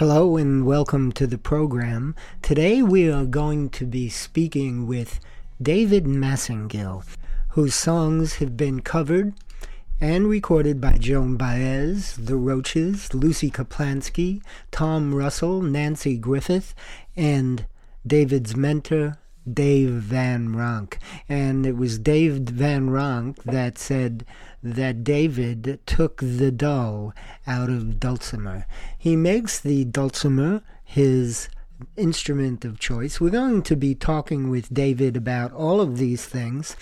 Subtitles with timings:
[0.00, 2.14] Hello and welcome to the program.
[2.40, 5.20] Today we are going to be speaking with
[5.60, 7.04] David Massengill,
[7.50, 9.34] whose songs have been covered
[10.00, 14.40] and recorded by Joan Baez, The Roaches, Lucy Kaplansky,
[14.70, 16.74] Tom Russell, Nanci Griffith,
[17.14, 17.66] and
[18.06, 19.18] David's mentor,
[19.50, 20.98] Dave Van Ronk.
[21.28, 24.24] And it was Dave Van Ronk that said
[24.62, 27.14] that David took the dull
[27.46, 28.66] out of dulcimer.
[28.98, 31.48] He makes the dulcimer his
[31.96, 33.20] instrument of choice.
[33.20, 36.76] We're going to be talking with David about all of these things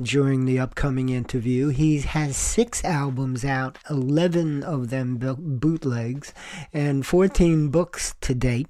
[0.00, 1.68] during the upcoming interview.
[1.68, 6.32] He has six albums out, 11 of them bootlegs,
[6.72, 8.68] and 14 books to date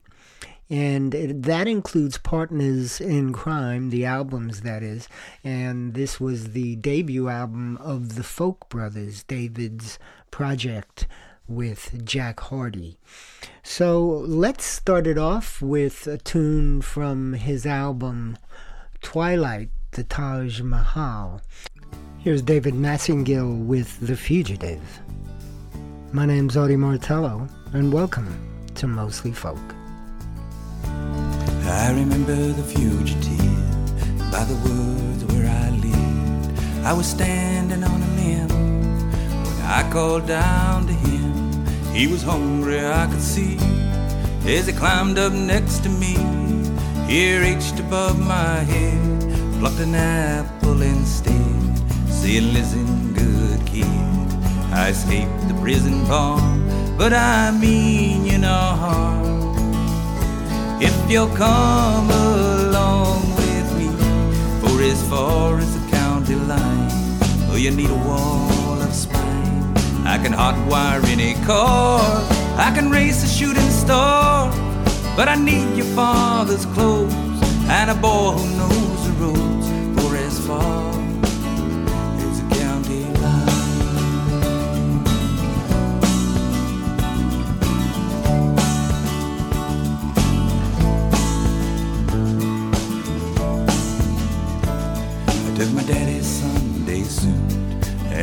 [0.70, 5.08] and that includes Partners in Crime, the albums that is,
[5.42, 9.98] and this was the debut album of the Folk Brothers, David's
[10.30, 11.06] project
[11.46, 12.98] with Jack Hardy.
[13.62, 18.36] So let's start it off with a tune from his album
[19.00, 21.40] Twilight, the Taj Mahal.
[22.18, 24.82] Here's David Massengill with The Fugitive.
[26.12, 28.28] My name's Audie Martello, and welcome
[28.74, 29.77] to Mostly Folk.
[31.68, 36.58] I remember the fugitive by the woods where I lived.
[36.84, 38.48] I was standing on a limb
[39.44, 41.66] when I called down to him.
[41.94, 43.58] He was hungry, I could see,
[44.46, 46.16] as he climbed up next to me.
[47.06, 53.86] He reached above my head, plucked an apple instead, saying, Listen, good kid,
[54.72, 58.48] I escaped the prison farm, but I mean you no
[58.82, 59.37] harm.
[60.80, 63.88] If you'll come along with me
[64.60, 67.18] for as far as the county line,
[67.50, 69.74] oh, you need a wall of spine.
[70.06, 72.00] I can hotwire any car,
[72.56, 74.52] I can race a shooting star,
[75.16, 77.12] but I need your father's clothes
[77.68, 81.07] and a boy who knows the roads for as far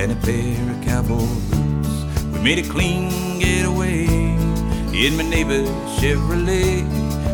[0.05, 2.03] and a pair of cowboy boots.
[2.31, 6.85] We made a clean getaway in my neighbor's Chevrolet.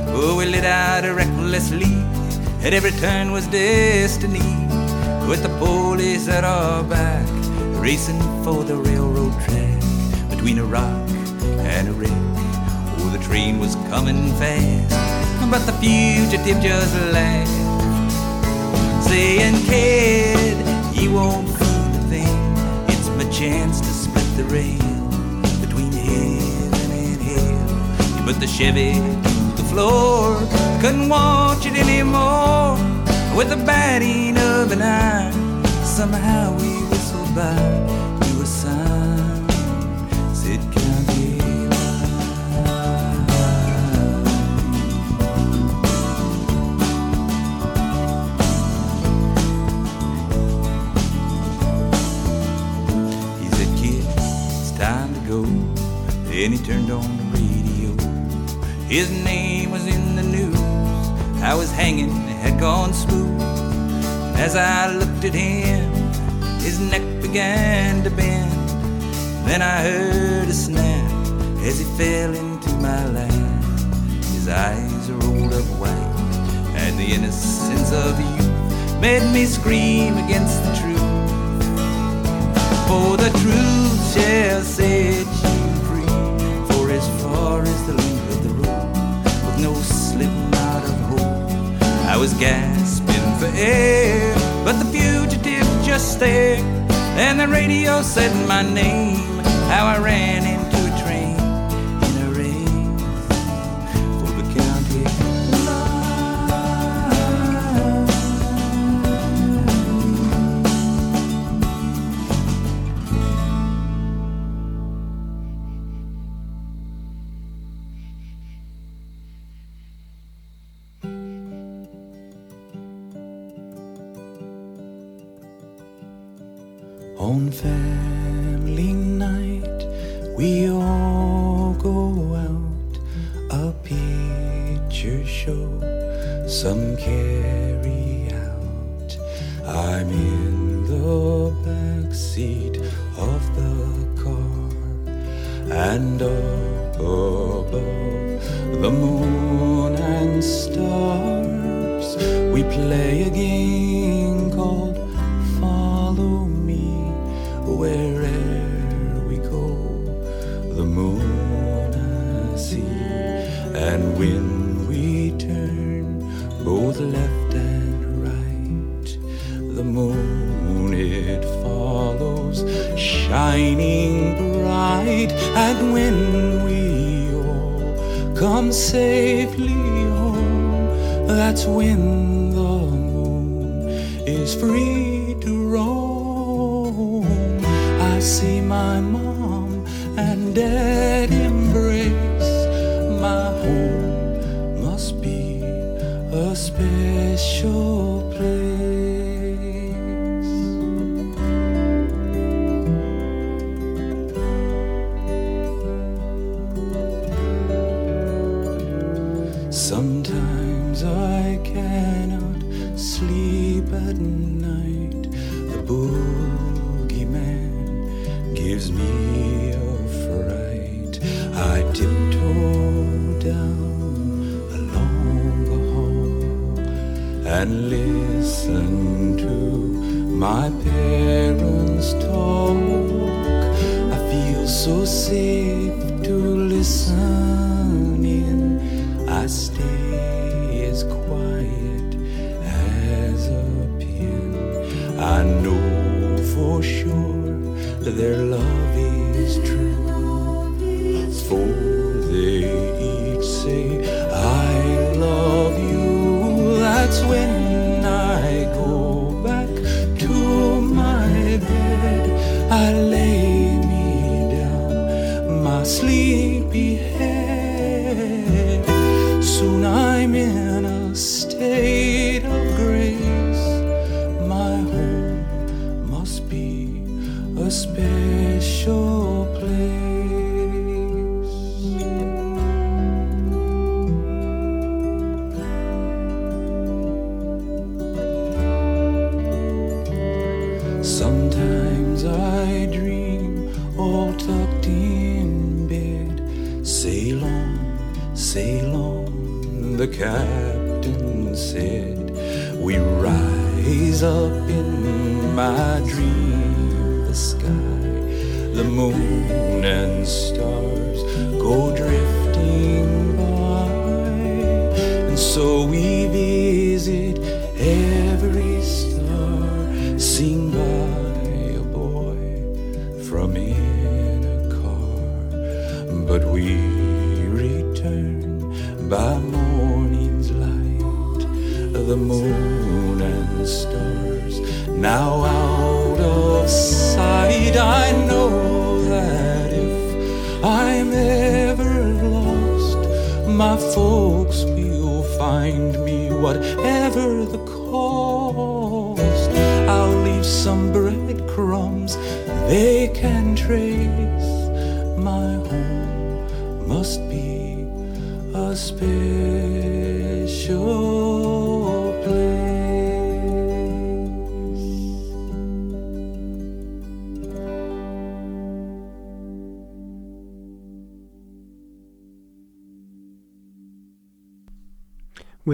[0.07, 1.91] Oh, we lit out recklessly,
[2.63, 4.39] At every turn was destiny.
[5.27, 7.27] With the police at our back,
[7.81, 9.81] racing for the railroad track
[10.29, 11.09] between a rock
[11.73, 12.23] and a wreck.
[12.99, 17.70] Oh, the train was coming fast, but the fugitive just laughed,
[19.09, 20.57] saying, "Kid,
[20.93, 22.37] you won't feed the thing.
[22.87, 25.01] It's my chance to split the rail
[25.63, 28.17] between heaven and hell.
[28.17, 30.37] You put the Chevy to the floor,
[30.81, 32.77] couldn't watch it anymore.
[33.35, 35.31] With the batting of an eye,
[35.83, 37.57] somehow we whistled by
[56.41, 57.91] Then he turned on the radio.
[58.87, 60.57] His name was in the news.
[61.39, 62.09] I was hanging,
[62.41, 63.39] had gone smooth.
[64.37, 65.93] As I looked at him,
[66.59, 68.51] his neck began to bend.
[69.45, 71.11] Then I heard a snap
[71.61, 73.63] as he fell into my lap.
[74.33, 76.15] His eyes rolled up white,
[76.73, 81.11] and the innocence of youth made me scream against the truth.
[82.87, 85.50] For the truth shall set as
[87.73, 88.93] as the length of the road,
[89.45, 91.83] with no slipping out of hope.
[92.13, 94.35] I was gasping for air,
[94.65, 96.59] but the fugitive just stared,
[97.17, 99.39] and the radio said my name.
[99.71, 100.60] How I ran in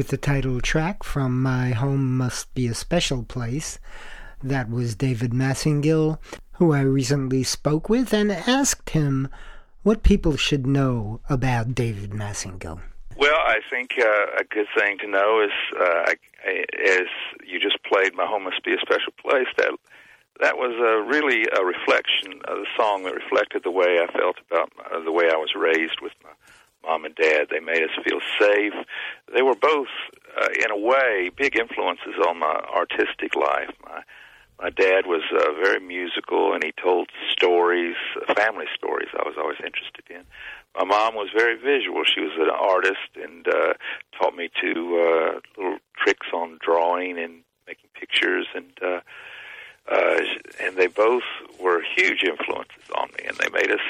[0.07, 3.77] with the title track from My Home Must Be a Special Place.
[4.41, 6.17] That was David Massengill,
[6.53, 9.27] who I recently spoke with and asked him
[9.83, 12.79] what people should know about David Massengill.
[13.17, 16.13] Well, I think uh, a good thing to know is, uh,
[16.85, 17.07] as
[17.45, 19.73] you just played, "My Home Must Be a Special Place." That
[20.39, 24.37] that was uh, really a reflection of the song that reflected the way I felt
[24.49, 26.29] about uh, the way I was raised with my
[26.87, 27.47] mom and dad.
[27.51, 28.73] They made us feel safe.
[29.33, 29.87] They were both,
[30.39, 33.71] uh, in a way, big influences on my artistic life.
[33.83, 34.01] My
[34.59, 37.95] my dad was uh, very musical, and he told stories,
[38.35, 39.09] family stories.
[39.13, 40.23] I was always interested in.
[40.75, 42.03] My mom was very visual.
[42.05, 43.73] She was an artist and uh,
[44.19, 48.99] taught me to uh, little tricks on drawing and making pictures, and uh,
[49.91, 50.19] uh,
[50.59, 51.23] and they both
[51.59, 53.85] were huge influences on me, and they made us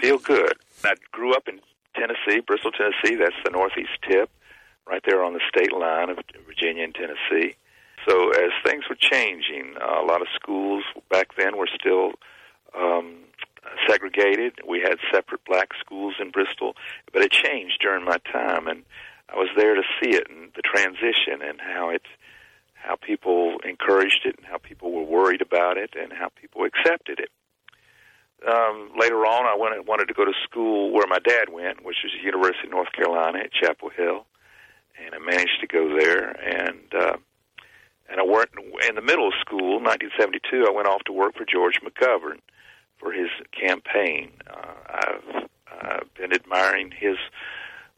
[0.00, 0.54] feel good.
[0.82, 1.60] I grew up in
[2.00, 3.16] Tennessee, Bristol, Tennessee.
[3.16, 4.30] That's the northeast tip,
[4.86, 7.56] right there on the state line of Virginia and Tennessee.
[8.08, 12.12] So as things were changing, uh, a lot of schools back then were still
[12.74, 13.16] um,
[13.86, 14.54] segregated.
[14.66, 16.74] We had separate black schools in Bristol,
[17.12, 18.82] but it changed during my time, and
[19.28, 22.02] I was there to see it and the transition and how it,
[22.72, 27.20] how people encouraged it and how people were worried about it and how people accepted
[27.20, 27.28] it.
[28.46, 31.98] Um, later on, I went, wanted to go to school where my dad went, which
[32.02, 34.24] was the University of North Carolina at Chapel Hill,
[35.02, 36.30] and I managed to go there.
[36.30, 37.16] And uh,
[38.10, 40.66] and I worked in the middle of school, 1972.
[40.66, 42.40] I went off to work for George McGovern
[42.98, 44.32] for his campaign.
[44.48, 45.48] Uh, I've,
[45.80, 47.16] I've been admiring his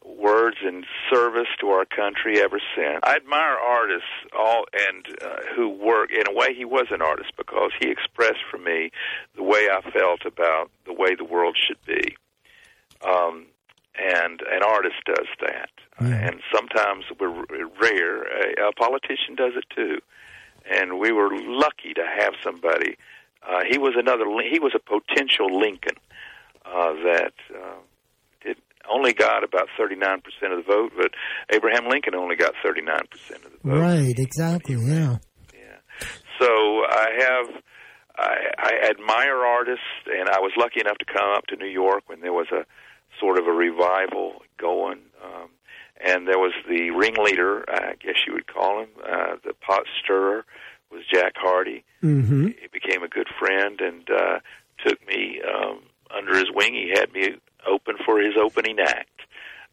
[0.05, 2.99] words and service to our country ever since.
[3.03, 7.31] I admire artists all and uh, who work in a way he was an artist
[7.37, 8.91] because he expressed for me
[9.35, 12.15] the way I felt about the way the world should be.
[13.05, 13.47] Um,
[13.95, 15.69] and an artist does that.
[16.01, 16.27] Mm.
[16.27, 17.45] And sometimes we're
[17.79, 18.23] rare.
[18.23, 19.99] A, a politician does it too.
[20.69, 22.97] And we were lucky to have somebody.
[23.47, 24.25] Uh, he was another.
[24.49, 25.97] He was a potential Lincoln
[26.65, 27.75] uh, that uh,
[28.91, 31.11] only got about thirty nine percent of the vote, but
[31.53, 33.79] Abraham Lincoln only got thirty nine percent of the vote.
[33.79, 34.15] Right.
[34.17, 34.75] Exactly.
[34.75, 35.17] Yeah.
[35.53, 36.07] Yeah.
[36.39, 37.63] So I have.
[38.15, 42.03] I, I admire artists, and I was lucky enough to come up to New York
[42.05, 42.63] when there was a
[43.19, 44.99] sort of a revival going.
[45.23, 45.49] Um,
[45.99, 50.45] and there was the ringleader, I guess you would call him, uh, the pot stirrer,
[50.91, 51.83] was Jack Hardy.
[52.03, 52.47] Mm-hmm.
[52.47, 54.39] He became a good friend and uh,
[54.85, 55.79] took me um,
[56.15, 56.73] under his wing.
[56.73, 57.35] He had me
[57.67, 59.21] open for his opening act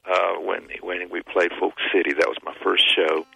[0.06, 2.12] uh, when when we played Folk City.
[2.12, 3.26] That was my first show.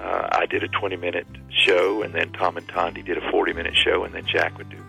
[0.00, 3.52] Uh, I did a 20 minute show, and then Tom and Tondi did a 40
[3.52, 4.82] minute show, and then Jack would do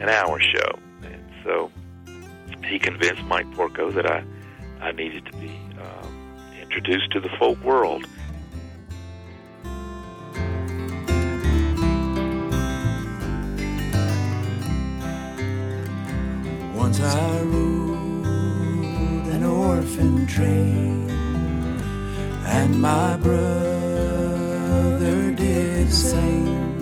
[0.00, 0.78] an hour show.
[1.02, 1.70] And so
[2.64, 4.24] he convinced Mike Porco that I,
[4.80, 6.06] I needed to be uh,
[6.60, 8.06] introduced to the folk world.
[16.74, 17.42] Once I
[19.94, 21.08] orphan train,
[22.46, 23.40] and my brother
[25.32, 26.80] did the same.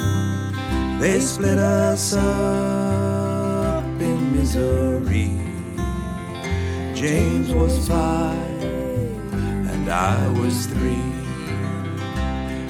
[0.98, 5.38] They split us up in misery.
[6.94, 11.12] James was five and I was three.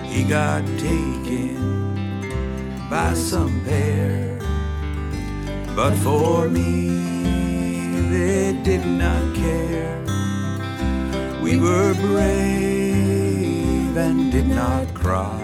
[0.09, 1.57] He got taken
[2.91, 4.39] by some pair,
[5.77, 6.89] but for me
[8.11, 10.12] they did not care.
[11.43, 15.43] We were brave and did not cry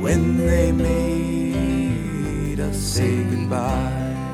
[0.00, 4.32] when they made us say goodbye.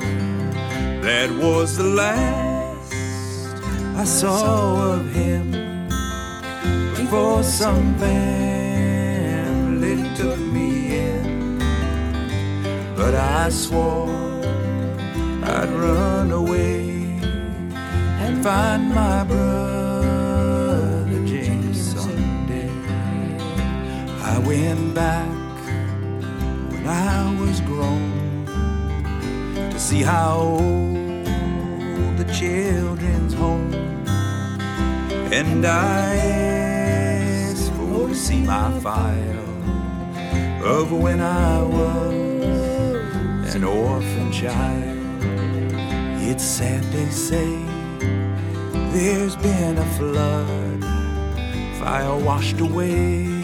[1.03, 2.93] That was the last
[3.97, 5.51] I saw of him
[6.95, 11.59] before some family took me in.
[12.95, 14.09] But I swore
[15.43, 17.19] I'd run away
[18.23, 19.76] and find my brother
[24.47, 25.29] went back
[26.71, 28.47] when I was grown
[29.55, 33.75] to see how old the children's home
[35.33, 39.53] and I asked for to see my file
[40.63, 45.25] of when I was an orphan child.
[46.23, 47.51] It's sad they say
[48.93, 50.85] there's been a flood,
[51.81, 53.36] fire washed away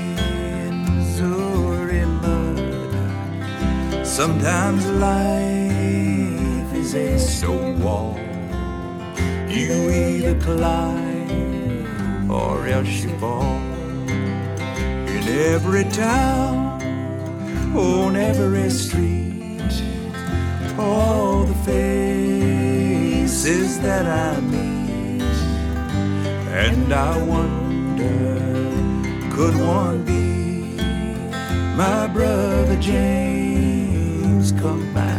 [4.12, 8.18] Sometimes life is a stone wall.
[9.48, 13.56] You either climb or else you fall.
[15.08, 16.82] In every town,
[17.74, 19.82] on every street,
[20.78, 21.54] all the
[22.84, 25.22] faces that I meet,
[26.52, 28.38] and I wonder,
[29.34, 30.76] could one be
[31.74, 33.41] my brother James
[34.62, 35.11] come back?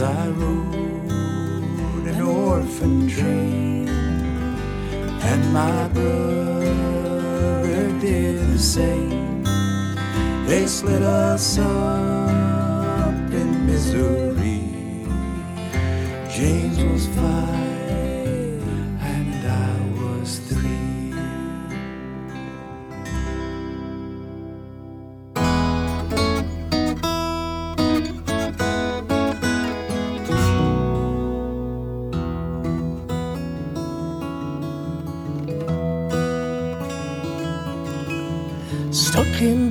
[0.00, 9.42] Once I rode an orphan train, and my brother did the same.
[10.46, 14.27] They split us up in misery.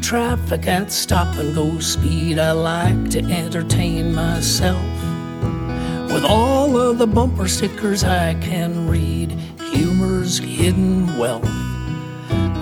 [0.08, 4.82] Traffic at stop and go speed, I like to entertain myself.
[6.10, 9.32] With all of the bumper stickers I can read,
[9.70, 11.44] humor's hidden wealth.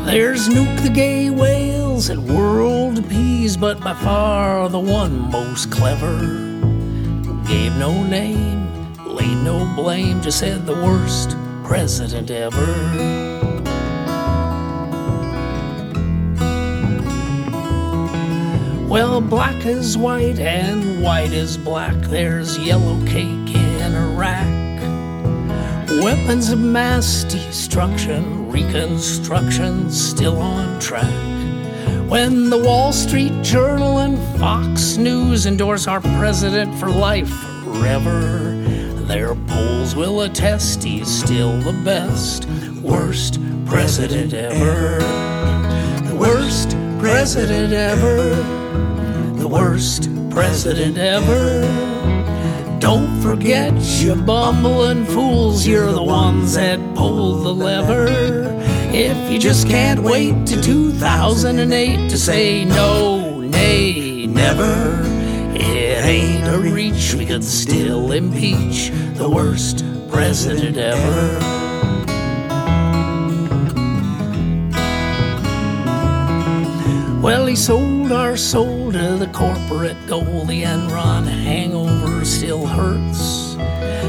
[0.07, 6.17] There's Nuke the Gay Whales and World Peas, but by far the one most clever.
[7.47, 13.34] Gave no name, laid no blame, just said the worst president ever.
[18.95, 21.95] Well, black is white and white is black.
[22.03, 24.79] There's yellow cake in Iraq.
[26.01, 31.11] Weapons of mass destruction, reconstruction still on track.
[32.09, 37.27] When the Wall Street Journal and Fox News endorse our president for life
[37.65, 38.55] forever,
[39.07, 42.45] their polls will attest he's still the best,
[42.81, 44.99] worst president ever.
[46.07, 48.54] The worst president ever
[49.45, 51.61] the worst president ever.
[52.79, 58.07] Don't forget, you bumbling fools, you're the ones that pulled the lever.
[58.91, 64.99] If you just can't wait to 2008 to say no, nay, never,
[65.53, 71.55] it ain't a reach, we could still impeach the worst president ever.
[77.25, 80.45] Well, he sold our soul to the corporate goal.
[80.45, 83.57] The Enron hangover still hurts.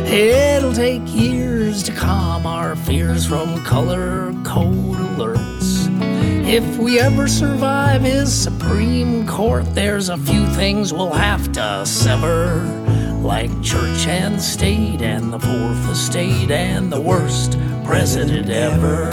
[0.09, 5.89] It'll take years to calm our fears from color code alerts.
[6.47, 12.63] If we ever survive his Supreme Court, there's a few things we'll have to sever.
[13.21, 19.11] Like church and state, and the fourth estate, and the worst president ever.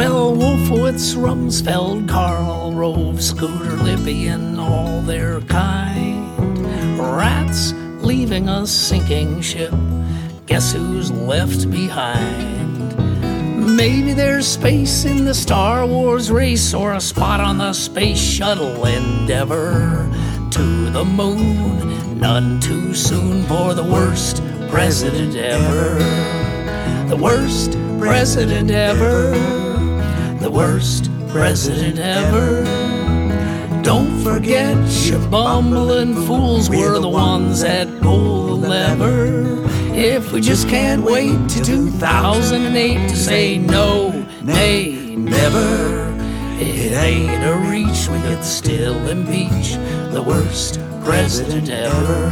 [0.00, 6.58] Well, Wolfowitz, Rumsfeld, Karl Rove, Scooter Libby, and all their kind.
[6.98, 9.74] Rats leaving a sinking ship.
[10.46, 12.96] Guess who's left behind?
[13.76, 18.86] Maybe there's space in the Star Wars race or a spot on the space shuttle
[18.86, 20.08] Endeavor
[20.52, 22.18] to the moon.
[22.18, 25.98] None too soon for the worst president ever.
[27.06, 29.69] The worst president ever
[30.40, 32.64] the worst president ever.
[33.82, 39.66] Don't forget, you bumbling fools were the ones that pulled the lever.
[39.94, 46.16] If we just can't wait to 2008 to say no, nay, never,
[46.58, 49.74] it ain't a reach, we could still impeach
[50.12, 52.30] the worst president ever.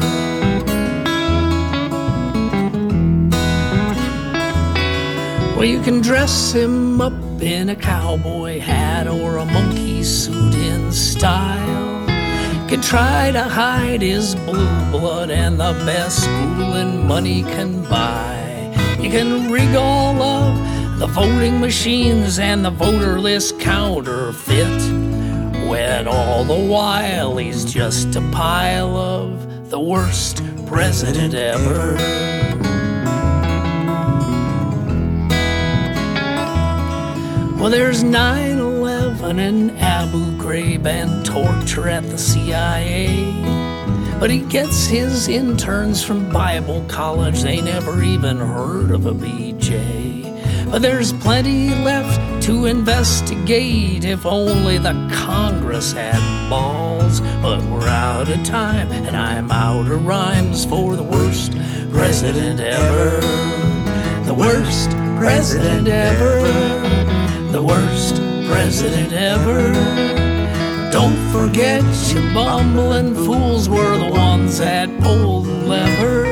[5.57, 10.91] Well, you can dress him up in a cowboy hat or a monkey suit in
[10.91, 12.07] style.
[12.69, 18.75] Can try to hide his blue blood and the best schooling money can buy.
[19.01, 24.83] You can rig all of the voting machines and the voter list counterfeit.
[25.69, 32.48] When all the while he's just a pile of the worst president ever.
[37.59, 43.33] Well, there's 9 11 and Abu Ghraib and torture at the CIA.
[44.21, 50.71] But he gets his interns from Bible college, they never even heard of a BJ.
[50.71, 57.21] But there's plenty left to investigate if only the Congress had balls.
[57.43, 61.53] But we're out of time, and I'm out of rhymes for the worst
[61.91, 63.21] president ever.
[64.27, 66.88] The worst president ever.
[67.51, 69.73] The worst president ever.
[70.93, 71.83] Don't forget
[72.13, 76.27] you bumbling fools were the ones that pulled the lever.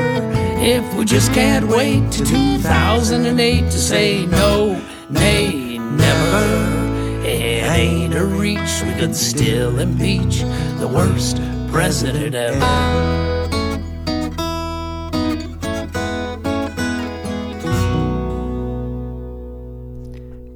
[0.59, 7.25] If we just can't wait to 2008 to say no, nay, never.
[7.25, 10.41] It ain't a reach, we could still impeach
[10.79, 13.56] the worst president ever.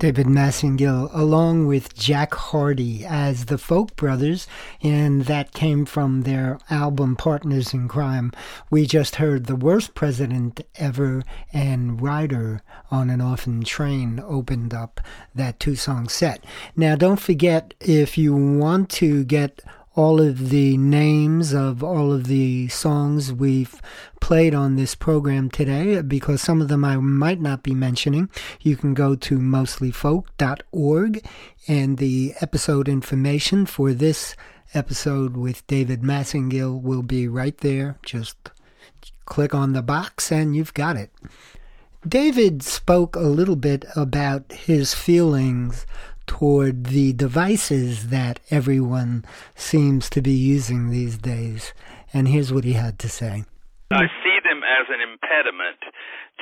[0.02, 4.48] David Massengill, along with Jack Hardy as the Folk Brothers,
[4.82, 8.32] and that came from their album Partners in Crime.
[8.72, 11.22] We just heard The Worst President Ever
[11.54, 15.02] and Rider on an Orphan Train opened up
[15.36, 16.44] that two song set.
[16.76, 19.62] Now, don't forget if you want to get
[20.02, 23.80] all of the names of all of the songs we've
[24.20, 28.28] played on this program today because some of them I might not be mentioning.
[28.62, 31.24] You can go to mostlyfolk.org
[31.68, 34.36] and the episode information for this
[34.74, 38.00] episode with David Massengill will be right there.
[38.02, 38.50] Just
[39.26, 41.12] click on the box and you've got it.
[42.08, 45.86] David spoke a little bit about his feelings
[46.32, 49.20] toward the devices that everyone
[49.54, 51.76] seems to be using these days.
[52.15, 53.44] And here's what he had to say.
[53.91, 55.84] I see them as an impediment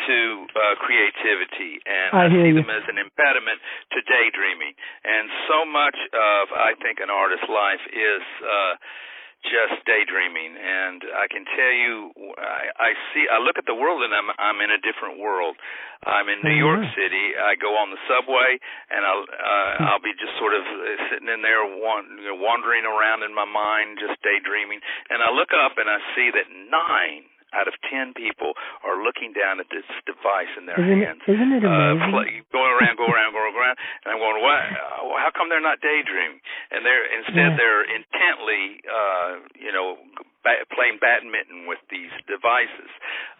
[0.05, 2.61] to uh, creativity, and I, I see you.
[2.61, 3.57] them as an impediment
[3.97, 4.77] to daydreaming.
[5.01, 8.73] And so much of, I think, an artist's life is uh,
[9.43, 10.55] just daydreaming.
[10.59, 14.29] And i can tell you i i see i look at the world and i'm
[14.37, 15.55] i'm in a different world.
[16.03, 17.35] I'm in new york city.
[17.35, 18.59] I go on the subway
[18.91, 20.63] and i'll uh, i'll be just sort of
[21.11, 24.79] sitting in there wan- you know, wandering around in my mind just daydreaming.
[25.09, 28.53] And i look up and i see that nine out of ten people
[28.85, 31.21] are looking down at this device in their isn't hands.
[31.25, 32.11] It, isn't it uh, amazing?
[32.13, 34.63] play, going around, go around, go around, and I'm going, what?
[34.69, 36.39] Uh, how come they're not daydreaming?
[36.71, 37.57] And they're instead Yeah.
[37.57, 39.97] they're intently, uh, you know,
[40.43, 42.89] ba- playing badminton with these devices,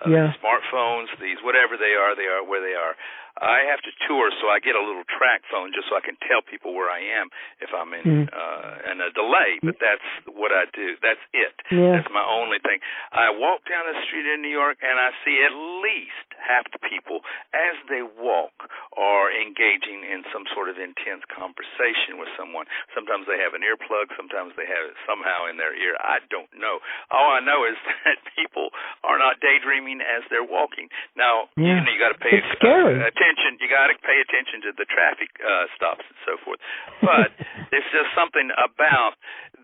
[0.06, 0.34] uh, Yeah.
[0.42, 2.96] smartphones, these whatever they are, they are where they are.
[3.40, 6.18] I have to tour, so I get a little track phone just so I can
[6.28, 7.30] tell people where I am
[7.62, 8.30] if I'm in Mm.
[8.36, 9.60] uh, in a delay.
[9.64, 10.98] But that's what I do.
[11.02, 11.56] That's it.
[11.72, 11.94] Yeah.
[11.96, 12.82] That's my only thing.
[13.14, 16.82] I walk down the street in New York and I see at least half the
[16.82, 17.22] people
[17.54, 18.56] as they walk
[18.98, 22.66] are engaging in some sort of intense conversation with someone.
[22.96, 25.96] Sometimes they have an earplug, sometimes they have it somehow in their ear.
[26.02, 26.80] I don't know.
[27.12, 28.72] All I know is that people
[29.04, 30.88] are not daydreaming as they're walking.
[31.20, 31.80] Now, Yeah.
[31.80, 33.60] you know, you got to pay uh, attention.
[33.62, 36.60] You got to pay attention to the traffic uh, stops and so forth.
[37.04, 37.32] But
[37.72, 39.16] there's just something about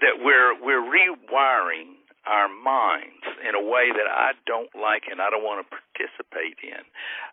[0.04, 5.30] that we're we're rewiring our minds in a way that I don't like and I
[5.30, 6.82] don't want to participate in.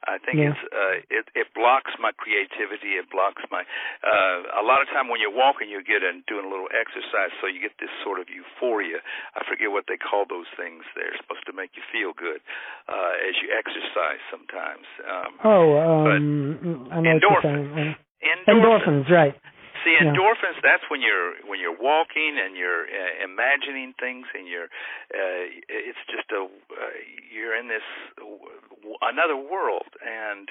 [0.07, 0.53] I think Yeah.
[0.53, 3.01] it's uh, it it blocks my creativity.
[3.01, 3.65] It blocks my
[4.05, 7.33] uh, a lot of time when you're walking, you get and doing a little exercise,
[7.41, 9.01] so you get this sort of euphoria.
[9.35, 10.85] I forget what they call those things.
[10.95, 12.41] They're supposed to make you feel good
[12.89, 14.87] uh, as you exercise sometimes.
[15.07, 17.73] Um, Oh, um, I know what you're saying.
[17.73, 18.47] Uh, endorphins.
[18.49, 19.35] Endorphins, right.
[19.85, 20.11] See, Yeah.
[20.11, 20.61] endorphins.
[20.63, 24.71] That's when you're when you're walking and you're uh, imagining things, and you're.
[25.13, 26.47] Uh, it's just a.
[26.47, 26.91] Uh,
[27.33, 27.85] you're in this
[28.19, 30.49] w- another world, and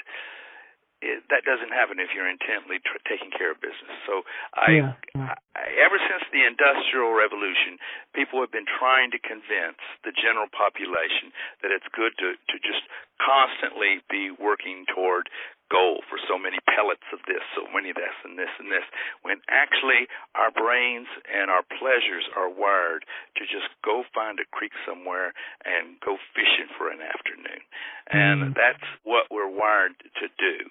[1.01, 3.89] it, that doesn't happen if you're intently tr- taking care of business.
[4.05, 4.21] So
[4.53, 5.33] I, Yeah, yeah.
[5.57, 7.81] I, ever since the Industrial Revolution,
[8.13, 11.33] people have been trying to convince the general population
[11.65, 12.85] that it's good to to just
[13.17, 15.29] constantly be working toward
[15.71, 18.84] goal for so many pellets of this, so many of this and this and this,
[19.23, 23.07] when actually our brains and our pleasures are wired
[23.39, 25.31] to just go find a creek somewhere
[25.63, 27.63] and go fishing for an afternoon.
[28.12, 28.53] And Mm.
[28.53, 30.67] that's what we're wired to do.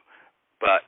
[0.60, 0.84] But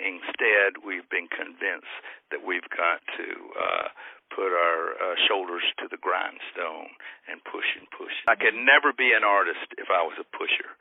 [0.00, 1.92] instead, we've been convinced
[2.32, 3.28] that we've got to
[3.60, 3.88] uh,
[4.34, 6.94] put our uh, shoulders to the grindstone
[7.28, 8.14] and push and push.
[8.26, 10.72] I could never be an artist if I was a pusher.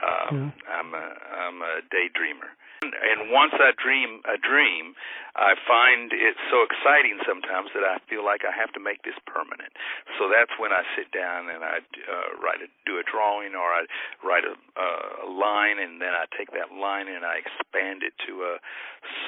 [0.00, 2.48] Um, I'm a I'm a daydreamer,
[2.80, 4.94] and once I dream a dream,
[5.36, 9.18] I find it so exciting sometimes that I feel like I have to make this
[9.28, 9.74] permanent.
[10.16, 13.68] So that's when I sit down and I uh, write a do a drawing or
[13.68, 13.84] I
[14.24, 18.16] write a, uh, a line, and then I take that line and I expand it
[18.24, 18.54] to a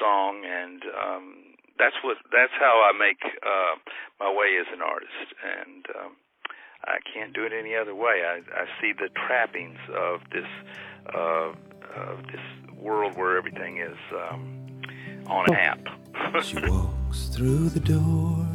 [0.01, 3.75] song, and um, that's what that's how I make uh,
[4.19, 6.11] my way as an artist, and um,
[6.85, 8.23] I can't do it any other way.
[8.25, 10.49] I, I see the trappings of this
[11.13, 11.53] uh,
[11.95, 12.41] of this
[12.77, 14.81] world where everything is um,
[15.27, 15.87] on an app.
[16.43, 18.47] she walks through the door.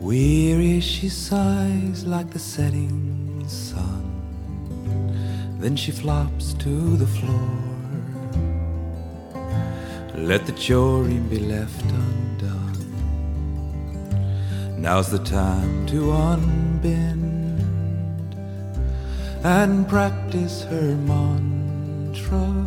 [0.00, 4.04] Weary she sighs like the setting sun.
[5.58, 7.65] Then she flops to the floor.
[10.16, 12.72] Let the choring be left undone.
[14.80, 17.62] Now's the time to unbend
[19.44, 22.66] and practice her mantra.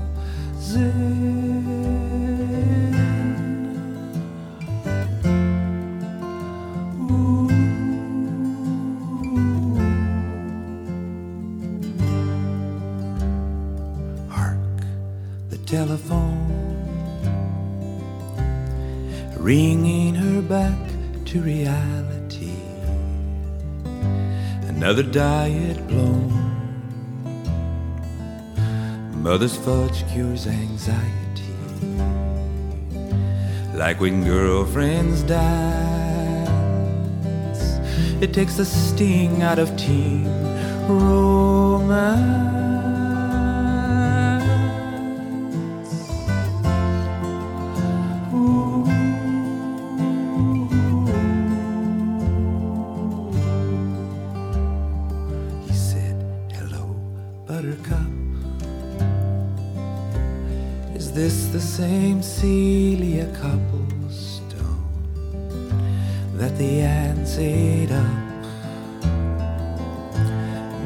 [24.90, 26.34] Another diet blown.
[29.22, 31.54] Mother's fudge cures anxiety.
[33.76, 36.50] Like when girlfriends dance,
[38.20, 40.26] it takes the sting out of teen
[40.88, 42.59] romance.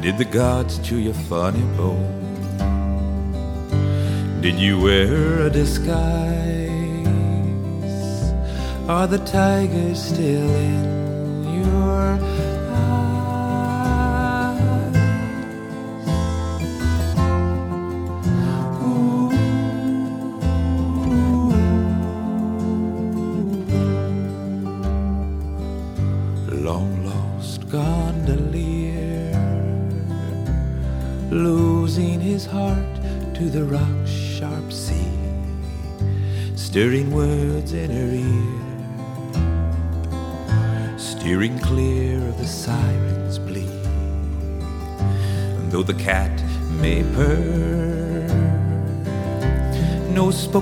[0.04, 2.20] Did the gods chew your funny bone?
[4.42, 5.94] Did you wear a disguise?
[8.86, 12.18] Are the tigers still in your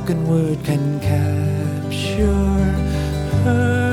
[0.02, 2.26] spoken word can capture
[3.44, 3.88] her.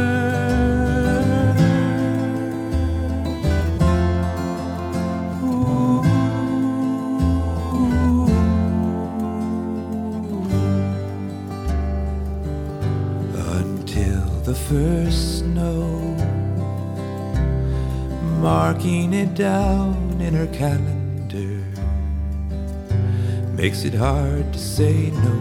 [13.36, 15.86] Until the first snow,
[18.42, 21.64] marking it down in her calendar,
[23.56, 25.39] makes it hard to say no.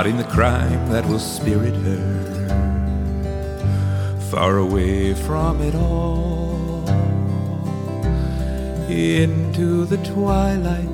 [0.00, 2.00] Plotting the crime that will spirit her.
[4.30, 6.88] Far away from it all
[8.88, 10.89] into the twilight,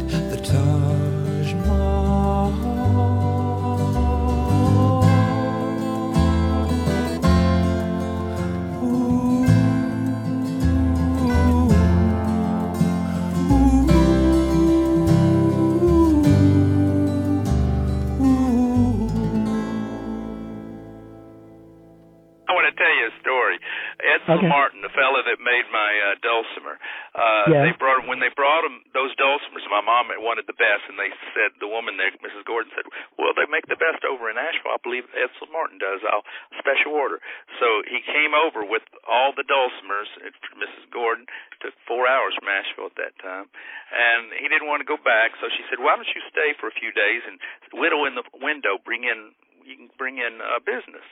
[27.36, 27.68] Uh, yeah.
[27.68, 29.60] They brought when they brought him those dulcimers.
[29.68, 32.48] My mom wanted the best, and they said the woman there, Mrs.
[32.48, 32.88] Gordon, said,
[33.20, 34.72] "Well, they make the best over in Asheville.
[34.72, 36.00] I believe Edsel Martin does.
[36.08, 36.24] I'll
[36.56, 37.20] special order."
[37.60, 40.08] So he came over with all the dulcimers.
[40.56, 40.88] Mrs.
[40.88, 41.28] Gordon
[41.60, 43.52] took four hours from Asheville at that time,
[43.92, 45.36] and he didn't want to go back.
[45.36, 47.36] So she said, "Why don't you stay for a few days and
[47.76, 51.04] whittle in the window, bring in you can bring in uh, business.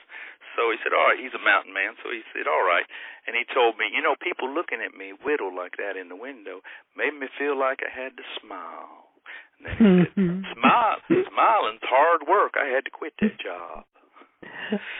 [0.55, 1.99] So he said, all right, he's a mountain man.
[1.99, 2.87] So he said, all right.
[3.27, 6.15] And he told me, you know, people looking at me whittle like that in the
[6.15, 6.63] window
[6.95, 9.11] made me feel like I had to smile.
[9.59, 9.83] And then he
[10.15, 12.55] said, smile, smiling's hard work.
[12.55, 13.83] I had to quit that job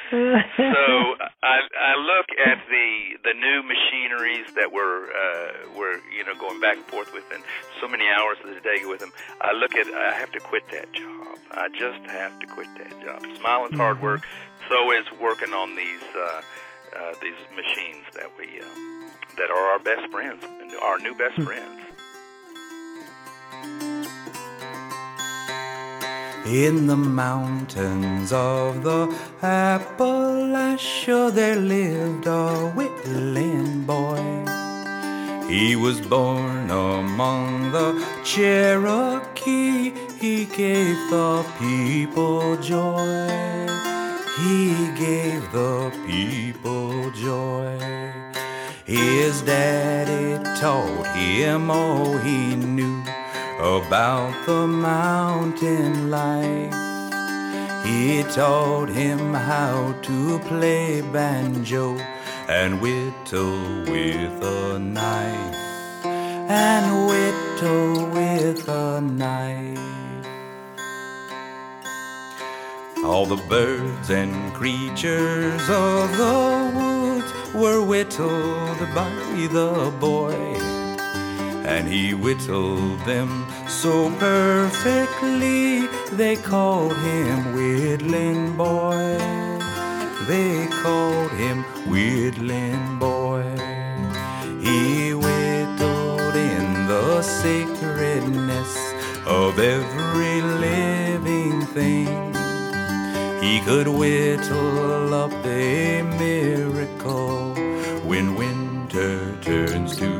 [0.09, 0.15] so
[1.43, 6.59] I I look at the the new machineries that we're uh, we're you know going
[6.59, 7.43] back and forth with, and
[7.81, 9.11] so many hours of the day with them.
[9.41, 11.37] I look at I have to quit that job.
[11.51, 13.21] I just have to quit that job.
[13.39, 14.21] Smiling's hard work.
[14.69, 16.41] So is working on these uh,
[16.95, 18.65] uh, these machines that we uh,
[19.37, 20.43] that are our best friends,
[20.81, 21.84] our new best friends.
[26.45, 29.07] In the mountains of the
[29.41, 34.45] Appalachia there lived a whittling boy.
[35.49, 39.91] He was born among the Cherokee.
[40.19, 43.27] He gave the people joy.
[44.37, 47.79] He gave the people joy.
[48.85, 53.03] His daddy taught him all he knew
[53.65, 56.73] about the mountain life.
[57.83, 61.97] He taught him how to play banjo
[62.47, 65.55] and whittle with a knife,
[66.05, 69.79] and whittle with a knife.
[73.03, 80.74] All the birds and creatures of the woods were whittled by the boy
[81.67, 89.17] and he whittled them so perfectly they called him Whittling Boy.
[90.27, 93.43] They called him Whittling Boy.
[94.61, 98.73] He whittled in the sacredness
[99.25, 102.33] of every living thing.
[103.41, 107.55] He could whittle up a miracle
[108.03, 110.14] when winter turns to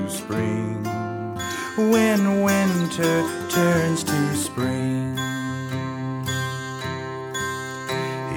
[1.77, 5.17] when winter turns to spring.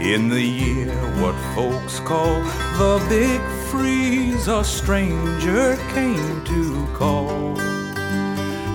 [0.00, 2.40] In the year what folks call
[2.78, 7.56] the big freeze, a stranger came to call.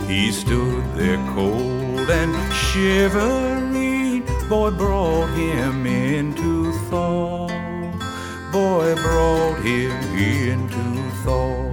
[0.08, 7.48] He stood there cold and shivering, boy brought him into thaw.
[8.52, 11.73] Boy brought him into thaw.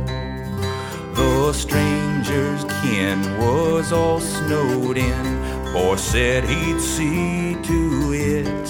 [1.20, 5.72] The stranger's kin was all snowed in.
[5.72, 8.68] Boy said he'd see to it.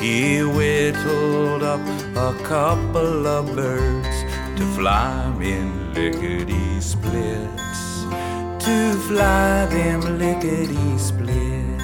[0.00, 1.80] He whittled up
[2.16, 4.16] a couple of birds
[4.58, 7.80] to fly in lickety splits.
[8.64, 11.75] To fly them lickety splits.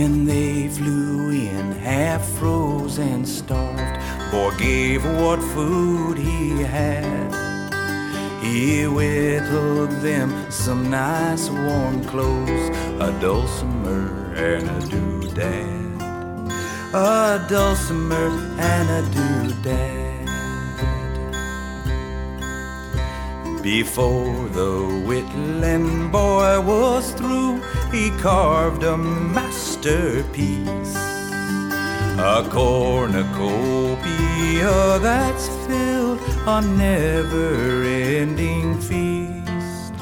[0.00, 7.30] When they flew in, half froze and starved, boy gave what food he had.
[8.42, 16.50] He whittled them some nice warm clothes, a dulcimer and a doodad.
[16.94, 20.00] A dulcimer and a doodad.
[23.62, 27.60] Before the whittling boy was through,
[27.92, 28.96] he carved a
[29.80, 30.94] masterpiece.
[32.18, 33.38] A cornucopia
[34.98, 39.94] that's filled a never ending feast.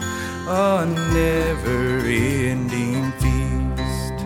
[0.49, 4.19] A never ending feast.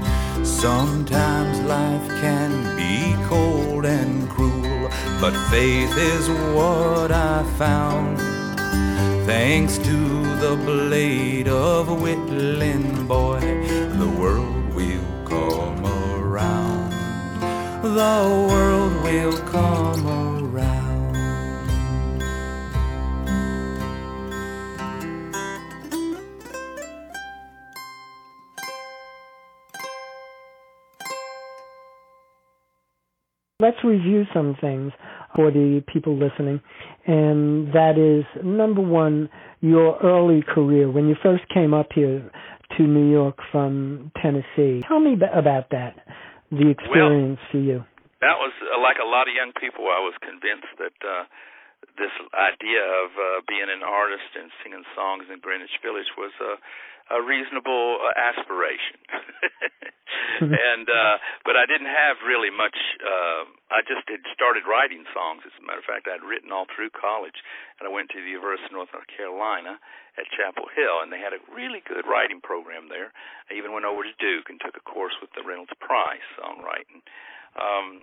[0.46, 4.88] Sometimes life can be cold and cruel,
[5.20, 8.18] but faith is what I found.
[9.26, 9.96] Thanks to
[10.36, 13.40] the blade of a whittling boy,
[13.98, 14.61] the world
[17.92, 17.98] The
[18.48, 21.12] world will come around.
[33.60, 34.92] Let's review some things
[35.36, 36.62] for the people listening,
[37.06, 39.28] and that is number one,
[39.60, 42.30] your early career when you first came up here
[42.78, 44.82] to New York from Tennessee.
[44.88, 45.96] Tell me about that,
[46.50, 47.84] the experience well, for you.
[48.22, 49.90] That was uh, like a lot of young people.
[49.90, 51.26] I was convinced that uh,
[51.98, 56.54] this idea of uh, being an artist and singing songs in Greenwich Village was a,
[57.10, 59.02] a reasonable uh, aspiration.
[60.70, 62.78] and uh, but I didn't have really much.
[63.02, 65.42] Uh, I just had started writing songs.
[65.42, 67.36] As a matter of fact, I'd written all through college,
[67.82, 69.82] and I went to the University of North Carolina
[70.14, 73.10] at Chapel Hill, and they had a really good writing program there.
[73.50, 77.02] I even went over to Duke and took a course with the Reynolds Price songwriting.
[77.56, 78.02] Um,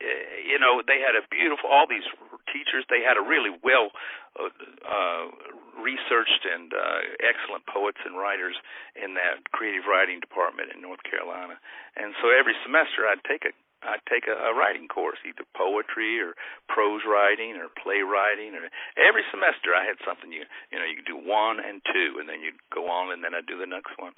[0.00, 2.06] you know they had a beautiful all these
[2.54, 3.90] teachers they had a really well
[4.38, 4.46] uh,
[4.86, 5.26] uh
[5.74, 8.54] researched and uh excellent poets and writers
[8.94, 11.58] in that creative writing department in North Carolina.
[11.98, 16.18] And so every semester I'd take a I'd take a, a writing course, either poetry
[16.18, 16.34] or
[16.66, 18.58] prose writing or playwriting.
[18.58, 18.66] Or
[18.98, 22.26] every semester I had something you you know you could do one and two, and
[22.26, 24.14] then you'd go on, and then I'd do the next one.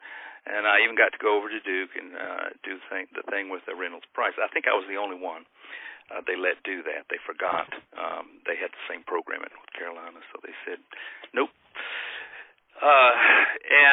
[0.48, 3.26] And I even got to go over to Duke and uh, do the thing, the
[3.28, 4.32] thing with the Reynolds Price.
[4.40, 5.44] I think I was the only one
[6.10, 7.06] uh, they let do that.
[7.06, 10.82] They forgot um, they had the same program in North Carolina, so they said,
[11.32, 11.54] "Nope."
[12.80, 13.12] Uh,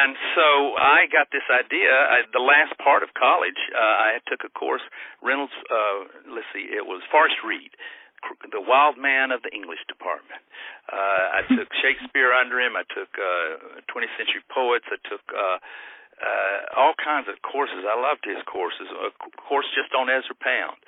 [0.00, 1.92] and so I got this idea.
[1.92, 4.82] I, the last part of college, uh, I took a course.
[5.20, 7.70] Reynolds, uh, let's see, it was Forrest Reid,
[8.48, 10.40] the wild man of the English department.
[10.88, 12.80] Uh, I took Shakespeare under him.
[12.80, 14.88] I took uh, 20th century poets.
[14.88, 15.60] I took uh,
[16.18, 17.86] uh, all kinds of courses.
[17.86, 18.90] I loved his courses.
[18.90, 20.78] A course just on Ezra Pound.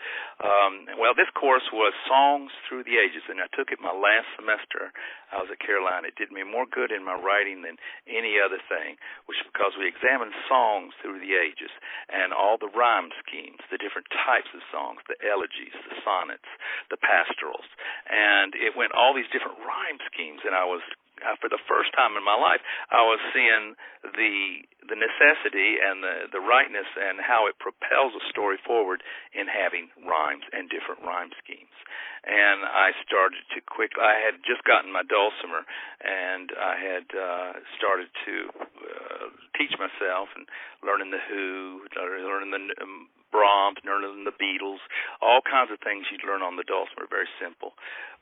[0.43, 4.26] Um, well, this course was Songs Through the Ages, and I took it my last
[4.35, 4.91] semester.
[5.31, 6.11] I was at Carolina.
[6.11, 7.78] It did me more good in my writing than
[8.11, 8.99] any other thing,
[9.31, 11.70] which because we examined songs through the ages
[12.11, 16.51] and all the rhyme schemes, the different types of songs, the elegies, the sonnets,
[16.91, 17.66] the pastorals,
[18.11, 20.83] and it went all these different rhyme schemes, and I was
[21.23, 22.61] uh, for the first time in my life,
[22.91, 28.25] I was seeing the the necessity and the the rightness and how it propels a
[28.33, 29.03] story forward
[29.37, 31.75] in having rhymes and different rhyme schemes.
[32.21, 33.97] And I started to quick.
[33.97, 35.64] I had just gotten my dulcimer,
[36.05, 40.45] and I had uh, started to uh, teach myself and
[40.85, 44.85] learning the Who, learning the um, Brahms, learning the Beatles,
[45.23, 47.09] all kinds of things you'd learn on the dulcimer.
[47.09, 47.73] Very simple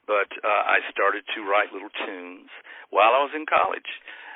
[0.08, 2.48] but uh, I started to write little tunes
[2.88, 3.86] while I was in college.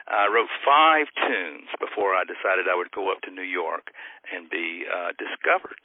[0.04, 3.90] I wrote five tunes before I decided I would go up to New York
[4.28, 5.80] and be uh, discovered.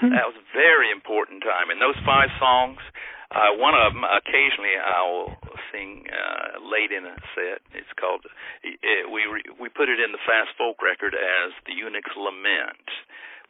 [0.00, 0.16] Hmm.
[0.16, 1.68] That was a very important time.
[1.68, 2.80] And those five songs,
[3.34, 5.34] uh, one of them, occasionally I will
[5.74, 7.60] sing uh, late in a set.
[7.74, 8.22] It's called,
[8.62, 9.26] it, we
[9.58, 12.86] we put it in the fast folk record as the Eunuch's Lament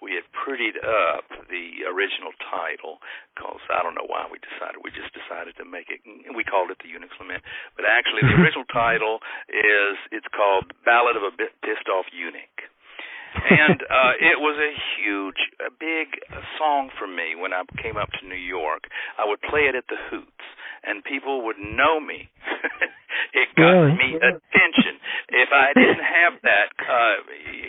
[0.05, 3.01] we had prettied up the original title
[3.33, 4.85] because I don't know why we decided.
[4.85, 6.05] We just decided to make it.
[6.37, 7.41] We called it the Eunuch's Lament,
[7.73, 12.69] but actually the original title is it's called Ballad of a Pissed Off Eunuch.
[13.49, 16.21] and uh, it was a huge, a big
[16.61, 18.85] song for me when I came up to New York.
[19.17, 20.47] I would play it at the Hoots,
[20.85, 22.29] and people would know me.
[23.35, 23.99] it got really?
[23.99, 24.95] me attention.
[25.35, 27.17] If I didn't have that uh,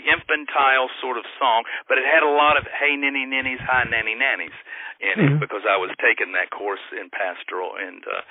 [0.05, 4.13] infantile sort of song, but it had a lot of "Hey ninny ninnies, hi nanny
[4.13, 4.53] nannies"
[5.01, 5.43] in it mm-hmm.
[5.43, 8.21] because I was taking that course in pastoral and uh,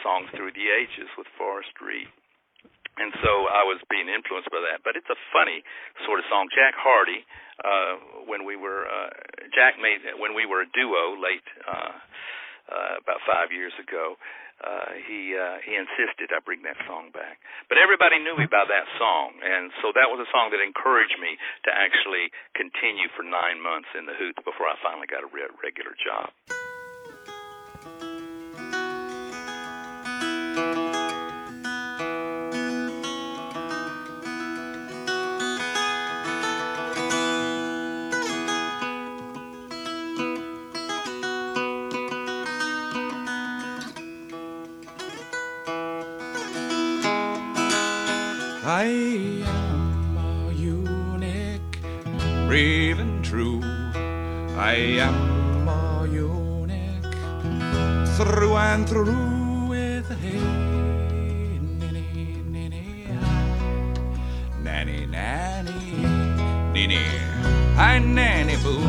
[0.00, 2.08] songs through the ages with Forrest Reid.
[2.98, 4.82] And so I was being influenced by that.
[4.82, 5.62] But it's a funny
[6.02, 6.50] sort of song.
[6.50, 7.22] Jack Hardy,
[7.62, 9.12] uh, when we were uh,
[9.54, 11.94] Jack made when we were a duo late uh,
[12.72, 14.47] uh, about five years ago uh,
[15.06, 17.38] he uh, he insisted I bring that song back.
[17.70, 21.18] But everybody knew me by that song, and so that was a song that encouraged
[21.22, 25.30] me to actually continue for nine months in the Hoots before I finally got a
[25.30, 26.34] re- regular job.
[48.88, 51.78] Am a eunuch,
[52.46, 53.60] brave and true.
[54.56, 57.14] I am a eunuch,
[58.16, 60.38] through and through with hey,
[61.80, 63.08] ninny, ninny,
[64.62, 65.92] nanny, nanny,
[66.72, 67.04] ninny,
[67.76, 68.82] hi, nanny, boo.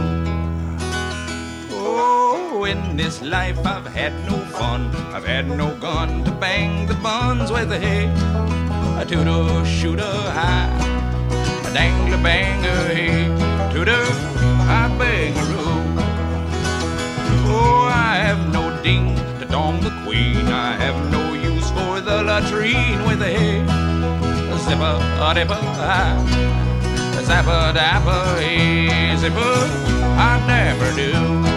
[1.71, 4.89] Oh, in this life I've had no fun.
[5.13, 8.68] I've had no gun to bang the buns with a hay
[8.99, 10.67] a toodle shooter high,
[11.65, 13.27] a dangler banger hey,
[13.71, 14.05] toodle
[14.67, 15.95] high bangaroo.
[17.47, 22.23] Oh, I have no ding to dong the queen, I have no use for the
[22.23, 23.61] latrine with a hey,
[24.53, 24.97] a zipper,
[25.27, 26.19] a dipper, high,
[27.19, 29.55] a zapper, dapper, hey, zipper,
[30.27, 31.48] I never do.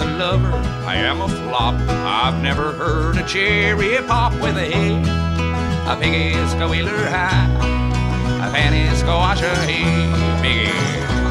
[0.00, 0.52] As a lover.
[0.86, 1.74] I am a flop.
[1.88, 5.06] I've never heard a cherry pop with a head.
[5.88, 7.48] A piggy's piggy squealer high.
[8.44, 9.84] A panty squasher hey.
[10.40, 10.72] Piggy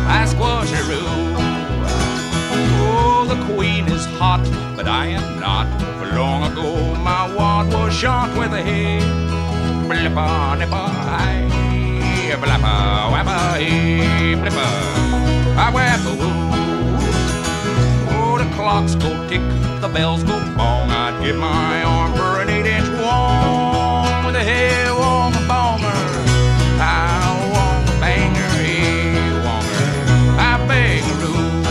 [0.08, 1.02] I squasheroo.
[2.82, 4.44] Oh, the queen is hot,
[4.76, 5.68] but I am not.
[6.00, 9.02] For long ago my wad was shot with a head.
[9.90, 11.50] Blippa nippa hi.
[12.42, 14.36] Blappa wappa hey.
[14.36, 14.68] Blippa.
[15.58, 16.39] I wappa woo
[18.60, 19.42] clocks go tick,
[19.80, 20.92] the bells go bong.
[20.92, 26.02] I'd give my arm for an eight-inch wong with a head on the bonger.
[26.80, 29.92] I want a banger, hey, wonger.
[30.52, 31.64] I beg a rule.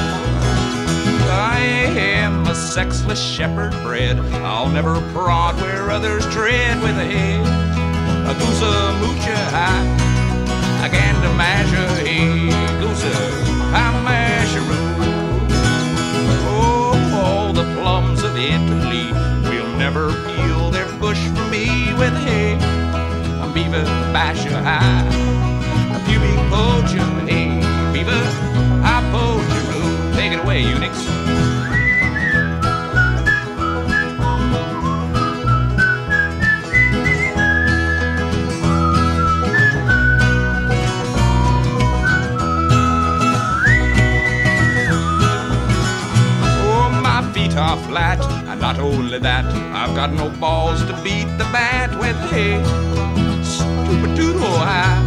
[1.30, 1.58] I
[2.16, 4.18] am a sexless shepherd bred.
[4.42, 7.44] I'll never prod where others tread with a head.
[8.30, 9.86] A goose a moocha high.
[10.84, 12.48] I can't measure, hey,
[12.80, 13.16] goose a,
[13.74, 14.87] I measure
[18.38, 19.12] Italy
[19.50, 22.62] will never peel their bush for me with head.
[23.42, 23.82] A beaver
[24.12, 25.06] basher high.
[25.94, 27.60] A pubic poacher, hey,
[27.92, 28.22] beaver,
[28.84, 30.16] I poacher.
[30.16, 31.47] Take it away, eunuchs.
[47.88, 48.20] Flat.
[48.48, 49.46] And not only that,
[49.80, 52.18] I've got no balls to beat the bat with.
[52.30, 52.62] Hey,
[53.42, 55.00] stupid doodle high,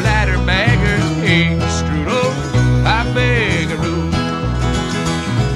[0.00, 2.32] bladder bagger, hey, strudel,
[2.98, 3.68] I beg.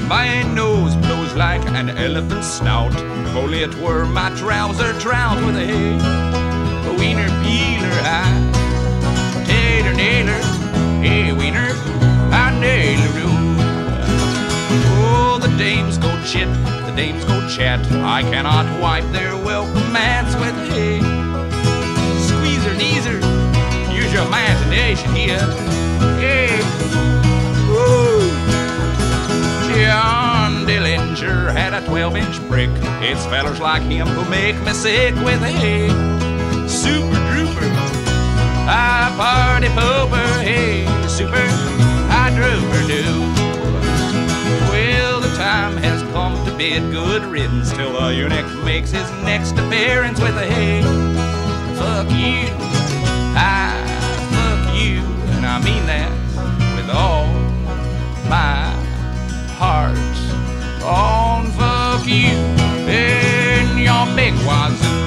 [0.09, 2.95] My nose blows like an elephant's snout.
[3.27, 5.97] If only it were my trouser trout with a hay,
[6.89, 10.41] a wiener peeler high, tater nailer,
[11.03, 11.71] hey wiener,
[12.33, 13.28] I nail
[16.31, 16.49] chit,
[16.85, 17.81] the dames go chat.
[18.05, 21.01] I cannot wipe their welcome mats with hay.
[22.29, 23.19] Squeezer, kneezer,
[23.91, 25.41] use your imagination here.
[26.21, 26.53] Hey,
[27.71, 28.29] woo.
[29.73, 32.71] John Dillinger had a 12 inch brick.
[33.01, 35.89] It's fellers like him who make me sick with hay.
[36.69, 37.71] Super drooper,
[38.69, 41.37] I party pooper, hey, super,
[42.11, 43.39] I drooper do
[45.39, 45.98] time has come to
[46.59, 50.83] bid good riddance till the eunuch makes his next appearance with a hey,
[51.79, 52.51] fuck you,
[53.39, 53.71] I
[54.35, 54.99] fuck you,
[55.37, 56.11] and I mean that
[56.75, 57.27] with all
[58.29, 58.75] my
[59.55, 59.97] heart.
[60.83, 62.35] On fuck you
[62.91, 64.99] in your big wazoo.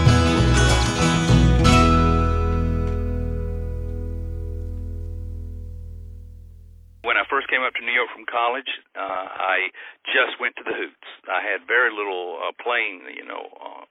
[7.03, 9.67] when I first came up to New York from college, uh, I
[10.05, 11.00] just went to the Hoots.
[11.29, 13.85] I had very little uh, playing, you know, uh,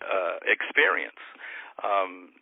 [0.00, 1.20] uh, experience.
[1.82, 2.32] Um,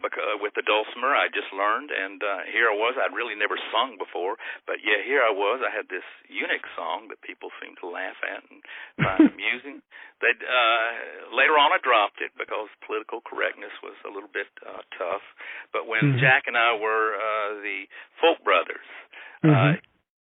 [0.00, 2.96] because with the dulcimer, I just learned, and uh, here I was.
[2.96, 5.60] I'd really never sung before, but yeah, here I was.
[5.60, 8.64] I had this eunuch song that people seemed to laugh at and
[8.96, 9.84] find amusing.
[10.24, 14.80] They uh, later on, I dropped it because political correctness was a little bit uh,
[14.96, 15.24] tough.
[15.72, 16.22] But when mm-hmm.
[16.22, 17.84] Jack and I were uh, the
[18.24, 18.88] Folk Brothers,
[19.44, 19.52] mm-hmm.
[19.52, 19.76] uh,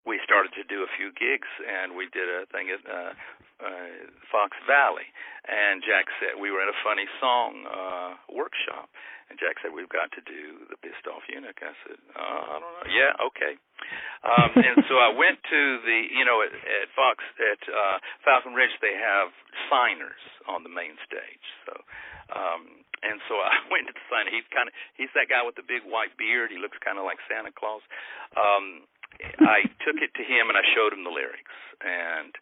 [0.05, 3.13] we started to do a few gigs, and we did a thing at uh,
[3.61, 5.05] uh, Fox Valley.
[5.45, 8.89] And Jack said we were at a funny song uh, workshop,
[9.29, 11.61] and Jack said we've got to do the pissed off eunuch.
[11.61, 12.87] I said, uh, I don't know.
[12.89, 13.53] Yeah, okay.
[14.25, 18.53] Um, and so I went to the, you know, at, at Fox at uh, Falcon
[18.53, 19.33] Ridge they have
[19.69, 21.45] signers on the main stage.
[21.69, 21.73] So.
[22.31, 24.29] Um, and so I went to the sign.
[24.31, 26.53] He's kind of he's that guy with the big white beard.
[26.53, 27.81] He looks kind of like Santa Claus.
[28.37, 28.85] Um,
[29.41, 32.33] I took it to him and I showed him the lyrics, and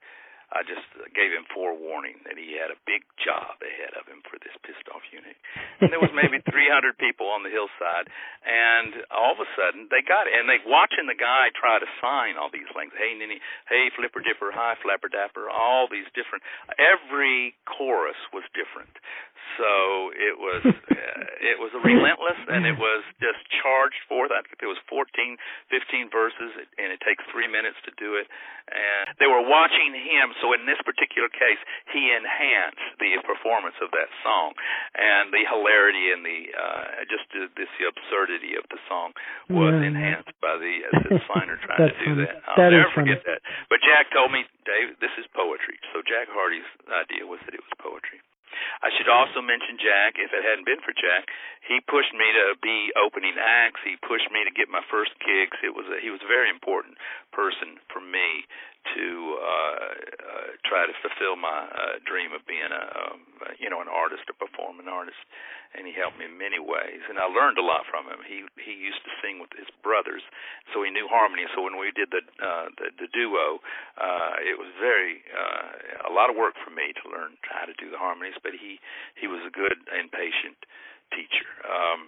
[0.49, 4.41] I just gave him forewarning that he had a big job ahead of him for
[4.41, 5.37] this pissed off eunuch.
[5.77, 8.09] And there was maybe 300 people on the hillside,
[8.41, 11.85] and all of a sudden they got it, and they watching the guy try to
[12.01, 12.89] sign all these things.
[12.97, 13.37] Hey, ninny,
[13.69, 16.41] hey, flipper dipper, hi, flapper dapper, all these different.
[16.81, 18.97] Every chorus was different.
[19.59, 24.31] So it was uh, it was relentless and it was just charged forth.
[24.31, 25.35] I think there was 14,
[25.67, 28.27] 15 verses, and it takes three minutes to do it.
[28.69, 31.57] And they were watching him, so in this particular case,
[31.89, 34.53] he enhanced the performance of that song
[34.93, 39.11] and the hilarity and the uh, just the, this absurdity of the song
[39.49, 39.89] was yeah.
[39.89, 42.29] enhanced by the, uh, the signer trying to do funny.
[42.29, 42.35] that.
[42.45, 43.35] I'll that never forget funny.
[43.35, 43.39] that.
[43.67, 45.81] But Jack told me, Dave, this is poetry.
[45.91, 48.21] So Jack Hardy's idea was that it was poetry.
[48.81, 50.17] I should also mention Jack.
[50.17, 51.29] If it hadn't been for Jack,
[51.65, 53.81] he pushed me to be opening acts.
[53.83, 55.57] He pushed me to get my first gigs.
[55.61, 56.97] It was a, he was a very important
[57.31, 58.47] person for me
[58.85, 59.07] to
[59.37, 59.87] uh,
[60.23, 63.19] uh, try to fulfill my uh, dream of being a um,
[63.59, 65.19] you know an artist, a performing artist,
[65.75, 67.03] and he helped me in many ways.
[67.11, 68.23] And I learned a lot from him.
[68.23, 70.23] He he used to sing with his brothers,
[70.71, 71.45] so he knew harmony.
[71.53, 73.59] So when we did the uh, the, the duo,
[73.99, 77.75] uh, it was very uh, a lot of work for me to learn how to
[77.75, 78.39] do the harmonies.
[78.41, 78.79] But he
[79.19, 80.57] he was a good and patient
[81.11, 81.49] teacher.
[81.67, 81.99] Um,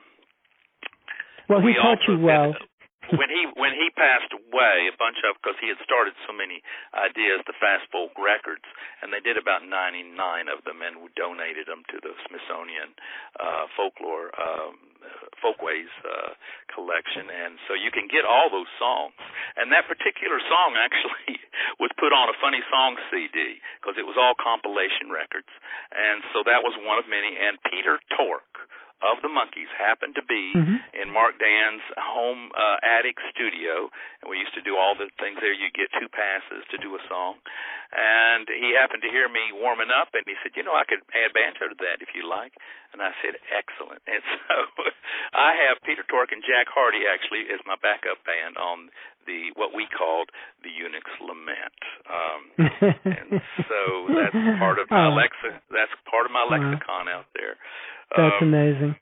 [1.52, 2.56] well, he we taught you well.
[2.56, 2.71] Did,
[3.10, 6.62] when he when he passed away, a bunch of because he had started so many
[6.94, 8.66] ideas, the Fast Folk Records,
[9.02, 10.14] and they did about 99
[10.48, 12.94] of them and donated them to the Smithsonian
[13.42, 14.78] uh, Folklore um,
[15.42, 16.38] Folkways uh,
[16.70, 19.18] collection, and so you can get all those songs.
[19.58, 21.42] And that particular song actually
[21.82, 25.50] was put on a funny song CD because it was all compilation records,
[25.90, 27.34] and so that was one of many.
[27.34, 28.70] And Peter Tork
[29.02, 30.78] of the Monkees happened to be mm-hmm.
[30.94, 33.90] in Mark Dann's home uh, attic studio,
[34.22, 35.54] and we used to do all the things there.
[35.54, 37.42] You get two passes to do a song,
[37.92, 41.02] and he happened to hear me warming up, and he said, "You know, I could
[41.12, 42.54] add banjo to that if you like."
[42.94, 44.56] And I said, "Excellent." And so
[45.34, 48.94] I have Peter Tork and Jack Hardy actually as my backup band on
[49.26, 50.30] the what we called
[50.64, 51.82] the Eunuch's Lament.
[52.10, 52.42] Um,
[53.06, 53.30] and
[53.68, 53.80] so
[54.10, 55.18] that's part of my oh.
[55.18, 55.58] lexic.
[55.70, 57.58] That's part of my lexicon out there.
[58.16, 58.96] That's um, amazing.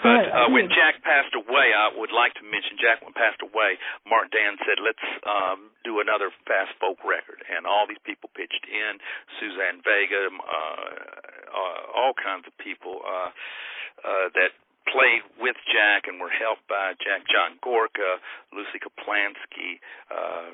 [0.00, 3.76] But uh, when Jack passed away, I would like to mention Jack when passed away.
[4.08, 8.64] Mark Dann said, "Let's um, do another fast folk record," and all these people pitched
[8.64, 8.96] in.
[9.36, 10.88] Suzanne Vega, uh,
[11.52, 13.28] uh, all kinds of people uh,
[14.00, 14.56] uh, that
[14.90, 18.18] played with Jack and were helped by Jack John Gorka,
[18.52, 19.78] Lucy Kaplansky,
[20.10, 20.50] uh,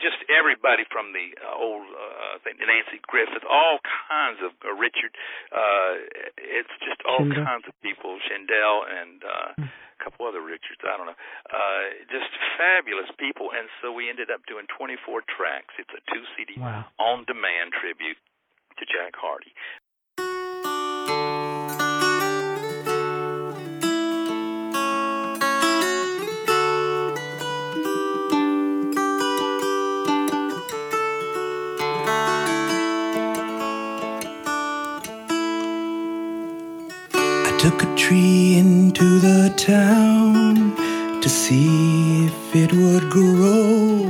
[0.00, 5.12] just everybody from the uh, old uh, Nanci Griffith, all kinds of uh, Richard.
[5.52, 5.92] Uh,
[6.36, 9.68] it's just all kinds of people, Shindell and uh, mm.
[9.68, 10.80] a couple other Richards.
[10.84, 11.20] I don't know.
[11.48, 15.74] Uh, just fabulous people, and so we ended up doing 24 tracks.
[15.78, 16.86] It's a two CD wow.
[16.98, 18.18] on demand tribute
[18.80, 19.52] to Jack Hardy.
[37.60, 40.74] Took a tree into the town
[41.20, 44.06] to see if it would grow,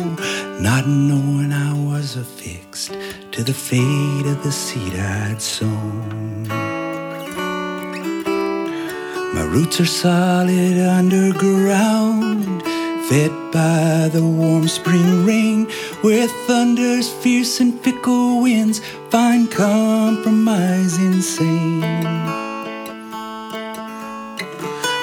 [0.60, 2.92] not knowing I was affixed
[3.32, 6.46] to the fate of the seed I'd sown.
[9.34, 12.62] My roots are solid underground,
[13.08, 15.68] fed by the warm spring rain,
[16.02, 18.78] where thunder's fierce and fickle winds
[19.08, 22.49] find compromise insane.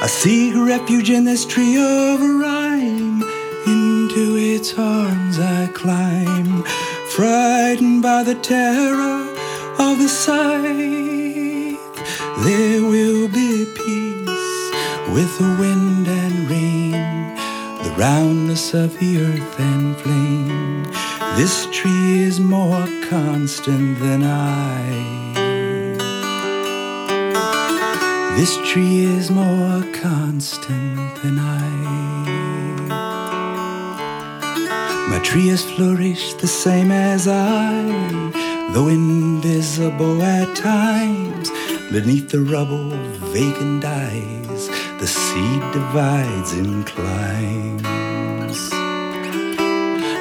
[0.08, 3.22] I seek refuge in this tree of rhyme.
[3.68, 6.64] Into its arms I climb,
[7.10, 9.28] frightened by the terror
[9.78, 11.78] of the scythe.
[12.46, 14.72] There will be peace
[15.14, 16.92] with the wind and rain,
[17.84, 20.84] the roundness of the earth and flame.
[21.36, 25.37] This tree is more constant than I.
[28.38, 31.70] This tree is more constant than I.
[35.10, 37.82] My tree has flourished the same as I,
[38.74, 41.50] though invisible at times.
[41.92, 42.92] Beneath the rubble,
[43.34, 44.68] vacant eyes,
[45.00, 48.70] the seed divides and climbs.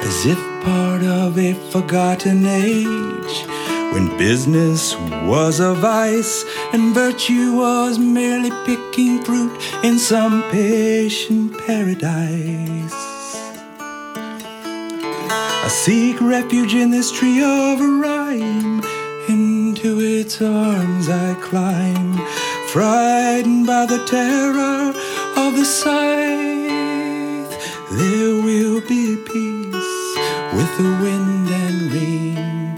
[0.09, 3.45] As if part of a forgotten age
[3.93, 4.95] when business
[5.25, 6.43] was a vice
[6.73, 9.51] and virtue was merely picking fruit
[9.83, 12.93] in some patient paradise.
[15.67, 18.81] I seek refuge in this tree of rhyme,
[19.29, 22.17] into its arms I climb,
[22.67, 24.93] frightened by the terror
[25.35, 26.37] of the scythe.
[27.91, 30.17] There will be peace
[30.53, 32.77] with the wind and rain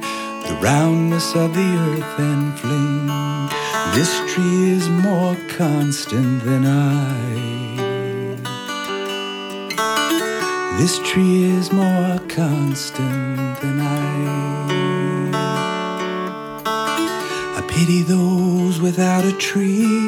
[0.50, 2.89] the roundness of the earth and flame.
[4.00, 7.36] This tree is more constant than I.
[10.78, 15.34] This tree is more constant than I.
[17.58, 20.08] I pity those without a tree,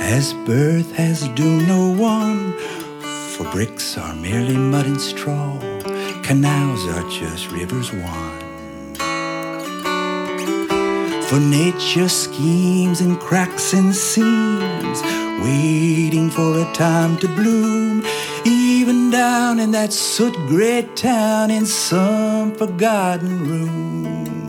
[0.00, 2.54] as birth has doomed no one.
[3.34, 5.58] For bricks are merely mud and straw,
[6.22, 8.35] canals are just rivers one.
[11.28, 15.02] For nature schemes and cracks and seams,
[15.42, 18.04] waiting for a time to bloom,
[18.44, 24.46] even down in that soot gray town in some forgotten room.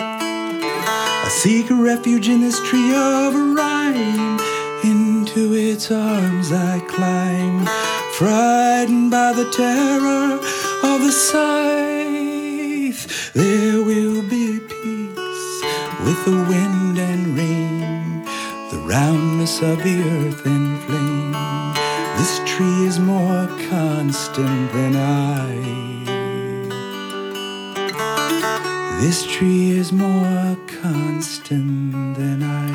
[0.00, 4.40] I seek a refuge in this tree of rhyme,
[4.82, 7.66] into its arms I climb,
[8.14, 10.40] frightened by the terror
[10.90, 11.68] of the scythe.
[13.34, 14.47] There will be
[16.08, 18.24] with the wind and rain,
[18.70, 21.32] the roundness of the earth and flame.
[22.16, 25.50] This tree is more constant than I.
[29.02, 32.70] This tree is more constant than I.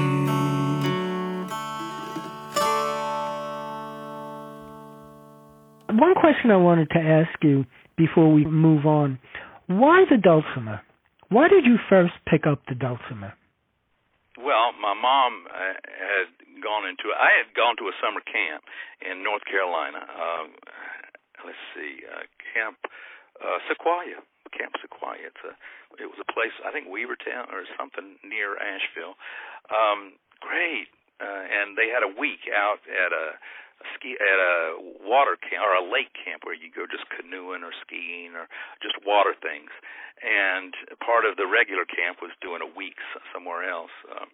[5.89, 7.65] One question I wanted to ask you
[7.97, 9.17] before we move on.
[9.65, 10.81] Why the dulcimer?
[11.33, 13.33] Why did you first pick up the dulcimer?
[14.37, 16.29] Well, my mom uh, had
[16.61, 17.09] gone into.
[17.09, 18.61] I had gone to a summer camp
[19.01, 20.05] in North Carolina.
[20.05, 20.45] Uh,
[21.41, 22.77] let's see, uh, Camp
[23.41, 24.21] uh, Sequoyah.
[24.53, 25.33] Camp Sequoyah.
[25.33, 25.57] It's a.
[25.97, 26.53] It was a place.
[26.61, 29.17] I think Weavertown or something near Asheville.
[29.73, 33.41] Um, great, uh, and they had a week out at a
[33.95, 37.75] ski at a water camp or a lake camp where you go just canoeing or
[37.85, 38.47] skiing or
[38.81, 39.71] just water things.
[40.23, 40.73] And
[41.03, 42.95] part of the regular camp was doing a week
[43.33, 43.91] somewhere else.
[44.07, 44.31] Um,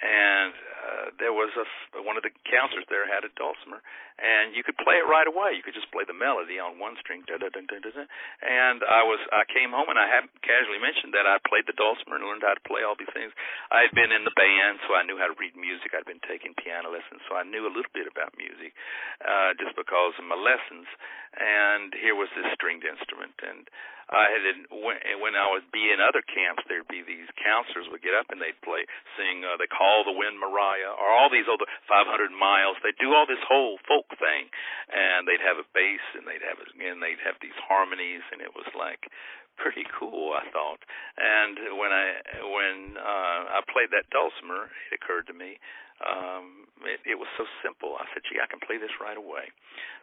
[0.00, 1.66] and uh, there was a
[2.00, 3.84] one of the counselors there had a dulcimer,
[4.16, 5.52] and you could play it right away.
[5.52, 8.04] You could just play the melody on one string, da da da da da.
[8.40, 11.76] And I was I came home and I had casually mentioned that I played the
[11.76, 13.36] dulcimer and learned how to play all these things.
[13.68, 15.92] I had been in the band, so I knew how to read music.
[15.92, 18.72] I'd been taking piano lessons, so I knew a little bit about music,
[19.20, 20.88] uh, just because of my lessons.
[21.36, 23.68] And here was this stringed instrument, and
[24.10, 24.42] I had
[24.74, 28.26] when, when I would be in other camps, there'd be these counselors would get up
[28.34, 28.82] and they'd play,
[29.14, 32.74] sing, uh, they call the wind Mariah, or all these other 500 miles.
[32.82, 34.50] They'd do all this whole folk thing,
[34.90, 38.50] and they'd have a bass and they'd have and they'd have these harmonies, and it
[38.50, 39.06] was like
[39.54, 40.82] pretty cool, I thought.
[41.14, 42.06] And when I
[42.50, 45.60] when uh, I played that dulcimer, it occurred to me
[46.00, 47.96] um, it, it was so simple.
[48.00, 49.52] I said, gee, I can play this right away.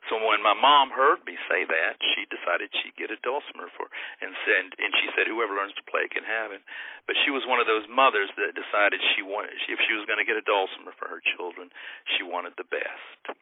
[0.10, 3.90] So when my mom heard me say that, she decided she'd get a dulcimer for,
[4.22, 6.62] and said, and she said, whoever learns to play can have it.
[7.10, 10.22] But she was one of those mothers that decided she wanted, if she was going
[10.22, 11.74] to get a dulcimer for her children,
[12.16, 13.36] she wanted the best.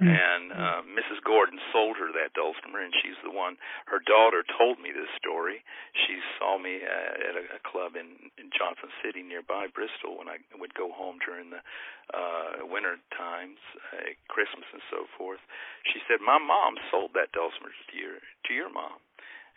[0.00, 0.16] Mm-hmm.
[0.16, 1.20] And uh, Mrs.
[1.28, 3.60] Gordon sold her that dulcimer, and she's the one.
[3.84, 5.60] Her daughter told me this story.
[6.08, 10.32] She saw me uh, at a, a club in, in Johnson City nearby Bristol when
[10.32, 11.60] I would go home during the
[12.16, 13.60] uh, winter times,
[13.92, 15.44] uh, Christmas and so forth.
[15.92, 19.04] She said, "My mom sold that dulcimer to your to your mom."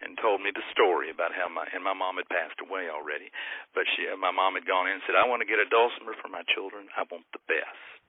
[0.04, 3.32] and told me the story about how my and my mom had passed away already,
[3.72, 6.12] but she my mom had gone in and said, "I want to get a dulcimer
[6.20, 6.92] for my children.
[7.00, 8.04] I want the best."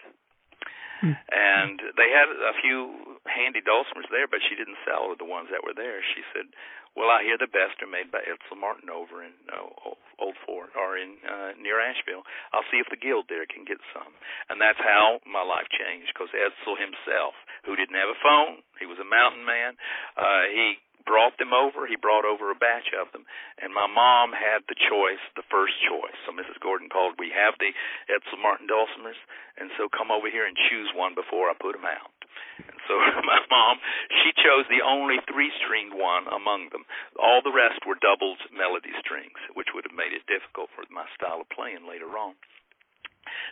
[1.04, 5.64] And they had a few handy dulcimers there, but she didn't sell the ones that
[5.64, 6.00] were there.
[6.14, 6.48] She said,
[6.96, 10.72] "Well, I hear the best are made by Edsel Martin over in uh, Old Fort
[10.78, 12.24] or in uh, near Asheville.
[12.52, 14.12] I'll see if the guild there can get some."
[14.48, 17.34] And that's how my life changed because Edsel himself,
[17.66, 19.76] who didn't have a phone, he was a mountain man.
[20.16, 21.86] Uh, he brought them over.
[21.86, 23.24] He brought over a batch of them,
[23.60, 26.16] and my mom had the choice, the first choice.
[26.24, 26.60] So Mrs.
[26.60, 27.16] Gordon called.
[27.20, 27.72] We have the
[28.10, 29.18] Edsel Martin dulcimers,
[29.56, 32.12] and so come over here and choose one before I put them out.
[32.58, 32.94] And so
[33.30, 33.78] my mom,
[34.24, 36.84] she chose the only three-stringed one among them.
[37.20, 41.06] All the rest were doubled melody strings, which would have made it difficult for my
[41.14, 42.34] style of playing later on.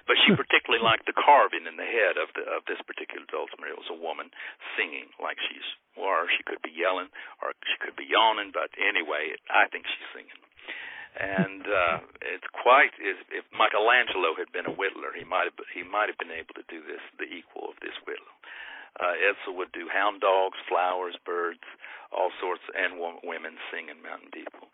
[0.07, 3.71] But she particularly liked the carving in the head of the of this particular dulcimer.
[3.71, 4.31] It was a woman
[4.77, 5.67] singing like she's
[5.97, 10.11] or she could be yelling or she could be yawning, but anyway, I think she's
[10.13, 10.41] singing.
[11.13, 15.85] And uh it's quite if, if Michelangelo had been a whittler, he might have he
[15.85, 18.33] might have been able to do this the equal of this whittle.
[19.01, 21.65] Uh, Edsel would do hound dogs, flowers, birds,
[22.13, 24.69] all sorts, and women singing mountain people.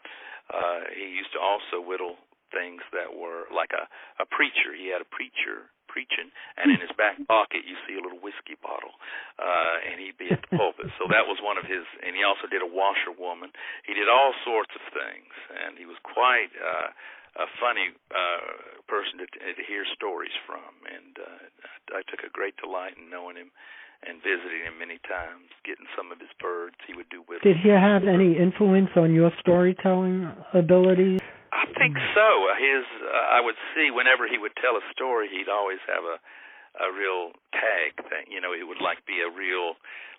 [0.51, 2.19] Uh, he used to also whittle
[2.51, 3.87] things that were like a
[4.23, 4.75] a preacher.
[4.75, 6.29] He had a preacher preaching,
[6.61, 8.93] and in his back pocket you see a little whiskey bottle,
[9.41, 10.93] uh, and he'd be at the pulpit.
[11.01, 11.85] So that was one of his.
[12.05, 13.57] And he also did a washerwoman.
[13.89, 16.53] He did all sorts of things, and he was quite.
[16.57, 16.93] Uh,
[17.39, 22.57] a funny uh, person to, to hear stories from, and uh, I took a great
[22.59, 23.55] delight in knowing him
[24.07, 27.43] and visiting him many times, getting some of his birds he would do with.
[27.43, 31.21] Did he have any influence on your storytelling abilities?
[31.59, 32.29] I think so.
[32.55, 36.23] His, uh, I would see whenever he would tell a story, he'd always have a
[36.79, 38.31] a real tag thing.
[38.31, 39.75] You know, it would like be a real,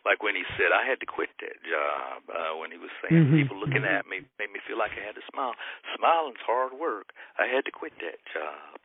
[0.05, 3.27] like when he said, "I had to quit that job." Uh, when he was saying,
[3.27, 3.35] mm-hmm.
[3.35, 5.55] "People looking at me made me feel like I had to smile."
[5.95, 7.11] Smiling's hard work.
[7.37, 8.79] I had to quit that job.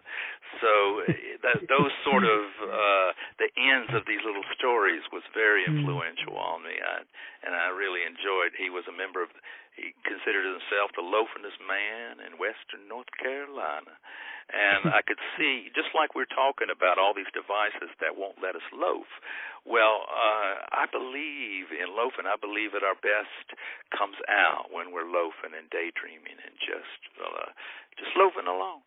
[0.61, 5.65] So eh, that, those sort of uh, the ends of these little stories was very
[5.65, 5.83] mm-hmm.
[5.83, 7.03] influential on me, I,
[7.47, 8.55] and I really enjoyed.
[8.59, 9.31] He was a member of
[9.75, 13.99] he considered himself the loafingest man in western North Carolina.
[14.55, 18.55] And I could see, just like we're talking about all these devices that won't let
[18.55, 19.11] us loaf,
[19.67, 22.25] well, uh, I believe in loafing.
[22.25, 23.53] I believe that our best
[23.93, 27.53] comes out when we're loafing and daydreaming and just, uh,
[28.01, 28.81] just loafing along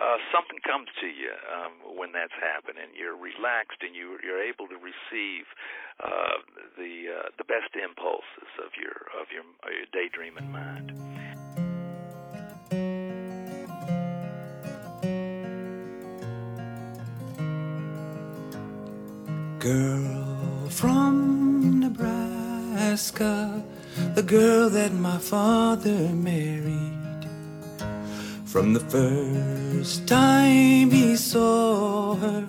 [0.00, 2.88] uh, something comes to you um, when that's happening.
[2.96, 5.44] You're relaxed and you, you're able to receive
[6.02, 6.40] uh,
[6.76, 10.96] the uh, the best impulses of your of your, of your daydreaming mind.
[19.60, 20.19] Girl
[22.90, 23.62] Nebraska
[24.16, 27.24] the girl that my father married.
[28.44, 32.44] From the first time he saw her,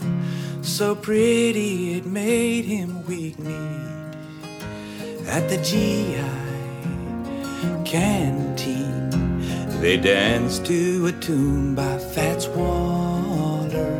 [0.63, 4.15] so pretty it made him weak kneed.
[5.27, 6.17] At the GI
[7.85, 9.11] canteen,
[9.79, 13.93] they danced to a tune by Fats Waller.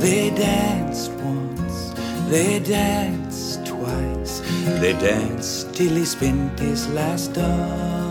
[0.00, 1.94] They danced once,
[2.30, 3.23] they danced
[4.64, 8.04] they danced till he spent his last dollar.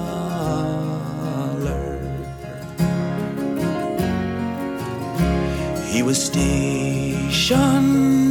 [5.87, 7.53] He was stationed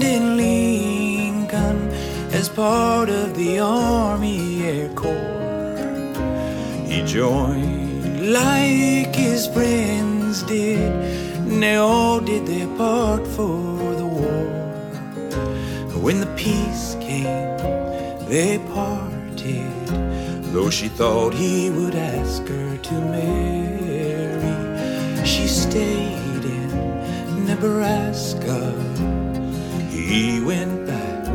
[0.03, 1.91] in Lincoln
[2.33, 6.12] as part of the Army Air Corps.
[6.87, 10.93] He joined like his friends did,
[11.49, 14.52] and they all did their part for the war.
[18.33, 19.87] They parted,
[20.55, 24.57] though she thought he would ask her to marry.
[25.26, 28.72] She stayed in Nebraska.
[29.91, 31.26] He went back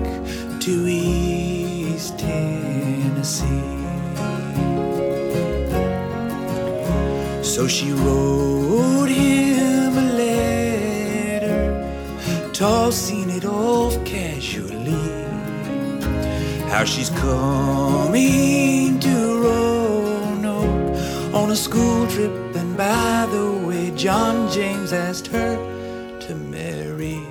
[0.61, 3.45] to East Tennessee.
[7.43, 11.61] So she wrote him a letter,
[12.53, 13.16] tossing
[16.77, 24.93] How she's coming to Roanoke on a school trip, and by the way, John James
[24.93, 25.55] asked her
[26.19, 27.25] to marry.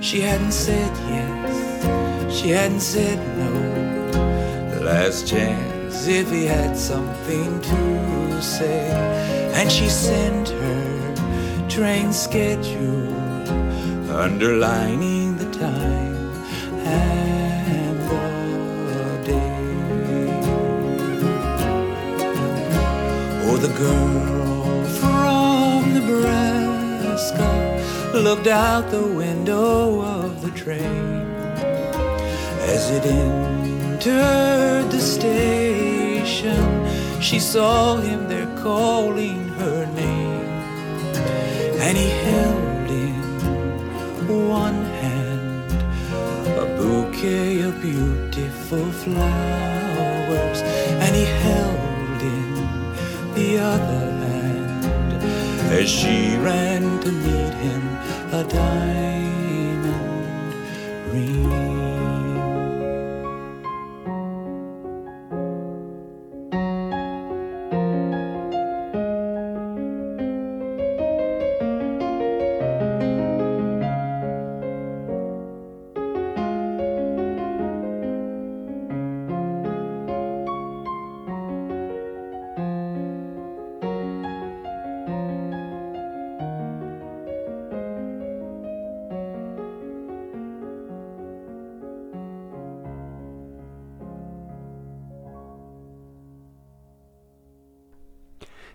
[0.00, 4.78] She hadn't said yes, she hadn't said no.
[4.78, 8.90] The last chance if he had something to say.
[9.54, 13.12] And she sent her train schedule,
[14.08, 16.14] underlining the time
[23.66, 27.50] the girl from Nebraska
[28.12, 31.24] looked out the window of the train
[32.74, 36.62] as it entered the station.
[37.22, 40.46] She saw him there calling her name,
[41.84, 43.16] and he held in
[44.60, 45.72] one hand
[46.64, 49.63] a bouquet of beautiful flowers,
[55.74, 57.82] as she ran to meet him
[58.32, 59.23] a diamond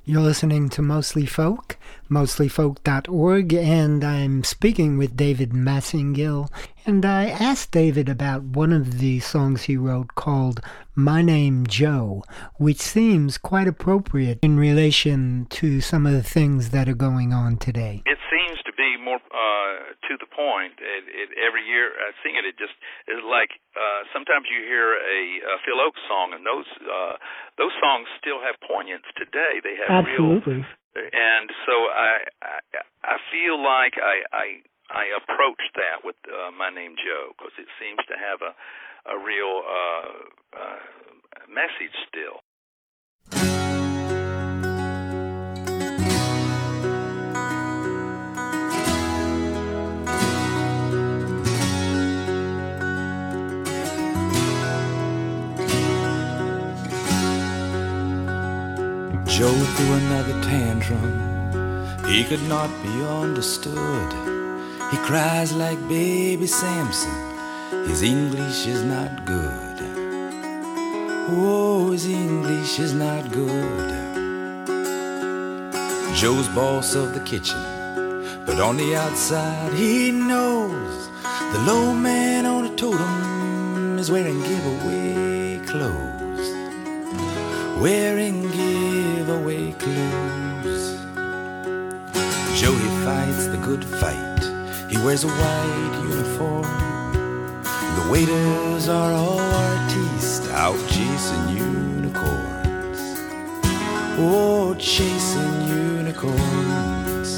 [0.10, 1.78] You're listening to Mostly Folk,
[2.10, 6.49] mostlyfolk.org, and I'm speaking with David Massengill.
[6.84, 10.62] And I asked David about one of the songs he wrote called
[10.95, 12.24] My Name Joe,
[12.55, 17.57] which seems quite appropriate in relation to some of the things that are going on
[17.57, 18.01] today.
[18.07, 20.76] It seems to be more uh, to the point.
[20.84, 22.76] It, it, every year I sing it, it just
[23.08, 27.16] is like uh, sometimes you hear a, a Phil Ochs song, and those uh,
[27.56, 29.64] those songs still have poignance today.
[29.64, 30.68] They have Absolutely.
[30.68, 32.12] real, and so I
[32.44, 32.58] I,
[33.04, 34.48] I feel like I I,
[34.92, 38.52] I approach that with uh, my name Joe because it seems to have a
[39.08, 40.12] a real uh,
[40.60, 40.80] uh,
[41.48, 42.44] message still.
[59.40, 61.14] Joe threw another tantrum.
[62.06, 64.12] He could not be understood.
[64.92, 67.16] He cries like baby Samson.
[67.88, 69.78] His English is not good.
[71.30, 73.90] Oh, his English is not good.
[76.18, 77.64] Joe's boss of the kitchen,
[78.46, 81.08] but on the outside he knows
[81.54, 86.48] the low man on the totem is wearing giveaway clothes.
[87.80, 88.89] Wearing giveaway
[89.30, 90.98] clothes.
[92.60, 94.42] Joe, he fights the good fight.
[94.90, 96.64] He wears a white uniform.
[97.98, 100.50] The waiters are all artistes.
[100.50, 103.00] out chasing unicorns.
[104.18, 107.30] Oh, chasing unicorns.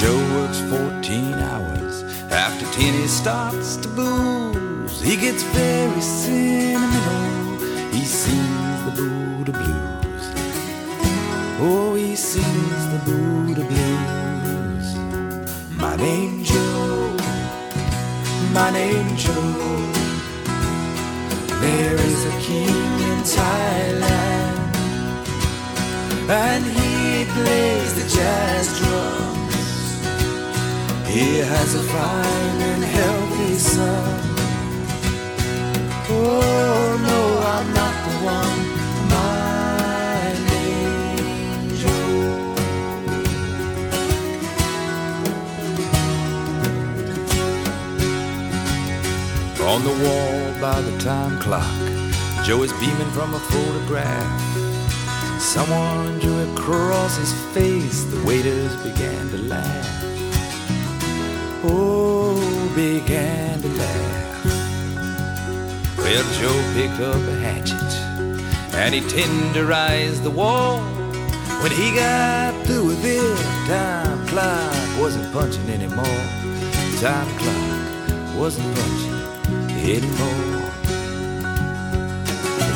[0.00, 2.02] Joe works 14 hours.
[2.32, 5.00] After 10, he starts to booze.
[5.02, 7.58] He gets very sentimental.
[7.92, 9.93] He sings the Buddha blues.
[11.66, 14.88] Oh, he sings the Buddha blues.
[15.78, 17.16] My name Joe.
[18.52, 19.92] My name Joe.
[21.62, 24.76] There is a king in Thailand,
[26.28, 29.56] and he plays the jazz drums.
[31.08, 34.20] He has a fine and healthy son.
[36.10, 37.20] Oh no,
[37.54, 38.73] I'm not the one.
[49.74, 51.66] On the wall by the time clock,
[52.44, 54.40] Joe is beaming from a photograph.
[55.40, 60.04] Someone drew across his face, the waiters began to laugh.
[61.64, 62.36] Oh,
[62.76, 64.44] began to laugh.
[65.98, 67.94] Well, Joe picked up a hatchet
[68.76, 70.78] and he tenderized the wall.
[71.64, 76.22] When he got through with it, time clock wasn't punching anymore.
[77.00, 79.13] Time clock wasn't punching
[79.84, 80.70] anymore.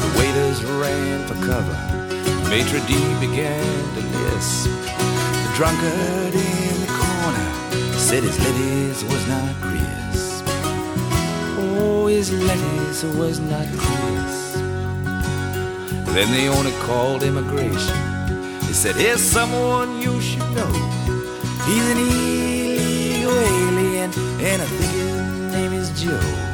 [0.03, 1.77] The waiters ran for cover.
[2.51, 4.71] Maitre d' began to lisp.
[5.45, 7.49] The drunkard in the corner
[7.99, 10.45] said his lettuce was not crisp.
[11.59, 14.55] Oh, his lettuce was not crisp.
[16.15, 17.97] Then the owner called immigration.
[18.63, 20.73] He said, Here's someone you should know.
[21.67, 26.48] He's an illegal alien, and I think his name is Joe.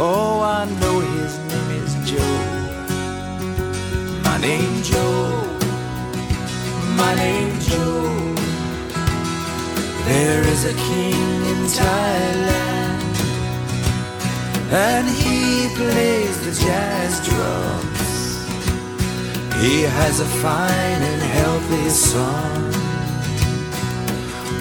[0.00, 2.38] Oh, I know his name is Joe.
[4.22, 5.42] My name Joe.
[6.94, 8.34] My name Joe.
[10.06, 13.16] There is a king in Thailand,
[14.70, 18.46] and he plays the jazz drums.
[19.60, 22.70] He has a fine and healthy son.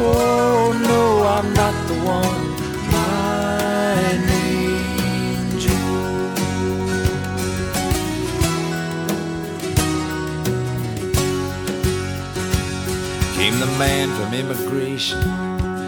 [0.02, 2.47] Oh no, I'm not the one.
[13.48, 15.22] Came the man from immigration.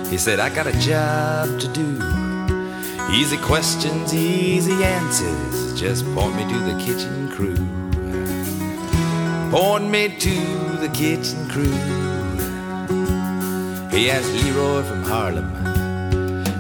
[0.05, 1.99] He said, I got a job to do.
[3.11, 5.77] Easy questions, easy answers.
[5.77, 7.57] Just point me to the kitchen crew.
[9.51, 10.35] Point me to
[10.77, 11.75] the kitchen crew.
[13.89, 15.51] He has Leroy from Harlem.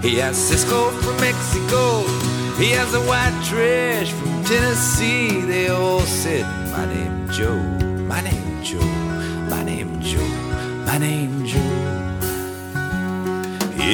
[0.01, 2.01] He has Cisco from Mexico.
[2.57, 5.45] He has a white trash from Tennessee.
[5.45, 6.43] They all said,
[6.73, 9.08] My name Joe, my name Joe, my name Joe,
[10.91, 11.59] my name Joe.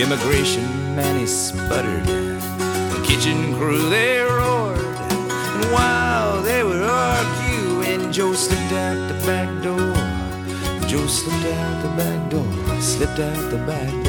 [0.02, 0.64] Immigration
[0.96, 2.06] man he sputtered.
[2.06, 4.80] The kitchen crew they roared.
[5.58, 9.93] And while they were arguing, Joe slipped out the back door.
[10.88, 14.05] Joe slipped out the back door, slipped out the back door.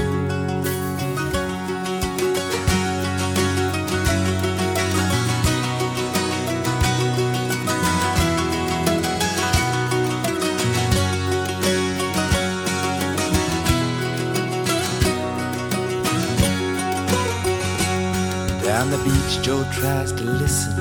[19.27, 20.77] Joe tries to listen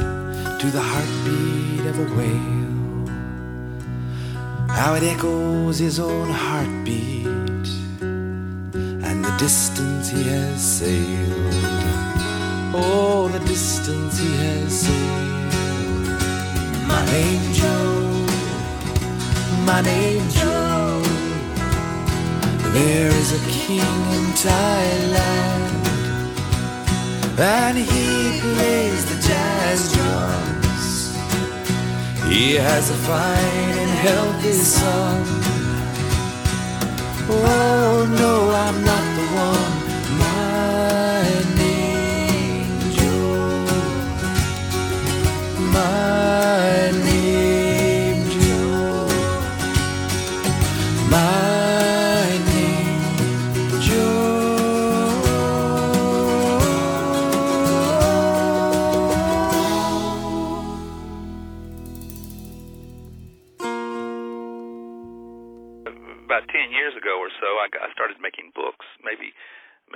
[0.59, 3.07] to the heartbeat of a whale.
[4.69, 7.25] How it echoes his own heartbeat
[9.07, 11.53] and the distance he has sailed.
[12.75, 16.23] Oh, the distance he has sailed.
[16.87, 18.25] My name Joe,
[19.65, 21.01] my name Joe.
[22.73, 23.79] There is a king
[24.17, 25.84] in Thailand
[27.37, 31.15] and he plays the jazz drums.
[32.29, 35.21] He has a fine and healthy son.
[37.27, 39.04] Oh no, I'm not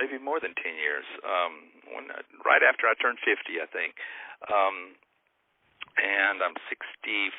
[0.00, 1.04] maybe more than ten years.
[1.20, 1.52] Um,
[1.92, 3.92] when I, right after I turned fifty, I think.
[4.48, 4.96] Um,
[6.00, 7.34] and I'm 65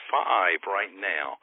[0.70, 1.42] right now.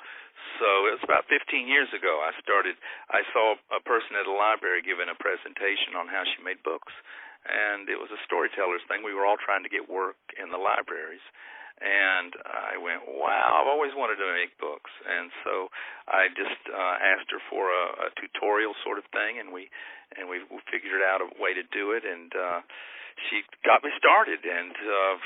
[0.63, 2.23] So it was about 15 years ago.
[2.23, 2.79] I started.
[3.11, 6.95] I saw a person at a library giving a presentation on how she made books,
[7.49, 9.03] and it was a storyteller's thing.
[9.03, 11.25] We were all trying to get work in the libraries,
[11.81, 13.65] and I went, "Wow!
[13.65, 15.73] I've always wanted to make books." And so
[16.09, 19.71] I just uh, asked her for a, a tutorial sort of thing, and we
[20.17, 20.41] and we,
[20.73, 22.61] figured out a way to do it, and uh,
[23.29, 25.17] she got me started, and uh,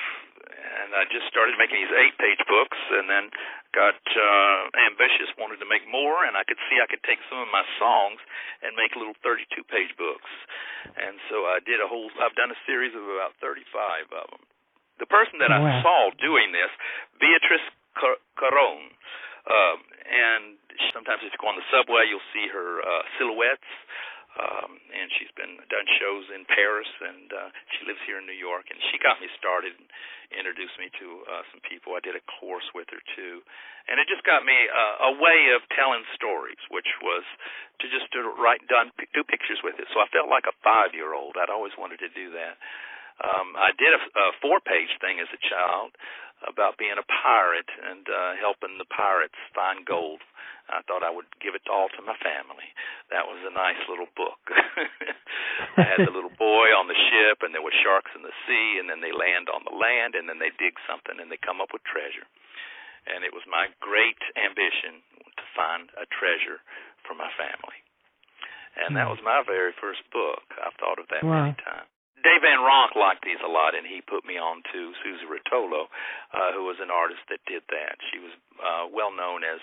[0.52, 3.24] and I just started making these eight-page books, and then
[3.72, 7.40] got uh, ambitious, wanted to make more, and I could see I could take some
[7.40, 8.20] of my songs
[8.60, 10.32] and make little 32-page books,
[10.96, 12.08] and so I did a whole.
[12.20, 14.44] I've done a series of about 35 of them.
[15.00, 15.64] The person that wow.
[15.64, 16.70] I saw doing this,
[17.18, 17.64] Beatrice
[17.96, 18.92] Coron,
[19.48, 20.42] um, and
[20.94, 23.66] sometimes if you go on the subway, you'll see her uh, silhouettes
[24.32, 28.36] um, and she's been done shows in Paris, and uh, she lives here in New
[28.36, 28.72] York.
[28.72, 29.88] And she got me started and
[30.32, 31.92] introduced me to uh, some people.
[31.92, 33.44] I did a course with her too,
[33.92, 37.24] and it just got me uh, a way of telling stories, which was
[37.84, 39.84] to just to write, done, do pictures with it.
[39.92, 41.36] So I felt like a five year old.
[41.36, 42.56] I'd always wanted to do that.
[43.20, 45.92] Um, I did a, a four page thing as a child
[46.48, 50.20] about being a pirate and uh, helping the pirates find gold
[50.70, 52.70] I thought I would give it all to my family.
[53.10, 54.40] That was a nice little book.
[55.76, 58.78] I had the little boy on the ship, and there were sharks in the sea,
[58.78, 61.60] and then they land on the land, and then they dig something, and they come
[61.60, 62.24] up with treasure.
[63.10, 65.02] And it was my great ambition
[65.34, 66.62] to find a treasure
[67.02, 67.78] for my family.
[68.78, 69.18] And that hmm.
[69.18, 70.46] was my very first book.
[70.56, 71.52] I've thought of that wow.
[71.52, 71.90] many times.
[72.22, 75.90] Dave Van Ronk liked these a lot, and he put me on to Suze Rotolo,
[76.30, 77.98] uh, who was an artist that did that.
[78.14, 78.30] She was
[78.62, 79.58] uh, well known as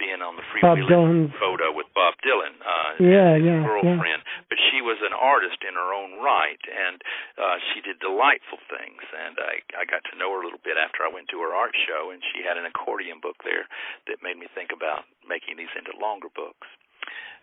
[0.00, 4.24] being on the freewheeling photo with Bob Dylan, uh, yeah, yeah, girlfriend.
[4.24, 4.48] Yeah.
[4.48, 7.04] But she was an artist in her own right, and
[7.36, 9.04] uh, she did delightful things.
[9.12, 11.52] And I, I got to know her a little bit after I went to her
[11.52, 13.68] art show, and she had an accordion book there
[14.08, 16.66] that made me think about making these into longer books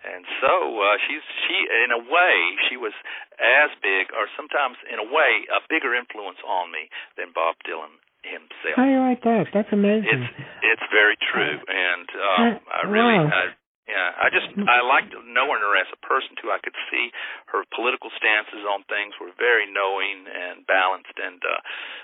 [0.06, 2.36] and so uh, she's she in a way
[2.70, 2.94] she was
[3.42, 7.98] as big or sometimes in a way a bigger influence on me than Bob Dylan
[8.24, 8.76] himself.
[8.78, 9.50] How do you like that?
[9.54, 10.10] That's amazing.
[10.12, 10.30] It's
[10.76, 13.32] it's very true, and um, I really wow.
[13.32, 13.44] I,
[13.88, 16.52] yeah, I just I liked knowing her as a person too.
[16.52, 17.08] I could see
[17.56, 21.62] her political stances on things were very knowing and balanced and uh,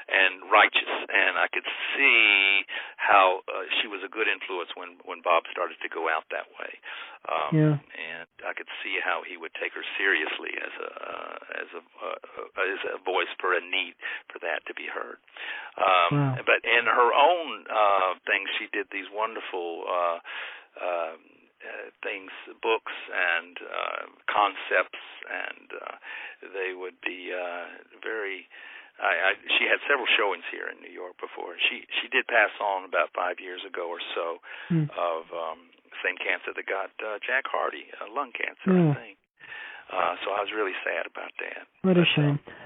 [0.07, 2.63] and righteous, and I could see
[2.95, 6.47] how uh, she was a good influence when when Bob started to go out that
[6.55, 6.71] way.
[7.27, 7.75] Um, yeah.
[7.75, 11.81] And I could see how he would take her seriously as a uh, as a
[11.83, 13.99] uh, as a voice for a need
[14.31, 15.19] for that to be heard.
[15.75, 16.47] Um, wow.
[16.47, 19.83] But in her own uh, things, she did these wonderful.
[19.83, 20.19] Uh,
[20.79, 25.95] um, uh, things, books and uh, concepts, and uh,
[26.53, 28.47] they would be uh, very.
[29.01, 31.57] I, I, she had several showings here in New York before.
[31.57, 34.37] She she did pass on about five years ago or so
[34.69, 34.85] mm.
[34.93, 35.73] of um,
[36.05, 38.91] same cancer that got uh, Jack Hardy, uh, lung cancer, mm.
[38.91, 39.17] I think.
[39.89, 41.65] Uh, so I was really sad about that.
[41.81, 42.39] What a shame.
[42.39, 42.62] Um,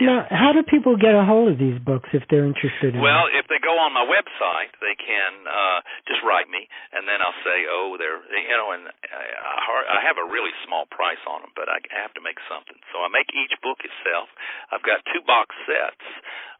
[0.00, 3.26] now, how do people get a hold of these books if they're interested in Well,
[3.26, 3.38] them?
[3.38, 7.36] if they go on my website, they can uh just write me, and then I'll
[7.42, 11.52] say, oh, they're you know, and I, I have a really small price on them,
[11.56, 12.78] but I have to make something.
[12.94, 14.28] So I make each book itself.
[14.70, 16.04] I've got two box sets.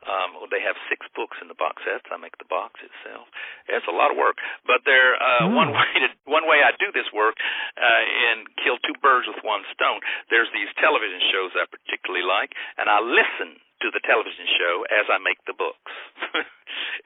[0.06, 2.06] Um, they have six books in the box sets.
[2.08, 3.26] I make the box itself.
[3.66, 5.58] It's a lot of work, but they're uh, oh.
[5.58, 7.34] one way to one way I do this work
[7.76, 9.98] uh, and kill two birds with one stone.
[10.30, 14.74] There's these television shows I particularly like, and I listen listen to the television show
[14.90, 15.92] as I make the books.